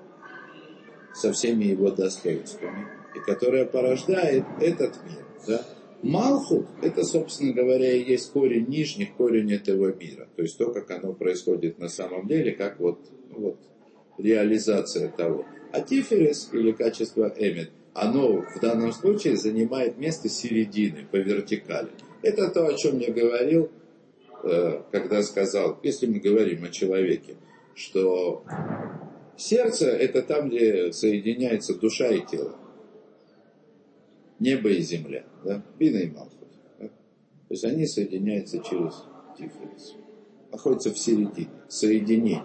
со 1.14 1.32
всеми 1.34 1.66
его 1.66 1.92
достоинствами, 1.92 2.88
и 3.16 3.20
которое 3.20 3.66
порождает 3.66 4.46
этот 4.60 5.04
мир. 5.04 5.26
Да? 5.48 5.66
Малхут, 6.04 6.68
это, 6.82 7.06
собственно 7.06 7.54
говоря, 7.54 7.94
и 7.94 8.04
есть 8.04 8.34
корень 8.34 8.68
нижних, 8.68 9.16
корень 9.16 9.54
этого 9.54 9.94
мира. 9.94 10.28
То 10.36 10.42
есть 10.42 10.58
то, 10.58 10.70
как 10.72 10.92
оно 10.92 11.14
происходит 11.14 11.80
на 11.80 11.88
самом 11.88 12.28
деле, 12.28 12.52
как 12.52 12.78
вот, 12.80 13.00
ну 13.30 13.40
вот 13.40 13.60
реализация 14.18 15.10
того. 15.10 15.46
А 15.72 15.80
тиферес, 15.80 16.50
или 16.52 16.74
качество 16.74 17.34
эмет, 17.38 17.72
оно 17.94 18.42
в 18.42 18.60
данном 18.60 18.92
случае 18.92 19.38
занимает 19.38 19.98
место 19.98 20.28
середины, 20.28 21.08
по 21.10 21.16
вертикали. 21.16 21.92
Это 22.22 22.50
то, 22.50 22.68
о 22.68 22.74
чем 22.74 23.00
я 23.00 23.10
говорил, 23.10 23.72
э, 24.44 24.82
когда 24.92 25.24
сказал, 25.24 25.80
если 25.84 26.08
мы 26.08 26.20
говорим 26.20 26.66
о 26.66 26.70
человеке, 26.70 27.38
что 27.76 28.44
сердце 29.38 29.90
это 29.90 30.22
там, 30.22 30.50
где 30.50 30.92
соединяется 30.92 31.76
душа 31.76 32.10
и 32.10 32.26
тело 32.26 32.58
небо 34.44 34.70
и 34.70 34.82
земля, 34.82 35.26
да? 35.44 35.64
Бина 35.80 35.98
и 35.98 36.10
Малхут. 36.10 36.50
Да? 36.80 36.88
То 36.88 37.52
есть 37.52 37.64
они 37.64 37.88
соединяются 37.88 38.60
через 38.60 38.94
Тиферис. 39.38 39.96
Находятся 40.52 40.92
в 40.92 41.00
середине, 41.00 41.50
соединение. 41.70 42.44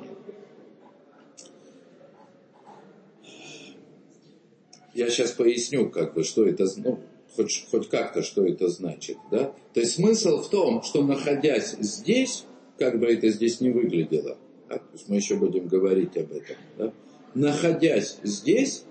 Я 4.95 5.11
сейчас 5.11 5.33
поясню, 5.33 5.91
как 5.91 6.15
бы, 6.15 6.25
что 6.25 6.47
это, 6.47 6.67
ну, 6.77 7.01
хоть, 7.37 7.67
хоть 7.71 7.89
как-то, 7.89 8.23
что 8.23 8.47
это 8.47 8.69
значит, 8.69 9.17
да? 9.31 9.53
То 9.75 9.81
есть 9.81 9.95
смысл 9.95 10.41
в 10.41 10.49
том, 10.49 10.83
что 10.83 11.05
находясь 11.05 11.77
здесь, 11.79 12.45
как 12.79 12.99
бы 12.99 13.07
это 13.07 13.29
здесь 13.29 13.61
не 13.61 13.71
выглядело, 13.71 14.39
да? 14.69 14.79
то 14.79 14.93
есть 14.93 15.09
мы 15.09 15.17
еще 15.17 15.37
будем 15.37 15.69
говорить 15.69 16.17
об 16.17 16.33
этом, 16.33 16.57
да? 16.79 16.93
находясь 17.35 18.19
здесь, 18.25 18.85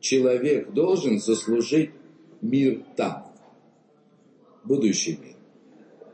человек 0.00 0.72
должен 0.72 1.18
заслужить 1.18 1.90
мир 2.44 2.82
там, 2.96 3.26
будущий 4.64 5.18
мир. 5.22 5.34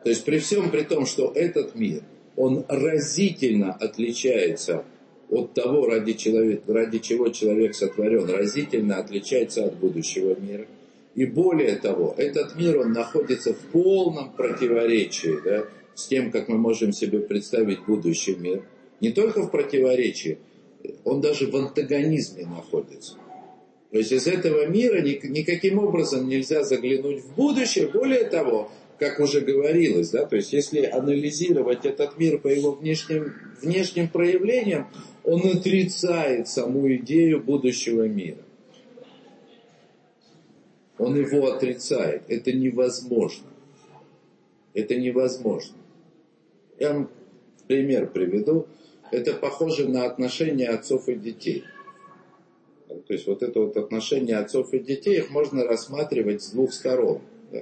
То 0.04 0.10
есть 0.10 0.24
при 0.24 0.38
всем 0.38 0.70
при 0.70 0.82
том, 0.82 1.04
что 1.04 1.32
этот 1.34 1.74
мир, 1.74 2.02
он 2.36 2.64
разительно 2.68 3.72
отличается 3.72 4.84
от 5.28 5.52
того, 5.52 5.86
ради, 5.86 6.14
человек, 6.14 6.62
ради 6.66 6.98
чего 6.98 7.28
человек 7.28 7.74
сотворен, 7.74 8.28
разительно 8.28 8.98
отличается 8.98 9.64
от 9.64 9.76
будущего 9.76 10.38
мира. 10.40 10.66
И 11.14 11.26
более 11.26 11.76
того, 11.76 12.14
этот 12.16 12.56
мир, 12.56 12.78
он 12.78 12.92
находится 12.92 13.52
в 13.52 13.58
полном 13.72 14.32
противоречии 14.32 15.38
да, 15.44 15.64
с 15.94 16.06
тем, 16.06 16.30
как 16.30 16.48
мы 16.48 16.56
можем 16.56 16.92
себе 16.92 17.18
представить 17.18 17.84
будущий 17.84 18.36
мир. 18.36 18.62
Не 19.00 19.10
только 19.10 19.42
в 19.42 19.50
противоречии, 19.50 20.38
он 21.04 21.20
даже 21.20 21.48
в 21.48 21.56
антагонизме 21.56 22.46
находится. 22.46 23.16
То 23.90 23.98
есть 23.98 24.12
из 24.12 24.26
этого 24.26 24.66
мира 24.66 25.00
никаким 25.02 25.78
образом 25.78 26.28
нельзя 26.28 26.62
заглянуть 26.62 27.24
в 27.24 27.34
будущее. 27.34 27.88
Более 27.88 28.24
того, 28.24 28.70
как 28.98 29.18
уже 29.18 29.40
говорилось, 29.40 30.10
да, 30.10 30.26
то 30.26 30.36
есть 30.36 30.52
если 30.52 30.82
анализировать 30.82 31.84
этот 31.84 32.16
мир 32.18 32.38
по 32.38 32.48
его 32.48 32.72
внешним, 32.72 33.34
внешним 33.60 34.08
проявлениям, 34.08 34.88
он 35.24 35.44
отрицает 35.44 36.48
саму 36.48 36.92
идею 36.94 37.42
будущего 37.42 38.06
мира. 38.06 38.38
Он 40.98 41.16
его 41.16 41.50
отрицает. 41.50 42.22
Это 42.28 42.52
невозможно. 42.52 43.46
Это 44.74 44.94
невозможно. 44.96 45.76
Я 46.78 46.92
вам 46.92 47.10
пример 47.66 48.06
приведу. 48.06 48.66
Это 49.10 49.32
похоже 49.32 49.88
на 49.88 50.04
отношения 50.04 50.68
отцов 50.68 51.08
и 51.08 51.14
детей. 51.14 51.64
То 53.06 53.12
есть 53.12 53.26
вот 53.26 53.42
это 53.42 53.60
вот 53.60 53.76
отношение 53.76 54.36
отцов 54.36 54.72
и 54.74 54.80
детей, 54.80 55.18
их 55.18 55.30
можно 55.30 55.64
рассматривать 55.64 56.42
с 56.42 56.50
двух 56.50 56.72
сторон. 56.72 57.20
Да? 57.52 57.60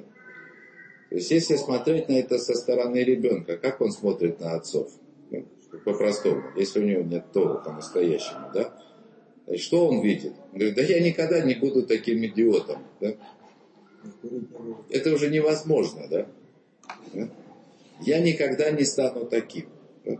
То 1.11 1.17
есть 1.17 1.31
если 1.31 1.57
смотреть 1.57 2.09
на 2.09 2.15
это 2.15 2.39
со 2.39 2.55
стороны 2.55 2.99
ребенка, 2.99 3.57
как 3.59 3.81
он 3.81 3.93
смотрит 3.93 4.41
на 4.41 4.55
отцов? 4.55 4.91
Ну, 5.31 5.47
по-простому, 5.85 6.43
если 6.57 6.81
у 6.81 6.85
него 6.85 7.03
нет 7.03 7.27
Тора 7.33 7.59
по-настоящему, 7.59 8.51
да? 8.55 8.75
Что 9.57 9.89
он 9.89 10.03
видит? 10.03 10.33
Он 10.53 10.59
говорит, 10.59 10.75
да 10.75 10.83
я 10.83 11.01
никогда 11.01 11.41
не 11.41 11.55
буду 11.55 11.87
таким 11.87 12.25
идиотом. 12.25 12.83
Да? 13.01 13.15
Это 14.91 15.13
уже 15.13 15.31
невозможно, 15.31 16.07
да? 16.09 16.27
Я 18.01 18.21
никогда 18.21 18.71
не 18.71 18.85
стану 18.85 19.27
таким. 19.27 19.69
Да? 20.05 20.19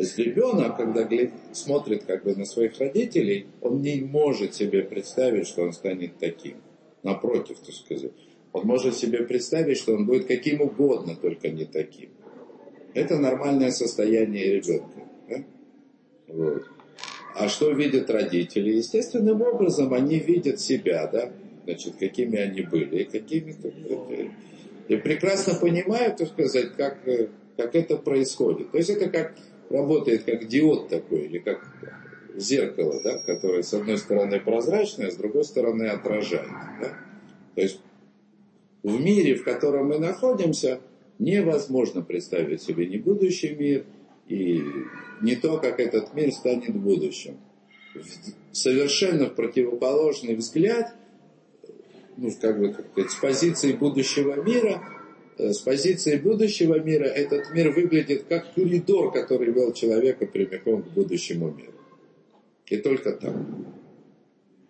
То 0.00 0.04
есть 0.04 0.16
ребенок, 0.16 0.78
когда 0.78 1.06
смотрит 1.52 2.04
как 2.04 2.24
бы 2.24 2.34
на 2.34 2.46
своих 2.46 2.78
родителей, 2.78 3.48
он 3.60 3.82
не 3.82 4.00
может 4.00 4.54
себе 4.54 4.82
представить, 4.82 5.46
что 5.46 5.60
он 5.60 5.74
станет 5.74 6.16
таким. 6.18 6.56
Напротив, 7.02 7.58
так 7.58 7.74
сказать. 7.74 8.10
Он 8.54 8.66
может 8.66 8.96
себе 8.96 9.24
представить, 9.24 9.76
что 9.76 9.92
он 9.92 10.06
будет 10.06 10.26
каким 10.26 10.62
угодно, 10.62 11.16
только 11.16 11.50
не 11.50 11.66
таким. 11.66 12.08
Это 12.94 13.18
нормальное 13.18 13.72
состояние 13.72 14.54
ребенка. 14.54 15.02
Да? 15.28 15.44
Вот. 16.28 16.62
А 17.36 17.50
что 17.50 17.70
видят 17.70 18.08
родители? 18.08 18.70
Естественным 18.70 19.42
образом 19.42 19.92
они 19.92 20.18
видят 20.18 20.60
себя, 20.60 21.06
да? 21.08 21.30
Значит, 21.64 21.96
какими 21.96 22.38
они 22.38 22.62
были 22.62 23.02
и 23.02 23.04
какими 23.04 23.54
и 24.88 24.96
прекрасно 24.96 25.56
понимают, 25.56 26.16
так 26.16 26.28
сказать, 26.28 26.72
как, 26.74 27.00
как 27.58 27.74
это 27.74 27.98
происходит. 27.98 28.70
То 28.70 28.78
есть 28.78 28.88
это 28.88 29.10
как 29.10 29.34
работает 29.70 30.24
как 30.24 30.46
диод 30.46 30.88
такой, 30.88 31.22
или 31.22 31.38
как 31.38 31.66
зеркало, 32.36 33.00
да, 33.02 33.18
которое 33.18 33.62
с 33.62 33.72
одной 33.72 33.98
стороны 33.98 34.40
прозрачное, 34.40 35.10
с 35.10 35.16
другой 35.16 35.44
стороны 35.44 35.84
отражает. 35.84 36.48
Да? 36.80 36.88
То 37.54 37.60
есть 37.60 37.80
в 38.82 39.00
мире, 39.00 39.34
в 39.34 39.44
котором 39.44 39.88
мы 39.88 39.98
находимся, 39.98 40.80
невозможно 41.18 42.02
представить 42.02 42.62
себе 42.62 42.86
ни 42.86 42.96
будущий 42.96 43.54
мир, 43.54 43.84
и 44.28 44.62
не 45.20 45.36
то, 45.36 45.58
как 45.58 45.80
этот 45.80 46.14
мир 46.14 46.32
станет 46.32 46.68
в 46.68 46.80
будущем. 46.80 47.36
Совершенно 48.52 49.26
противоположный 49.26 50.36
взгляд, 50.36 50.94
ну, 52.16 52.30
как 52.40 52.58
бы, 52.58 52.72
как 52.72 52.86
сказать, 52.90 53.10
с 53.10 53.14
позиции 53.16 53.72
будущего 53.72 54.40
мира, 54.42 54.82
с 55.40 55.58
позиции 55.60 56.16
будущего 56.16 56.78
мира 56.78 57.04
этот 57.04 57.52
мир 57.52 57.70
выглядит 57.70 58.24
как 58.28 58.54
коридор, 58.54 59.12
который 59.12 59.52
вел 59.52 59.72
человека 59.72 60.26
прямиком 60.26 60.82
к 60.82 60.88
будущему 60.88 61.50
миру. 61.50 61.72
И 62.66 62.76
только 62.76 63.12
так. 63.12 63.34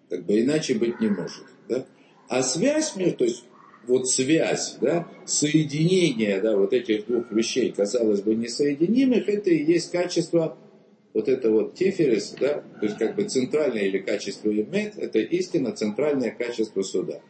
Как 0.08 0.24
бы 0.24 0.40
иначе 0.40 0.74
быть 0.74 1.00
не 1.00 1.08
может. 1.08 1.44
Да? 1.68 1.86
А 2.28 2.42
связь 2.42 2.96
между, 2.96 3.18
то 3.18 3.24
есть 3.24 3.44
вот 3.86 4.08
связь, 4.08 4.76
да, 4.80 5.08
соединение 5.26 6.40
да, 6.40 6.56
вот 6.56 6.72
этих 6.72 7.06
двух 7.06 7.30
вещей, 7.32 7.72
казалось 7.72 8.20
бы, 8.22 8.34
несоединимых, 8.34 9.28
это 9.28 9.50
и 9.50 9.64
есть 9.64 9.90
качество 9.90 10.56
вот 11.12 11.28
это 11.28 11.50
вот 11.50 11.74
тиферес, 11.74 12.36
да, 12.40 12.62
то 12.80 12.86
есть 12.86 12.98
как 12.98 13.16
бы 13.16 13.24
центральное 13.24 13.82
или 13.82 13.98
качество 13.98 14.48
имет, 14.50 14.96
это 14.96 15.18
истина, 15.18 15.72
центральное 15.72 16.30
качество 16.30 16.82
суда. 16.82 17.20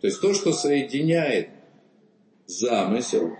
То 0.00 0.06
есть 0.06 0.20
то, 0.20 0.32
что 0.32 0.52
соединяет 0.52 1.48
замысел 2.46 3.32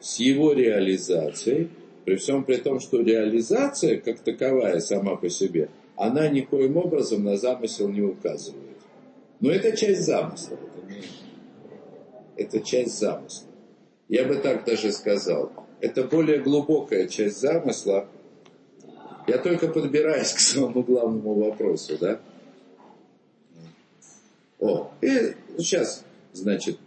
с 0.00 0.18
его 0.18 0.52
реализацией, 0.52 1.68
при 2.04 2.16
всем 2.16 2.44
при 2.44 2.56
том, 2.56 2.80
что 2.80 3.00
реализация 3.00 3.98
как 3.98 4.20
таковая 4.20 4.80
сама 4.80 5.16
по 5.16 5.28
себе, 5.28 5.68
она 5.96 6.28
никоим 6.28 6.76
образом 6.76 7.24
на 7.24 7.36
замысел 7.36 7.88
не 7.88 8.00
указывает. 8.00 8.78
Но 9.40 9.50
это 9.50 9.76
часть 9.76 10.02
замысла. 10.02 10.56
Это, 10.56 10.92
не, 10.92 11.02
это 12.36 12.60
часть 12.60 12.98
замысла. 12.98 13.46
Я 14.08 14.24
бы 14.24 14.36
так 14.36 14.64
даже 14.64 14.90
сказал. 14.92 15.52
Это 15.80 16.04
более 16.04 16.40
глубокая 16.40 17.06
часть 17.06 17.40
замысла. 17.40 18.08
Я 19.28 19.38
только 19.38 19.68
подбираюсь 19.68 20.32
к 20.32 20.40
самому 20.40 20.82
главному 20.82 21.34
вопросу, 21.34 21.96
да? 21.98 22.20
О, 24.60 24.92
и 25.00 25.34
сейчас, 25.58 26.04
значит, 26.32 26.78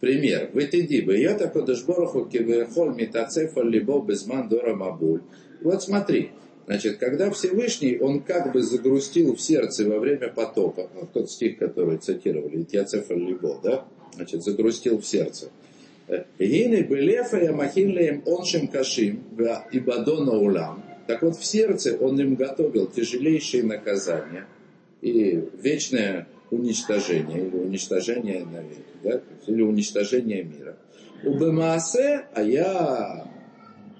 пример. 0.00 0.50
В 0.52 0.58
Итиди 0.58 1.02
бы 1.02 1.16
я 1.16 1.34
так 1.34 1.52
подожбороху 1.52 2.24
кивехоль 2.24 2.94
митацефа 2.94 3.62
либо 3.62 4.00
безман 4.02 4.48
дора 4.48 4.74
мабуль. 4.74 5.22
Вот 5.60 5.82
смотри, 5.82 6.30
Значит, 6.68 6.98
когда 6.98 7.30
Всевышний, 7.30 7.96
он 7.98 8.20
как 8.20 8.52
бы 8.52 8.60
загрустил 8.60 9.34
в 9.34 9.40
сердце 9.40 9.88
во 9.88 9.98
время 9.98 10.28
потопа, 10.28 10.90
ну, 10.94 11.08
тот 11.10 11.30
стих, 11.30 11.56
который 11.56 11.96
цитировали, 11.96 12.62
Тьяцефа 12.62 13.14
Либо, 13.14 13.58
да, 13.64 13.86
значит, 14.14 14.44
загрустил 14.44 14.98
в 14.98 15.06
сердце. 15.06 15.48
Гины 16.38 16.82
белефа 16.82 17.38
я 17.38 17.52
махинлеем 17.52 18.22
оншим 18.26 18.68
кашим, 18.68 19.24
и 19.72 19.80
бадона 19.80 20.32
улам. 20.32 20.84
Так 21.06 21.22
вот, 21.22 21.38
в 21.38 21.44
сердце 21.44 21.96
он 21.96 22.20
им 22.20 22.34
готовил 22.34 22.86
тяжелейшие 22.86 23.62
наказания 23.62 24.46
и 25.00 25.42
вечное 25.62 26.28
уничтожение, 26.50 27.46
или 27.46 27.56
уничтожение 27.56 28.44
навеки, 28.44 28.84
да, 29.02 29.20
или 29.46 29.62
уничтожение 29.62 30.44
мира. 30.44 30.76
У 31.24 31.34
Бемаасе, 31.34 32.26
а 32.34 32.42
я 32.42 33.26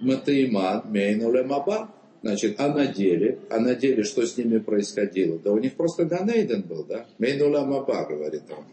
Матаимад, 0.00 0.86
Мейну 0.86 1.32
Лемаба, 1.32 1.90
Значит, 2.20 2.56
а 2.58 2.68
на 2.68 2.86
деле, 2.88 3.38
а 3.48 3.60
на 3.60 3.74
деле 3.74 4.02
что 4.02 4.26
с 4.26 4.36
ними 4.36 4.58
происходило? 4.58 5.38
Да 5.38 5.52
у 5.52 5.58
них 5.58 5.74
просто 5.74 6.04
Ганейден 6.04 6.62
был, 6.62 6.84
да? 6.84 7.06
Мейнула 7.18 7.64
Маба, 7.64 8.06
говорит 8.06 8.42
он. 8.50 8.64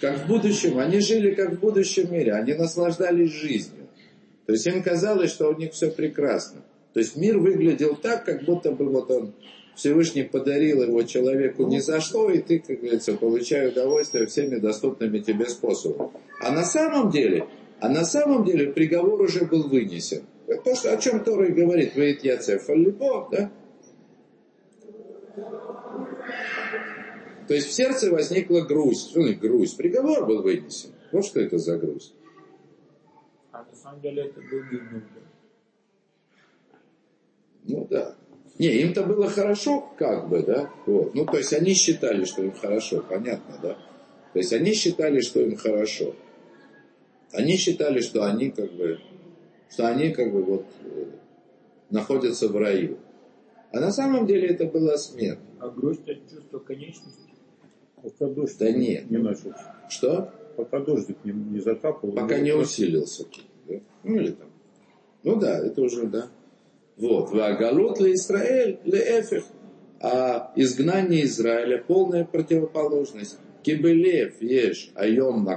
Как 0.00 0.24
в 0.24 0.28
будущем, 0.28 0.78
они 0.78 1.00
жили 1.00 1.34
как 1.34 1.54
в 1.54 1.60
будущем 1.60 2.12
мире, 2.12 2.32
они 2.32 2.54
наслаждались 2.54 3.32
жизнью. 3.32 3.88
То 4.46 4.52
есть 4.52 4.66
им 4.66 4.82
казалось, 4.82 5.30
что 5.30 5.50
у 5.50 5.56
них 5.56 5.72
все 5.72 5.90
прекрасно. 5.90 6.62
То 6.94 7.00
есть 7.00 7.16
мир 7.16 7.38
выглядел 7.38 7.96
так, 7.96 8.24
как 8.24 8.44
будто 8.44 8.72
бы 8.72 8.86
вот 8.86 9.10
он 9.10 9.34
Всевышний 9.78 10.24
подарил 10.24 10.82
его 10.82 11.04
человеку 11.04 11.64
ни 11.64 11.78
за 11.78 12.00
что, 12.00 12.28
и 12.30 12.38
ты, 12.38 12.58
как 12.58 12.80
говорится, 12.80 13.16
получаешь 13.16 13.70
удовольствие 13.70 14.26
всеми 14.26 14.56
доступными 14.56 15.20
тебе 15.20 15.46
способами. 15.46 16.10
А 16.40 16.50
на 16.50 16.64
самом 16.64 17.12
деле, 17.12 17.46
а 17.78 17.88
на 17.88 18.04
самом 18.04 18.44
деле 18.44 18.72
приговор 18.72 19.22
уже 19.22 19.44
был 19.44 19.68
вынесен. 19.68 20.24
То, 20.64 20.74
что, 20.74 20.92
о 20.92 20.96
чем 20.96 21.22
Тора 21.22 21.46
и 21.46 21.52
говорит, 21.52 21.94
говорит 21.94 22.24
Яцеф 22.24 22.68
Алибо, 22.68 23.28
да? 23.30 23.52
То 27.46 27.54
есть 27.54 27.68
в 27.68 27.72
сердце 27.72 28.10
возникла 28.10 28.62
грусть. 28.62 29.10
Что 29.10 29.22
значит 29.22 29.38
грусть? 29.38 29.76
Приговор 29.76 30.26
был 30.26 30.42
вынесен. 30.42 30.90
Вот 31.12 31.24
что 31.24 31.40
это 31.40 31.56
за 31.56 31.78
грусть. 31.78 32.14
А 33.52 33.62
на 33.62 33.76
самом 33.76 34.00
деле 34.00 34.24
это 34.24 34.40
был 34.40 34.60
гибнут. 34.72 35.04
Ну 37.62 37.86
да. 37.88 38.16
Не, 38.58 38.68
им-то 38.82 39.04
было 39.04 39.28
хорошо, 39.28 39.88
как 39.96 40.28
бы, 40.28 40.42
да? 40.42 40.70
Вот. 40.86 41.14
Ну, 41.14 41.24
то 41.26 41.38
есть 41.38 41.52
они 41.52 41.74
считали, 41.74 42.24
что 42.24 42.42
им 42.42 42.52
хорошо, 42.52 43.04
понятно, 43.08 43.56
да? 43.62 43.74
То 44.32 44.38
есть 44.38 44.52
они 44.52 44.72
считали, 44.72 45.20
что 45.20 45.40
им 45.40 45.56
хорошо. 45.56 46.14
Они 47.32 47.56
считали, 47.56 48.00
что 48.00 48.24
они 48.24 48.50
как 48.50 48.72
бы 48.72 48.98
что 49.70 49.86
они 49.88 50.10
как 50.10 50.32
бы 50.32 50.42
вот 50.42 50.66
э, 50.82 51.04
находятся 51.90 52.48
в 52.48 52.56
раю. 52.56 52.98
А 53.72 53.80
на 53.80 53.90
самом 53.90 54.26
деле 54.26 54.48
это 54.48 54.64
была 54.64 54.96
смерть. 54.96 55.40
А 55.60 55.68
грусть 55.68 56.02
это 56.06 56.20
чувство 56.30 56.58
конечности? 56.58 57.28
Пока 58.02 58.26
дождь 58.26 58.58
да 58.58 58.70
нет. 58.70 59.10
не 59.10 59.18
начал. 59.18 59.52
Что? 59.90 60.32
Пока 60.56 60.80
дождик 60.80 61.18
не, 61.24 61.32
не 61.32 61.60
закапал. 61.60 62.12
Пока 62.12 62.38
не 62.38 62.52
усилился. 62.54 63.26
Да? 63.68 63.74
Ну 64.04 64.16
или 64.16 64.30
там. 64.32 64.48
Ну 65.22 65.36
да, 65.36 65.58
это 65.58 65.82
уже, 65.82 66.06
да. 66.06 66.28
Вот. 66.98 67.30
Вагалут 67.30 68.00
ли 68.00 68.14
Израиль 68.14 68.78
ли 68.84 68.98
Эфих. 68.98 69.44
А 70.00 70.52
изгнание 70.56 71.24
Израиля 71.24 71.82
полная 71.84 72.24
противоположность. 72.24 73.38
Кибелев 73.62 74.40
ешь 74.40 74.90
айом 74.94 75.48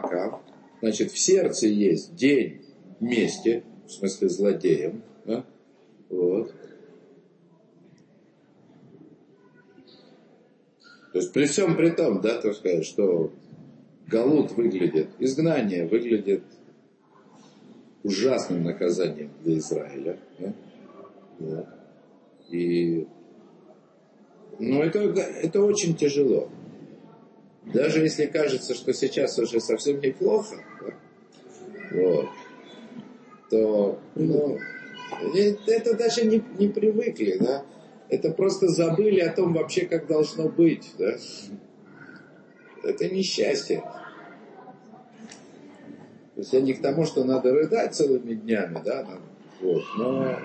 Значит, 0.81 1.11
в 1.11 1.19
сердце 1.19 1.67
есть 1.67 2.15
день 2.15 2.61
мести, 2.99 3.63
в 3.85 3.91
смысле 3.91 4.29
злодеем, 4.29 5.03
да? 5.25 5.45
Вот. 6.09 6.53
То 11.11 11.19
есть 11.19 11.33
при 11.33 11.45
всем 11.45 11.75
при 11.75 11.89
том, 11.89 12.21
да, 12.21 12.41
так 12.41 12.55
сказать, 12.55 12.85
что 12.85 13.31
Галут 14.07 14.51
выглядит, 14.53 15.09
изгнание 15.19 15.85
выглядит 15.85 16.43
ужасным 18.03 18.63
наказанием 18.63 19.29
для 19.43 19.57
Израиля. 19.57 20.17
Да? 20.39 20.53
Вот. 21.41 21.67
И 22.49 23.07
ну, 24.59 24.83
это, 24.83 24.99
это 24.99 25.61
очень 25.63 25.95
тяжело. 25.95 26.49
Даже 27.73 28.01
если 28.01 28.25
кажется, 28.25 28.73
что 28.75 28.93
сейчас 28.93 29.37
уже 29.39 29.59
совсем 29.59 29.99
неплохо, 29.99 30.55
да? 30.81 30.93
вот, 31.91 32.29
то 33.49 33.99
ну, 34.15 34.59
это 35.67 35.95
даже 35.95 36.25
не, 36.25 36.43
не 36.59 36.67
привыкли, 36.67 37.37
да? 37.39 37.65
Это 38.09 38.31
просто 38.31 38.67
забыли 38.67 39.19
о 39.19 39.31
том 39.31 39.53
вообще, 39.53 39.85
как 39.85 40.07
должно 40.07 40.49
быть, 40.49 40.91
да? 40.97 41.15
Это 42.83 43.09
несчастье. 43.09 43.83
То 46.35 46.41
есть 46.41 46.53
я 46.53 46.61
не 46.61 46.73
к 46.73 46.81
тому, 46.81 47.05
что 47.05 47.23
надо 47.23 47.53
рыдать 47.53 47.95
целыми 47.95 48.33
днями, 48.33 48.81
да, 48.83 49.07
вот, 49.61 49.83
но 49.97 50.37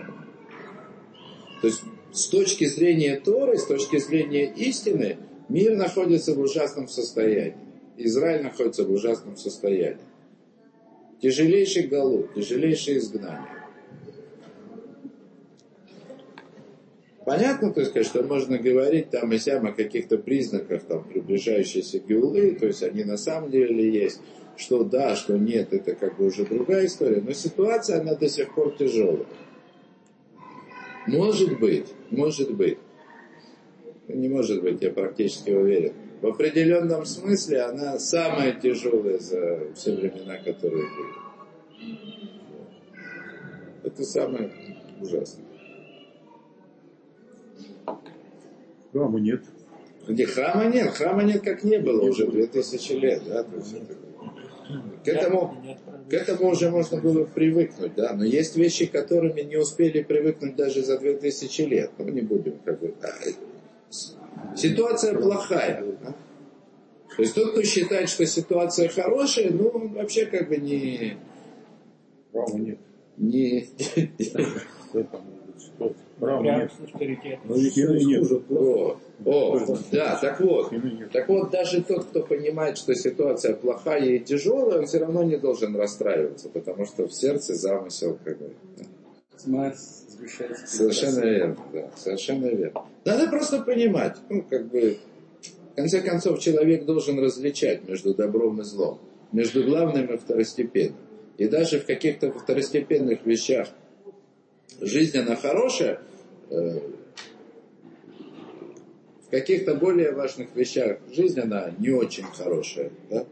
то 1.60 1.68
есть 1.68 1.82
с 2.12 2.28
точки 2.28 2.66
зрения 2.66 3.20
Торы, 3.20 3.58
с 3.58 3.66
точки 3.66 3.98
зрения 3.98 4.46
истины, 4.46 5.18
мир 5.48 5.76
находится 5.76 6.34
в 6.34 6.40
ужасном 6.40 6.88
состоянии. 6.88 7.56
Израиль 7.96 8.42
находится 8.42 8.84
в 8.84 8.92
ужасном 8.92 9.36
состоянии. 9.36 10.04
Тяжелейший 11.20 11.86
голод, 11.86 12.34
тяжелейшее 12.34 12.98
изгнание. 12.98 13.56
Понятно, 17.24 17.72
то 17.72 17.80
есть, 17.80 18.06
что 18.06 18.22
можно 18.22 18.56
говорить 18.56 19.10
там 19.10 19.32
и 19.32 19.38
сям 19.38 19.66
о 19.66 19.72
каких-то 19.72 20.16
признаках 20.16 20.82
там, 20.84 21.02
приближающейся 21.02 21.98
геулы, 21.98 22.52
то 22.52 22.66
есть 22.66 22.84
они 22.84 23.02
на 23.02 23.16
самом 23.16 23.50
деле 23.50 23.90
есть, 23.90 24.20
что 24.56 24.84
да, 24.84 25.16
что 25.16 25.36
нет, 25.36 25.72
это 25.72 25.96
как 25.96 26.18
бы 26.18 26.26
уже 26.26 26.46
другая 26.46 26.86
история, 26.86 27.20
но 27.20 27.32
ситуация, 27.32 28.00
она 28.00 28.14
до 28.14 28.28
сих 28.28 28.54
пор 28.54 28.76
тяжелая. 28.78 29.26
Может 31.06 31.58
быть, 31.58 31.86
может 32.10 32.54
быть. 32.54 32.78
Не 34.08 34.28
может 34.28 34.62
быть, 34.62 34.82
я 34.82 34.90
практически 34.90 35.50
уверен. 35.50 35.92
В 36.20 36.26
определенном 36.26 37.04
смысле 37.04 37.62
она 37.62 37.98
самая 37.98 38.52
тяжелая 38.52 39.18
за 39.18 39.72
все 39.74 39.94
времена, 39.94 40.38
которые 40.38 40.84
были. 40.84 41.26
Это 43.84 44.02
самое 44.02 44.50
ужасное. 45.00 45.44
Храма 48.92 49.20
нет. 49.20 49.42
Где 50.08 50.26
храма 50.26 50.66
нет, 50.66 50.88
храма 50.90 51.22
нет 51.22 51.42
как 51.42 51.64
не 51.64 51.78
было 51.78 52.02
уже 52.08 52.26
2000 52.26 52.92
лет. 52.94 53.22
Да? 53.26 53.42
То 53.42 53.56
есть 53.56 53.74
это, 53.74 53.94
к, 55.04 55.08
этому, 55.08 55.56
к 56.08 56.12
этому 56.12 56.50
уже 56.50 56.70
можно 56.70 57.00
было 57.00 57.24
привыкнуть, 57.24 57.94
да, 57.94 58.12
но 58.12 58.24
есть 58.24 58.56
вещи, 58.56 58.86
которыми 58.86 59.40
не 59.40 59.56
успели 59.56 60.02
привыкнуть 60.02 60.54
даже 60.56 60.82
за 60.82 60.98
2000 60.98 61.62
лет. 61.62 61.90
Ну, 61.98 62.08
не 62.08 62.20
будем 62.20 62.58
как 62.64 62.78
бы... 62.80 62.94
Ситуация 64.56 65.14
плохая. 65.14 65.84
Да? 66.02 66.14
То 67.16 67.22
есть 67.22 67.34
тот, 67.34 67.52
кто 67.52 67.62
считает, 67.62 68.08
что 68.08 68.26
ситуация 68.26 68.88
хорошая, 68.88 69.50
ну, 69.50 69.68
он 69.68 69.94
вообще 69.94 70.26
как 70.26 70.48
бы 70.48 70.56
не... 70.58 71.16
Храма 72.32 72.58
нет. 72.58 72.78
Не... 73.16 73.68
Права 76.18 76.42
нет. 76.42 76.72
Но 77.44 77.56
Стены 77.56 78.04
нет. 78.04 78.32
О, 78.50 78.98
о, 79.24 79.76
да, 79.92 80.18
так 80.20 80.40
вот. 80.40 80.72
Так 81.12 81.28
вот, 81.28 81.50
даже 81.50 81.82
тот, 81.82 82.04
кто 82.04 82.22
понимает, 82.22 82.78
что 82.78 82.94
ситуация 82.94 83.54
плохая 83.54 84.04
и 84.04 84.18
тяжелая, 84.18 84.80
он 84.80 84.86
все 84.86 84.98
равно 84.98 85.22
не 85.22 85.36
должен 85.36 85.76
расстраиваться, 85.76 86.48
потому 86.48 86.86
что 86.86 87.06
в 87.06 87.14
сердце 87.14 87.54
замысел 87.54 88.18
как 88.24 88.38
бы. 88.38 88.52
Совершенно 90.66 91.20
верно, 91.20 91.56
да, 91.72 91.90
совершенно 91.96 92.46
верно. 92.46 92.82
Надо 93.04 93.28
просто 93.28 93.60
понимать, 93.60 94.16
ну, 94.30 94.42
как 94.48 94.66
бы, 94.66 94.96
в 95.72 95.76
конце 95.76 96.00
концов, 96.00 96.40
человек 96.40 96.86
должен 96.86 97.18
различать 97.18 97.86
между 97.86 98.14
добром 98.14 98.60
и 98.60 98.64
злом, 98.64 98.98
между 99.32 99.62
главным 99.62 100.06
и 100.06 100.16
второстепенным. 100.16 100.96
И 101.36 101.48
даже 101.48 101.80
в 101.80 101.84
каких-то 101.84 102.32
второстепенных 102.32 103.26
вещах 103.26 103.68
жизнь, 104.80 105.18
она 105.18 105.36
хорошая, 105.36 106.00
э, 106.50 106.80
в 109.26 109.30
каких-то 109.30 109.74
более 109.74 110.12
важных 110.12 110.54
вещах 110.54 110.98
жизнь, 111.12 111.40
она 111.40 111.72
не 111.78 111.90
очень 111.90 112.24
хорошая. 112.24 112.90
Да? 113.10 113.26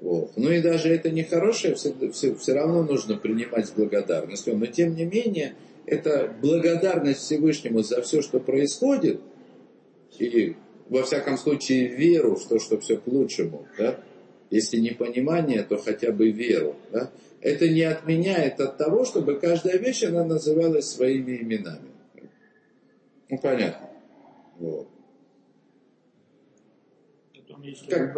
Вот. 0.00 0.32
Ну 0.36 0.50
и 0.50 0.60
даже 0.60 0.88
это 0.88 1.10
не 1.10 1.22
хорошее, 1.22 1.76
все, 1.76 1.94
все, 2.12 2.34
все 2.34 2.52
равно 2.54 2.82
нужно 2.82 3.16
принимать 3.16 3.68
с 3.68 3.70
благодарностью. 3.70 4.56
Но 4.56 4.66
тем 4.66 4.96
не 4.96 5.04
менее, 5.04 5.54
это 5.86 6.34
благодарность 6.42 7.20
Всевышнему 7.20 7.82
за 7.82 8.02
все, 8.02 8.20
что 8.20 8.40
происходит, 8.40 9.20
и 10.18 10.56
во 10.88 11.04
всяком 11.04 11.38
случае 11.38 11.86
веру 11.86 12.34
в 12.34 12.46
то, 12.46 12.58
что 12.58 12.78
все 12.80 12.96
к 12.96 13.06
лучшему, 13.06 13.66
да? 13.78 14.00
если 14.50 14.78
не 14.78 14.90
понимание, 14.90 15.62
то 15.62 15.78
хотя 15.78 16.10
бы 16.10 16.30
веру. 16.30 16.76
Да? 16.90 17.10
Это 17.42 17.68
не 17.68 17.82
отменяет 17.82 18.60
от 18.60 18.78
того, 18.78 19.04
чтобы 19.04 19.38
каждая 19.38 19.76
вещь, 19.76 20.04
она 20.04 20.24
называлась 20.24 20.88
своими 20.88 21.38
именами. 21.42 21.90
Ну, 23.28 23.38
понятно. 23.38 23.90
Вот. 24.58 24.88
Как 27.88 28.14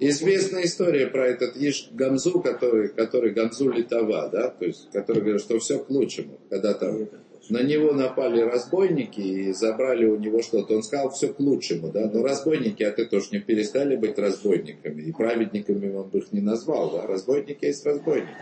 Известная 0.00 0.64
история 0.64 1.06
про 1.06 1.26
этот 1.26 1.56
Иш 1.56 1.88
Гамзу, 1.92 2.40
который, 2.40 2.88
который 2.88 3.32
Гамзу 3.32 3.70
Литова, 3.70 4.28
да, 4.28 4.50
то 4.50 4.64
есть, 4.64 4.90
который 4.92 5.20
говорит, 5.20 5.40
что 5.40 5.58
все 5.58 5.78
к 5.78 5.90
лучшему. 5.90 6.38
Когда 6.48 6.74
там 6.74 7.08
на 7.50 7.62
него 7.62 7.92
напали 7.92 8.40
разбойники 8.40 9.20
и 9.20 9.52
забрали 9.52 10.06
у 10.06 10.16
него 10.16 10.42
что-то, 10.42 10.76
он 10.76 10.82
сказал, 10.82 11.10
все 11.10 11.32
к 11.32 11.40
лучшему, 11.40 11.90
да, 11.90 12.10
но 12.10 12.22
разбойники 12.22 12.82
от 12.82 12.98
этого 12.98 13.22
ж 13.22 13.32
не 13.32 13.40
перестали 13.40 13.96
быть 13.96 14.18
разбойниками, 14.18 15.02
и 15.02 15.12
праведниками 15.12 15.92
он 15.92 16.08
бы 16.08 16.18
их 16.18 16.32
не 16.32 16.40
назвал, 16.40 16.90
да, 16.92 17.06
разбойники 17.06 17.64
есть 17.64 17.84
разбойники. 17.84 18.34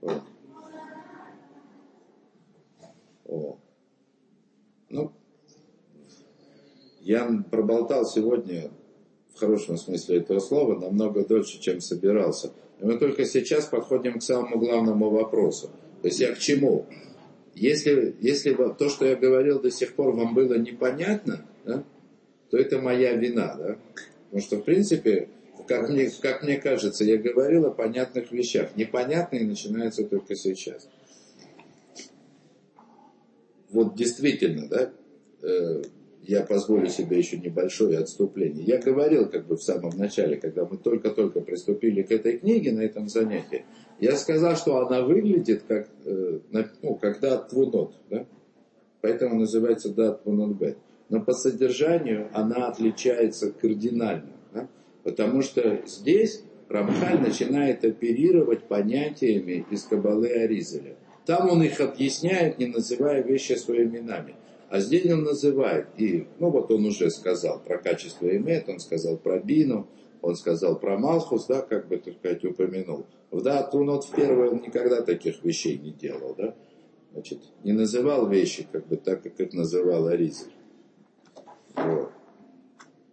Вот. 0.00 0.22
О. 3.26 3.58
Ну, 4.88 5.12
я 7.00 7.44
проболтал 7.50 8.04
сегодня, 8.04 8.70
в 9.34 9.38
хорошем 9.38 9.76
смысле 9.76 10.18
этого 10.18 10.40
слова, 10.40 10.78
намного 10.78 11.24
дольше, 11.24 11.60
чем 11.60 11.80
собирался. 11.80 12.52
И 12.80 12.84
мы 12.84 12.98
только 12.98 13.24
сейчас 13.24 13.66
подходим 13.66 14.18
к 14.18 14.22
самому 14.22 14.58
главному 14.58 15.10
вопросу. 15.10 15.70
То 16.02 16.08
есть 16.08 16.20
я 16.20 16.34
к 16.34 16.38
чему? 16.38 16.86
Если, 17.54 18.14
если 18.20 18.54
то, 18.54 18.88
что 18.88 19.04
я 19.04 19.16
говорил 19.16 19.60
до 19.60 19.70
сих 19.70 19.94
пор, 19.94 20.14
вам 20.14 20.34
было 20.34 20.54
непонятно, 20.54 21.44
да, 21.64 21.84
то 22.50 22.56
это 22.56 22.80
моя 22.80 23.14
вина. 23.14 23.54
Да? 23.58 23.76
Потому 24.24 24.42
что, 24.42 24.56
в 24.56 24.62
принципе, 24.62 25.28
как 25.66 25.90
мне, 25.90 26.10
как 26.20 26.42
мне 26.42 26.56
кажется, 26.56 27.04
я 27.04 27.18
говорил 27.18 27.66
о 27.66 27.70
понятных 27.70 28.32
вещах. 28.32 28.70
Непонятные 28.76 29.44
начинаются 29.44 30.04
только 30.04 30.34
сейчас. 30.34 30.88
Вот 33.68 33.94
действительно, 33.94 34.68
да, 34.68 34.92
э, 35.42 35.82
я 36.22 36.42
позволю 36.42 36.88
себе 36.88 37.18
еще 37.18 37.38
небольшое 37.38 37.98
отступление. 37.98 38.64
Я 38.64 38.78
говорил 38.78 39.28
как 39.28 39.46
бы 39.46 39.56
в 39.56 39.62
самом 39.62 39.96
начале, 39.96 40.36
когда 40.36 40.64
мы 40.64 40.76
только-только 40.76 41.40
приступили 41.40 42.02
к 42.02 42.12
этой 42.12 42.38
книге 42.38 42.72
на 42.72 42.80
этом 42.80 43.08
занятии, 43.08 43.64
я 43.98 44.16
сказал, 44.16 44.56
что 44.56 44.78
она 44.78 45.02
выглядит 45.02 45.64
как, 45.66 45.88
э, 46.04 46.40
ну, 46.82 46.94
как 46.96 47.20
дат 47.20 47.48
твунот, 47.48 47.94
да? 48.08 48.26
поэтому 49.00 49.38
называется 49.38 49.92
дат 49.94 50.22
твунот 50.22 50.56
бет. 50.56 50.78
Но 51.08 51.20
по 51.20 51.32
содержанию 51.32 52.28
она 52.32 52.68
отличается 52.68 53.50
кардинально, 53.52 54.32
да? 54.52 54.68
потому 55.02 55.42
что 55.42 55.82
здесь 55.86 56.44
Рамхаль 56.68 57.20
начинает 57.20 57.84
оперировать 57.84 58.68
понятиями 58.68 59.66
из 59.70 59.82
Кабалы 59.84 60.28
Аризеля. 60.28 60.94
Там 61.26 61.50
он 61.50 61.62
их 61.62 61.80
объясняет, 61.80 62.58
не 62.58 62.66
называя 62.66 63.22
вещи 63.22 63.54
своими 63.54 63.98
именами. 63.98 64.36
А 64.70 64.78
здесь 64.78 65.10
он 65.10 65.24
называет, 65.24 65.88
и, 65.96 66.28
ну 66.38 66.50
вот 66.50 66.70
он 66.70 66.86
уже 66.86 67.10
сказал 67.10 67.60
про 67.60 67.78
качество 67.78 68.28
имет, 68.28 68.68
он 68.68 68.78
сказал 68.78 69.16
про 69.16 69.40
бину, 69.40 69.88
он 70.22 70.36
сказал 70.36 70.78
про 70.78 70.96
Малхус, 70.96 71.46
да, 71.46 71.60
как 71.60 71.88
бы, 71.88 71.98
так 71.98 72.14
сказать, 72.14 72.44
упомянул. 72.44 73.06
Да, 73.32 73.64
Тунот 73.64 74.04
в 74.04 74.14
первый 74.14 74.48
он 74.48 74.62
никогда 74.62 75.02
таких 75.02 75.42
вещей 75.42 75.76
не 75.76 75.90
делал, 75.90 76.36
да. 76.38 76.54
Значит, 77.12 77.40
не 77.64 77.72
называл 77.72 78.28
вещи, 78.28 78.64
как 78.70 78.86
бы, 78.86 78.96
так, 78.96 79.24
как 79.24 79.40
их 79.40 79.52
называл 79.54 80.06
Аризель. 80.06 80.52
Вот. 81.74 82.12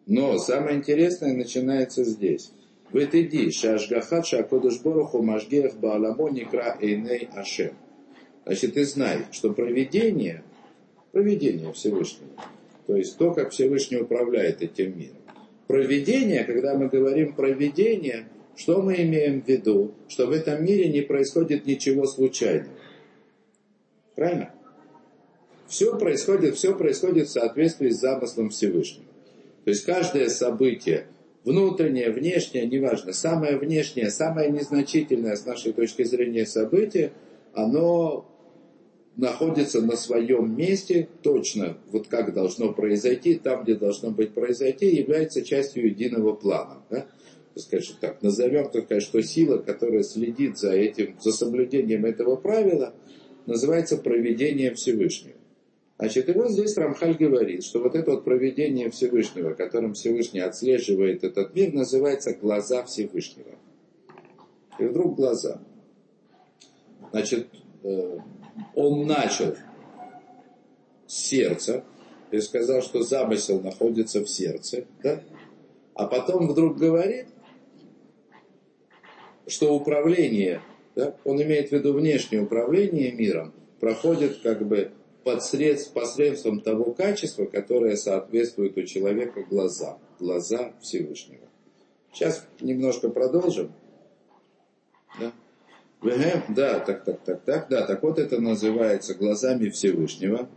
Но 0.05 0.37
самое 0.37 0.77
интересное 0.77 1.33
начинается 1.33 2.03
здесь. 2.03 2.51
В 2.91 2.97
иди, 2.99 3.49
шашгахат 3.49 4.27
шакодыш 4.27 4.79
боруху 4.81 5.23
машгех 5.23 5.75
бааламо 5.75 6.29
никра 6.29 6.77
эйней 6.79 7.29
ашем. 7.35 7.73
Значит, 8.45 8.77
и 8.77 8.83
знай, 8.83 9.25
что 9.31 9.51
проведение, 9.53 10.43
проведение 11.11 11.71
Всевышнего, 11.73 12.31
то 12.85 12.95
есть 12.95 13.17
то, 13.17 13.33
как 13.33 13.51
Всевышний 13.51 13.97
управляет 13.97 14.61
этим 14.61 14.97
миром. 14.97 15.17
Проведение, 15.67 16.43
когда 16.43 16.77
мы 16.77 16.87
говорим 16.87 17.33
проведение, 17.33 18.27
что 18.55 18.81
мы 18.81 18.95
имеем 18.95 19.41
в 19.41 19.47
виду? 19.47 19.93
Что 20.07 20.25
в 20.25 20.31
этом 20.31 20.65
мире 20.65 20.89
не 20.89 21.01
происходит 21.01 21.65
ничего 21.65 22.05
случайного. 22.07 22.73
Правильно? 24.15 24.51
Все 25.67 25.97
происходит, 25.97 26.55
все 26.55 26.75
происходит 26.75 27.27
в 27.27 27.31
соответствии 27.31 27.89
с 27.89 27.99
замыслом 27.99 28.49
Всевышнего. 28.49 29.05
То 29.65 29.71
есть 29.71 29.83
каждое 29.83 30.29
событие, 30.29 31.07
внутреннее, 31.43 32.09
внешнее, 32.09 32.65
неважно, 32.65 33.11
самое 33.11 33.57
внешнее, 33.57 34.09
самое 34.09 34.49
незначительное 34.49 35.35
с 35.35 35.45
нашей 35.45 35.73
точки 35.73 36.03
зрения 36.03 36.45
событие, 36.45 37.11
оно 37.53 38.25
находится 39.17 39.81
на 39.81 39.97
своем 39.97 40.55
месте, 40.55 41.09
точно 41.23 41.77
вот 41.91 42.07
как 42.07 42.33
должно 42.33 42.71
произойти, 42.71 43.35
там, 43.35 43.63
где 43.63 43.75
должно 43.75 44.11
быть 44.11 44.33
произойти, 44.33 44.95
является 44.95 45.41
частью 45.41 45.87
единого 45.87 46.33
плана. 46.33 46.83
Да? 46.89 47.07
Скажем 47.55 47.95
так, 47.99 48.21
назовем 48.21 48.69
только, 48.69 48.99
что 48.99 49.21
сила, 49.23 49.57
которая 49.57 50.03
следит 50.03 50.59
за 50.59 50.71
этим, 50.71 51.15
за 51.19 51.31
соблюдением 51.31 52.05
этого 52.05 52.35
правила, 52.35 52.93
называется 53.47 53.97
проведение 53.97 54.75
Всевышнего. 54.75 55.35
Значит, 55.97 56.29
и 56.29 56.33
вот 56.33 56.51
здесь 56.51 56.77
Рамхаль 56.77 57.17
говорит, 57.17 57.63
что 57.63 57.79
вот 57.79 57.95
это 57.95 58.11
вот 58.11 58.23
проведение 58.23 58.91
Всевышнего, 58.91 59.53
которым 59.53 59.93
Всевышний 59.93 60.41
отслеживает 60.41 61.23
этот 61.23 61.55
мир, 61.55 61.73
называется 61.73 62.33
глаза 62.33 62.83
Всевышнего. 62.83 63.55
И 64.77 64.83
вдруг 64.83 65.15
глаза. 65.15 65.59
Значит, 67.11 67.47
э, 67.81 68.17
он 68.75 69.05
начал 69.05 69.55
с 71.05 71.13
сердца, 71.13 71.83
и 72.31 72.39
сказал, 72.39 72.81
что 72.81 73.03
замысел 73.03 73.61
находится 73.61 74.21
в 74.21 74.27
сердце, 74.27 74.85
да? 75.01 75.23
а 75.93 76.07
потом 76.07 76.47
вдруг 76.47 76.77
говорит, 76.77 77.27
что 79.47 79.73
управление, 79.73 80.61
да, 80.95 81.15
он 81.23 81.41
имеет 81.41 81.69
в 81.69 81.71
виду 81.71 81.93
внешнее 81.93 82.41
управление 82.41 83.11
миром, 83.13 83.53
проходит 83.79 84.39
как 84.41 84.67
бы 84.67 84.91
посредств, 85.23 85.93
посредством 85.93 86.59
того 86.59 86.93
качества, 86.93 87.45
которое 87.45 87.95
соответствует 87.95 88.77
у 88.77 88.83
человека 88.83 89.43
глаза, 89.43 89.97
глаза 90.19 90.73
Всевышнего. 90.81 91.47
Сейчас 92.13 92.45
немножко 92.59 93.09
продолжим. 93.09 93.71
Да? 95.19 95.31
Да, 96.49 96.79
так, 96.79 97.03
так, 97.03 97.21
так, 97.21 97.41
так, 97.41 97.67
да, 97.69 97.85
так 97.85 98.03
вот 98.03 98.19
это 98.19 98.39
называется 98.39 99.15
глазами 99.15 99.69
Всевышнего. 99.69 100.47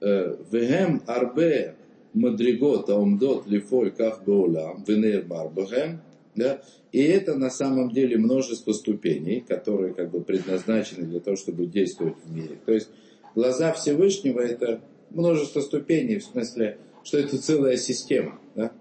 Э, 0.00 0.36
Вегем 0.52 1.02
арбе 1.06 1.74
мадригот 2.14 2.88
аумдот 2.90 3.46
лифоль 3.46 3.90
ках 3.90 4.22
беулам 4.24 4.84
венер 4.84 5.24
барбахем. 5.24 6.00
Да? 6.34 6.60
И 6.92 7.02
это 7.02 7.34
на 7.34 7.50
самом 7.50 7.90
деле 7.90 8.18
множество 8.18 8.72
ступеней, 8.72 9.40
которые 9.40 9.94
как 9.94 10.10
бы 10.10 10.20
предназначены 10.20 11.06
для 11.06 11.20
того, 11.20 11.36
чтобы 11.36 11.66
действовать 11.66 12.16
в 12.24 12.34
мире. 12.34 12.58
То 12.66 12.72
есть 12.72 12.88
глаза 13.34 13.72
Всевышнего 13.72 14.40
это 14.40 14.80
множество 15.10 15.60
ступеней, 15.60 16.18
в 16.18 16.24
смысле, 16.24 16.78
что 17.04 17.18
это 17.18 17.38
целая 17.38 17.76
система, 17.76 18.38
да? 18.54 18.72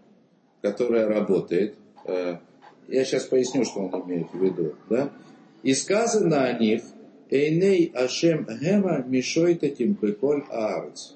которая 0.61 1.07
работает. 1.07 1.75
Я 2.87 3.03
сейчас 3.03 3.25
поясню, 3.25 3.65
что 3.65 3.79
он 3.79 4.01
имеет 4.03 4.31
в 4.31 4.43
виду. 4.43 4.75
Да? 4.89 5.11
И 5.63 5.73
сказано 5.73 6.45
о 6.45 6.53
них, 6.59 6.83
Эйней 7.29 7.91
Ашем 7.93 8.45
Гема 8.45 9.03
Мишойта 9.07 9.69
Тимпеколь 9.69 10.43
Аарц. 10.49 11.13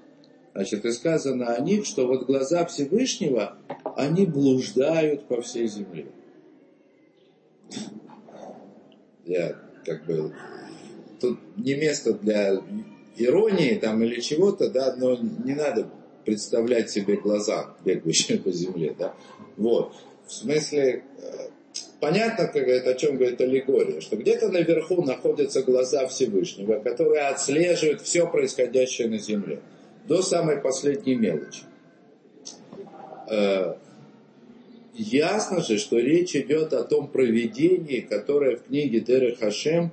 Значит, 0.53 0.83
и 0.85 0.91
сказано 0.91 1.53
о 1.53 1.61
них, 1.61 1.85
что 1.85 2.07
вот 2.07 2.25
глаза 2.25 2.65
Всевышнего, 2.65 3.57
они 3.95 4.25
блуждают 4.25 5.27
по 5.27 5.41
всей 5.41 5.67
земле. 5.67 6.07
Я 9.25 9.55
как 9.85 10.05
бы... 10.05 10.33
Тут 11.21 11.37
не 11.57 11.75
место 11.75 12.13
для 12.13 12.61
иронии 13.17 13.75
там 13.75 14.01
или 14.03 14.21
чего-то, 14.21 14.69
да, 14.69 14.95
но 14.95 15.17
не 15.17 15.53
надо 15.53 15.89
представлять 16.25 16.89
себе 16.89 17.17
глаза, 17.17 17.75
бегающие 17.83 18.39
по 18.39 18.51
земле, 18.51 18.95
да. 18.97 19.13
Вот. 19.57 19.93
В 20.25 20.31
смысле, 20.33 21.03
э, 21.17 21.49
Понятно, 21.99 22.47
как 22.47 22.63
говорит, 22.63 22.87
о 22.87 22.93
чем 22.93 23.17
говорит 23.17 23.41
аллегория, 23.41 23.99
что 23.99 24.15
где-то 24.15 24.49
наверху 24.49 25.03
находятся 25.03 25.63
глаза 25.63 26.07
Всевышнего, 26.07 26.79
которые 26.79 27.23
отслеживают 27.23 28.01
все 28.01 28.25
происходящее 28.25 29.09
на 29.09 29.17
земле, 29.17 29.59
до 30.07 30.21
самой 30.21 30.57
последней 30.57 31.15
мелочи. 31.15 31.63
Э, 33.29 33.75
ясно 34.93 35.61
же, 35.61 35.77
что 35.77 35.99
речь 35.99 36.35
идет 36.37 36.71
о 36.71 36.85
том 36.85 37.09
проведении, 37.09 37.99
которое 37.99 38.55
в 38.55 38.63
книге 38.63 39.01
Деры 39.01 39.35
Хашем 39.35 39.91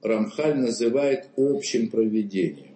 Рамхаль 0.00 0.56
называет 0.56 1.26
общим 1.36 1.90
проведением. 1.90 2.68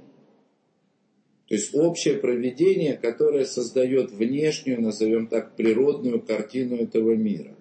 То 1.46 1.54
есть 1.54 1.72
общее 1.74 2.14
проведение, 2.14 2.94
которое 2.94 3.44
создает 3.44 4.10
внешнюю, 4.10 4.80
назовем 4.80 5.28
так, 5.28 5.54
природную 5.54 6.20
картину 6.20 6.76
этого 6.76 7.12
мира. 7.12 7.54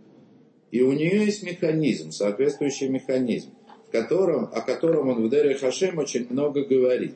И 0.72 0.82
у 0.82 0.94
нее 0.94 1.26
есть 1.26 1.44
механизм, 1.44 2.12
соответствующий 2.12 2.88
механизм, 2.88 3.50
в 3.88 3.92
котором, 3.92 4.46
о 4.54 4.62
котором 4.62 5.10
он 5.10 5.28
в 5.28 5.30
Дере 5.30 5.56
Хашем 5.56 5.98
очень 5.98 6.28
много 6.30 6.64
говорит. 6.64 7.14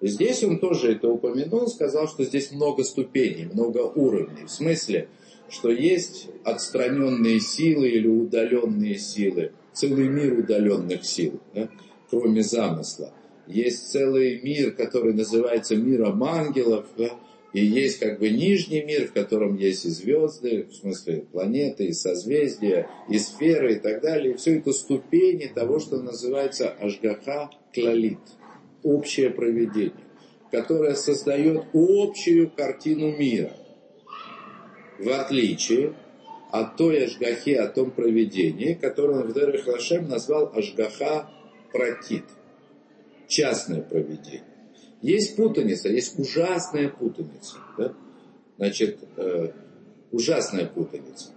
И 0.00 0.08
здесь 0.08 0.42
он 0.44 0.58
тоже 0.58 0.92
это 0.92 1.08
упомянул, 1.08 1.68
сказал, 1.68 2.08
что 2.08 2.24
здесь 2.24 2.52
много 2.52 2.82
ступеней, 2.84 3.46
много 3.46 3.78
уровней. 3.78 4.44
В 4.46 4.50
смысле, 4.50 5.08
что 5.48 5.70
есть 5.70 6.28
отстраненные 6.44 7.40
силы 7.40 7.88
или 7.88 8.06
удаленные 8.06 8.98
силы, 8.98 9.52
целый 9.72 10.08
мир 10.08 10.38
удаленных 10.38 11.04
сил, 11.04 11.40
да, 11.54 11.68
кроме 12.10 12.42
замысла. 12.42 13.12
Есть 13.46 13.90
целый 13.90 14.40
мир, 14.42 14.72
который 14.72 15.14
называется 15.14 15.74
миром 15.74 16.22
ангелов, 16.22 16.86
да, 16.96 17.10
и 17.58 17.66
есть 17.66 17.98
как 17.98 18.20
бы 18.20 18.30
нижний 18.30 18.82
мир, 18.82 19.08
в 19.08 19.12
котором 19.12 19.56
есть 19.56 19.84
и 19.84 19.88
звезды, 19.88 20.66
в 20.70 20.74
смысле 20.74 21.24
планеты, 21.32 21.86
и 21.86 21.92
созвездия, 21.92 22.88
и 23.08 23.18
сферы 23.18 23.74
и 23.74 23.78
так 23.78 24.00
далее. 24.00 24.34
И 24.34 24.36
все 24.36 24.58
это 24.58 24.72
ступени 24.72 25.46
того, 25.46 25.80
что 25.80 26.00
называется 26.00 26.70
Ашгаха 26.70 27.50
Клалит, 27.74 28.18
общее 28.82 29.30
проведение, 29.30 29.92
которое 30.52 30.94
создает 30.94 31.64
общую 31.72 32.50
картину 32.50 33.16
мира. 33.16 33.52
В 34.98 35.08
отличие 35.08 35.94
от 36.50 36.76
той 36.76 37.04
Ашгахи, 37.04 37.50
о 37.50 37.66
том 37.66 37.90
проведении, 37.90 38.74
которое 38.74 39.22
он 39.22 39.28
в 39.28 39.34
Дерех 39.34 39.66
Лашем 39.66 40.08
назвал 40.08 40.52
Ашгаха 40.54 41.30
Пратит, 41.72 42.24
частное 43.26 43.82
проведение. 43.82 44.57
Есть 45.02 45.36
путаница, 45.36 45.88
есть 45.88 46.18
ужасная 46.18 46.88
путаница. 46.88 47.58
Да? 47.76 47.94
Значит, 48.56 48.98
э, 49.16 49.52
ужасная 50.10 50.66
путаница. 50.66 51.30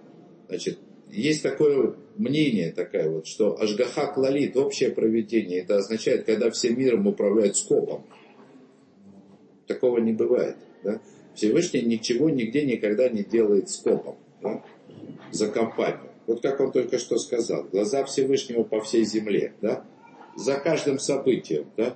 Значит, 0.47 0.79
есть 1.11 1.43
такое 1.43 1.95
мнение, 2.15 2.71
такое 2.71 3.09
вот, 3.09 3.27
что 3.27 3.59
Ашгаха 3.59 4.07
Клалит, 4.07 4.57
общее 4.57 4.91
проведение, 4.91 5.59
это 5.59 5.77
означает, 5.77 6.25
когда 6.25 6.49
всем 6.49 6.79
миром 6.79 7.05
управляют 7.05 7.57
скопом. 7.57 8.05
Такого 9.67 9.99
не 9.99 10.13
бывает. 10.13 10.57
Да? 10.83 10.99
Всевышний 11.35 11.81
ничего 11.81 12.29
нигде 12.29 12.65
никогда 12.65 13.09
не 13.09 13.23
делает 13.23 13.69
скопом. 13.69 14.17
Да? 14.41 14.63
За 15.31 15.47
компанию. 15.47 16.11
Вот 16.27 16.41
как 16.41 16.59
он 16.59 16.71
только 16.71 16.97
что 16.97 17.17
сказал. 17.17 17.63
Глаза 17.65 18.03
Всевышнего 18.05 18.63
по 18.63 18.81
всей 18.81 19.05
земле. 19.05 19.53
Да? 19.61 19.85
За 20.35 20.55
каждым 20.55 20.97
событием. 20.99 21.67
Да? 21.77 21.95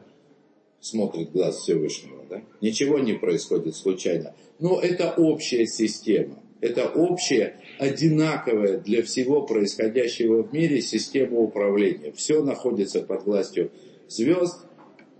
Смотрит 0.85 1.31
глаз 1.31 1.57
Всевышнего. 1.57 2.23
Да? 2.29 2.43
Ничего 2.61 2.99
не 2.99 3.13
происходит 3.13 3.75
случайно. 3.75 4.35
Но 4.59 4.79
это 4.79 5.13
общая 5.17 5.65
система. 5.65 6.39
Это 6.61 6.87
общая, 6.87 7.59
одинаковая 7.79 8.77
для 8.77 9.03
всего 9.03 9.41
происходящего 9.41 10.43
в 10.43 10.53
мире 10.53 10.81
система 10.81 11.39
управления. 11.39 12.11
Все 12.11 12.43
находится 12.43 13.01
под 13.01 13.25
властью 13.25 13.71
звезд, 14.07 14.59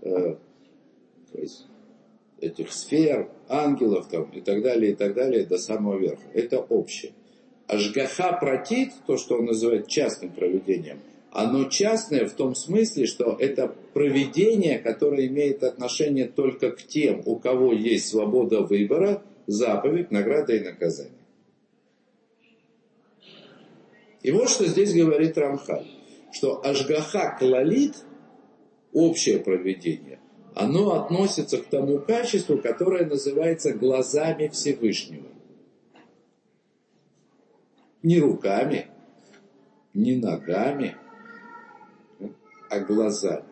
э, 0.02 0.36
этих 2.40 2.72
сфер, 2.72 3.28
ангелов 3.48 4.08
там, 4.08 4.30
и 4.30 4.40
так 4.40 4.62
далее, 4.62 4.92
и 4.92 4.94
так 4.94 5.14
далее, 5.14 5.44
до 5.44 5.58
самого 5.58 5.98
верха. 5.98 6.24
Это 6.32 6.60
общее. 6.60 7.12
Ашгаха 7.66 8.38
протит, 8.40 8.92
то, 9.06 9.16
что 9.16 9.36
он 9.38 9.46
называет 9.46 9.88
частным 9.88 10.30
проведением– 10.30 11.00
оно 11.36 11.68
частное 11.68 12.26
в 12.26 12.32
том 12.32 12.54
смысле, 12.54 13.04
что 13.04 13.36
это 13.38 13.68
проведение, 13.92 14.78
которое 14.78 15.26
имеет 15.26 15.62
отношение 15.64 16.26
только 16.26 16.70
к 16.70 16.82
тем, 16.82 17.20
у 17.26 17.36
кого 17.36 17.74
есть 17.74 18.08
свобода 18.08 18.62
выбора, 18.62 19.22
заповедь, 19.46 20.10
награда 20.10 20.54
и 20.54 20.60
наказание. 20.60 21.12
И 24.22 24.30
вот 24.30 24.48
что 24.48 24.64
здесь 24.64 24.94
говорит 24.94 25.36
Рамхаль, 25.36 25.86
что 26.32 26.64
Ашгаха 26.64 27.36
Клалит, 27.38 27.96
общее 28.94 29.38
проведение, 29.38 30.20
оно 30.54 30.94
относится 30.94 31.58
к 31.58 31.66
тому 31.66 31.98
качеству, 31.98 32.56
которое 32.56 33.04
называется 33.04 33.74
глазами 33.74 34.48
Всевышнего. 34.48 35.28
Не 38.02 38.20
руками, 38.20 38.86
не 39.92 40.16
ногами, 40.16 40.96
а 42.76 42.80
глазами. 42.84 43.44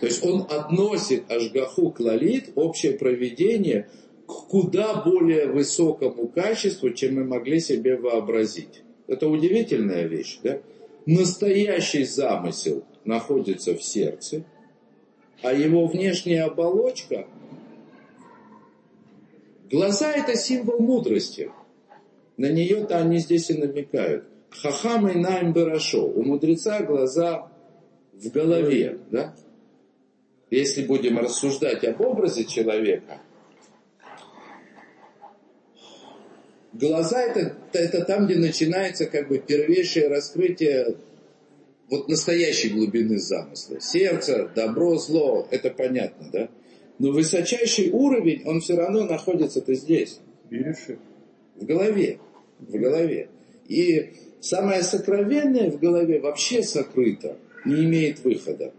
То 0.00 0.06
есть 0.06 0.24
он 0.24 0.46
относит 0.48 1.30
Ашгаху 1.30 1.90
Клалит, 1.90 2.52
общее 2.54 2.92
проведение, 2.92 3.88
к 4.26 4.32
куда 4.48 5.02
более 5.02 5.46
высокому 5.48 6.28
качеству, 6.28 6.90
чем 6.90 7.16
мы 7.16 7.24
могли 7.24 7.60
себе 7.60 7.96
вообразить. 7.96 8.82
Это 9.06 9.28
удивительная 9.28 10.06
вещь. 10.06 10.38
Да? 10.42 10.60
Настоящий 11.04 12.04
замысел 12.04 12.84
находится 13.04 13.74
в 13.74 13.82
сердце, 13.82 14.44
а 15.42 15.52
его 15.52 15.86
внешняя 15.86 16.44
оболочка... 16.44 17.26
Глаза– 19.70 20.12
это 20.16 20.34
символ 20.34 20.80
мудрости. 20.80 21.52
На 22.36 22.50
нее-то 22.50 22.98
они 22.98 23.18
здесь 23.18 23.50
и 23.50 23.54
намекают. 23.54 24.24
Хахам 24.50 25.08
и 25.08 25.14
найм 25.14 25.52
барашо. 25.52 26.06
У 26.06 26.22
мудреца 26.22 26.82
глаза 26.82 27.50
в 28.12 28.28
голове. 28.30 28.98
Да? 29.10 29.34
Если 30.50 30.84
будем 30.84 31.18
рассуждать 31.18 31.84
об 31.84 32.00
образе 32.00 32.44
человека, 32.44 33.20
глаза 36.72 37.22
это, 37.22 37.56
это 37.72 38.04
там, 38.04 38.26
где 38.26 38.36
начинается 38.36 39.06
как 39.06 39.28
бы 39.28 39.38
первейшее 39.38 40.08
раскрытие 40.08 40.96
вот 41.88 42.08
настоящей 42.08 42.70
глубины 42.70 43.18
замысла. 43.18 43.80
Сердце, 43.80 44.50
добро, 44.54 44.96
зло, 44.96 45.46
это 45.50 45.70
понятно, 45.70 46.30
да? 46.32 46.48
Но 46.98 47.12
высочайший 47.12 47.90
уровень, 47.90 48.42
он 48.44 48.60
все 48.60 48.76
равно 48.76 49.04
находится-то 49.04 49.74
здесь. 49.74 50.20
В 50.50 51.64
голове. 51.64 52.18
В 52.58 52.72
голове. 52.76 53.28
И 53.68 54.12
самое 54.40 54.82
сокровенное 54.82 55.70
в 55.70 55.78
голове 55.78 56.20
вообще 56.20 56.62
сокрыто, 56.62 57.36
не 57.64 57.84
имеет 57.84 58.20
выхода. 58.24 58.72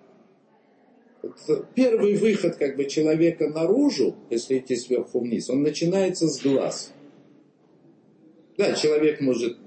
Первый 1.76 2.16
выход 2.16 2.55
как 2.55 2.76
бы 2.76 2.86
человека 2.86 3.47
наружу, 3.47 4.16
если 4.30 4.57
идти 4.57 4.76
сверху 4.76 5.20
вниз, 5.20 5.49
он 5.49 5.62
начинается 5.62 6.28
с 6.28 6.41
глаз. 6.41 6.93
Да, 8.57 8.74
человек 8.74 9.22
может 9.22 9.57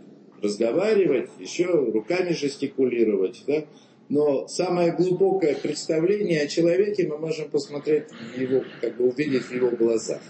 разговаривать, 0.43 1.31
еще 1.39 1.67
руками 1.67 2.33
жестикулировать, 2.33 3.45
да, 3.47 3.65
но 4.09 4.47
самое 4.49 4.93
глубокое 4.93 5.55
представление 5.55 6.43
о 6.43 6.47
человеке 6.47 7.07
мы 7.09 7.19
можем 7.19 7.49
посмотреть 7.49 8.05
его, 8.37 8.63
как 8.81 8.97
бы 8.97 9.09
увидеть 9.09 9.45
в 9.45 9.55
его 9.55 9.71
глазах. 9.71 10.21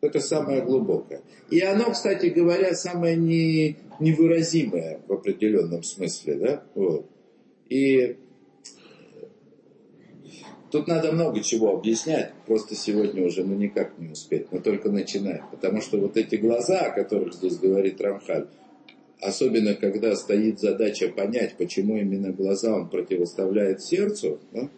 Это 0.00 0.20
самое 0.20 0.62
глубокое. 0.62 1.22
И 1.50 1.60
оно, 1.60 1.90
кстати 1.90 2.26
говоря, 2.26 2.74
самое 2.74 3.16
не, 3.16 3.76
невыразимое 4.00 5.00
в 5.06 5.12
определенном 5.12 5.82
смысле. 5.82 6.34
Да? 6.34 6.64
Вот. 6.74 7.08
И 7.68 8.16
тут 10.70 10.86
надо 10.86 11.12
много 11.12 11.40
чего 11.40 11.74
объяснять, 11.74 12.32
просто 12.46 12.74
сегодня 12.74 13.24
уже 13.24 13.44
ну, 13.44 13.54
никак 13.54 13.98
не 13.98 14.10
успеть, 14.10 14.52
но 14.52 14.60
только 14.60 14.90
начинаем. 14.90 15.44
Потому 15.50 15.80
что 15.80 15.98
вот 15.98 16.16
эти 16.16 16.36
глаза, 16.36 16.80
о 16.80 16.90
которых 16.90 17.34
здесь 17.34 17.56
говорит 17.56 18.00
Рамхаль, 18.00 18.48
особенно 19.20 19.74
когда 19.74 20.14
стоит 20.14 20.60
задача 20.60 21.08
понять, 21.08 21.56
почему 21.56 21.96
именно 21.96 22.32
глаза 22.32 22.74
он 22.74 22.88
противоставляет 22.88 23.82
сердцу, 23.82 24.38
да, 24.52 24.68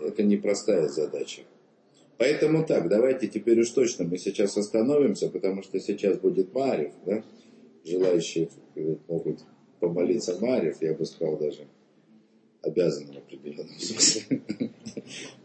это 0.00 0.22
непростая 0.22 0.88
задача. 0.88 1.42
Поэтому 2.20 2.66
так, 2.66 2.90
давайте 2.90 3.28
теперь 3.28 3.58
уж 3.60 3.70
точно 3.70 4.04
мы 4.04 4.18
сейчас 4.18 4.54
остановимся, 4.58 5.30
потому 5.30 5.62
что 5.62 5.80
сейчас 5.80 6.18
будет 6.18 6.52
Марев, 6.52 6.92
да? 7.06 7.24
Желающие 7.82 8.50
могут 9.08 9.38
помолиться 9.80 10.38
Марев, 10.38 10.82
я 10.82 10.92
бы 10.92 11.06
сказал 11.06 11.38
даже 11.38 11.66
обязаны 12.60 13.14
в 13.14 13.16
определенном 13.16 13.78
смысле. 13.78 14.42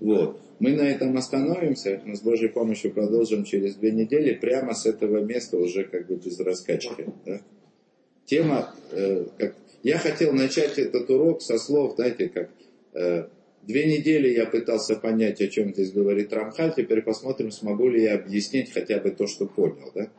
Вот. 0.02 0.42
Мы 0.60 0.76
на 0.76 0.82
этом 0.82 1.16
остановимся, 1.16 2.02
мы 2.04 2.18
с 2.18 2.22
Божьей 2.22 2.50
помощью 2.50 2.92
продолжим 2.92 3.46
через 3.46 3.76
две 3.76 3.92
недели, 3.92 4.34
прямо 4.34 4.74
с 4.74 4.86
этого 4.86 5.24
места 5.24 5.58
уже 5.58 5.86
как 5.86 6.08
бы 6.08 6.16
без 6.16 6.38
раскачки. 6.42 7.08
Да? 7.26 7.40
Тема, 8.26 8.76
э, 8.92 9.26
как... 9.38 9.56
я 9.82 9.98
хотел 9.98 10.34
начать 10.34 10.78
этот 10.78 11.10
урок 11.10 11.42
со 11.42 11.58
слов, 11.58 11.96
знаете, 11.96 12.28
как 12.28 12.50
э, 12.96 13.30
Две 13.68 13.86
недели 13.86 14.30
я 14.30 14.46
пытался 14.46 14.96
понять, 14.96 15.42
о 15.42 15.48
чем 15.48 15.74
здесь 15.74 15.92
говорит 15.92 16.32
Рамхаль. 16.32 16.74
Теперь 16.76 17.02
посмотрим, 17.02 17.52
смогу 17.52 17.90
ли 17.90 18.04
я 18.04 18.16
объяснить 18.16 18.72
хотя 18.72 19.00
бы 19.00 19.10
то, 19.10 19.26
что 19.26 19.48
понял. 19.48 19.92
Да? 19.96 20.12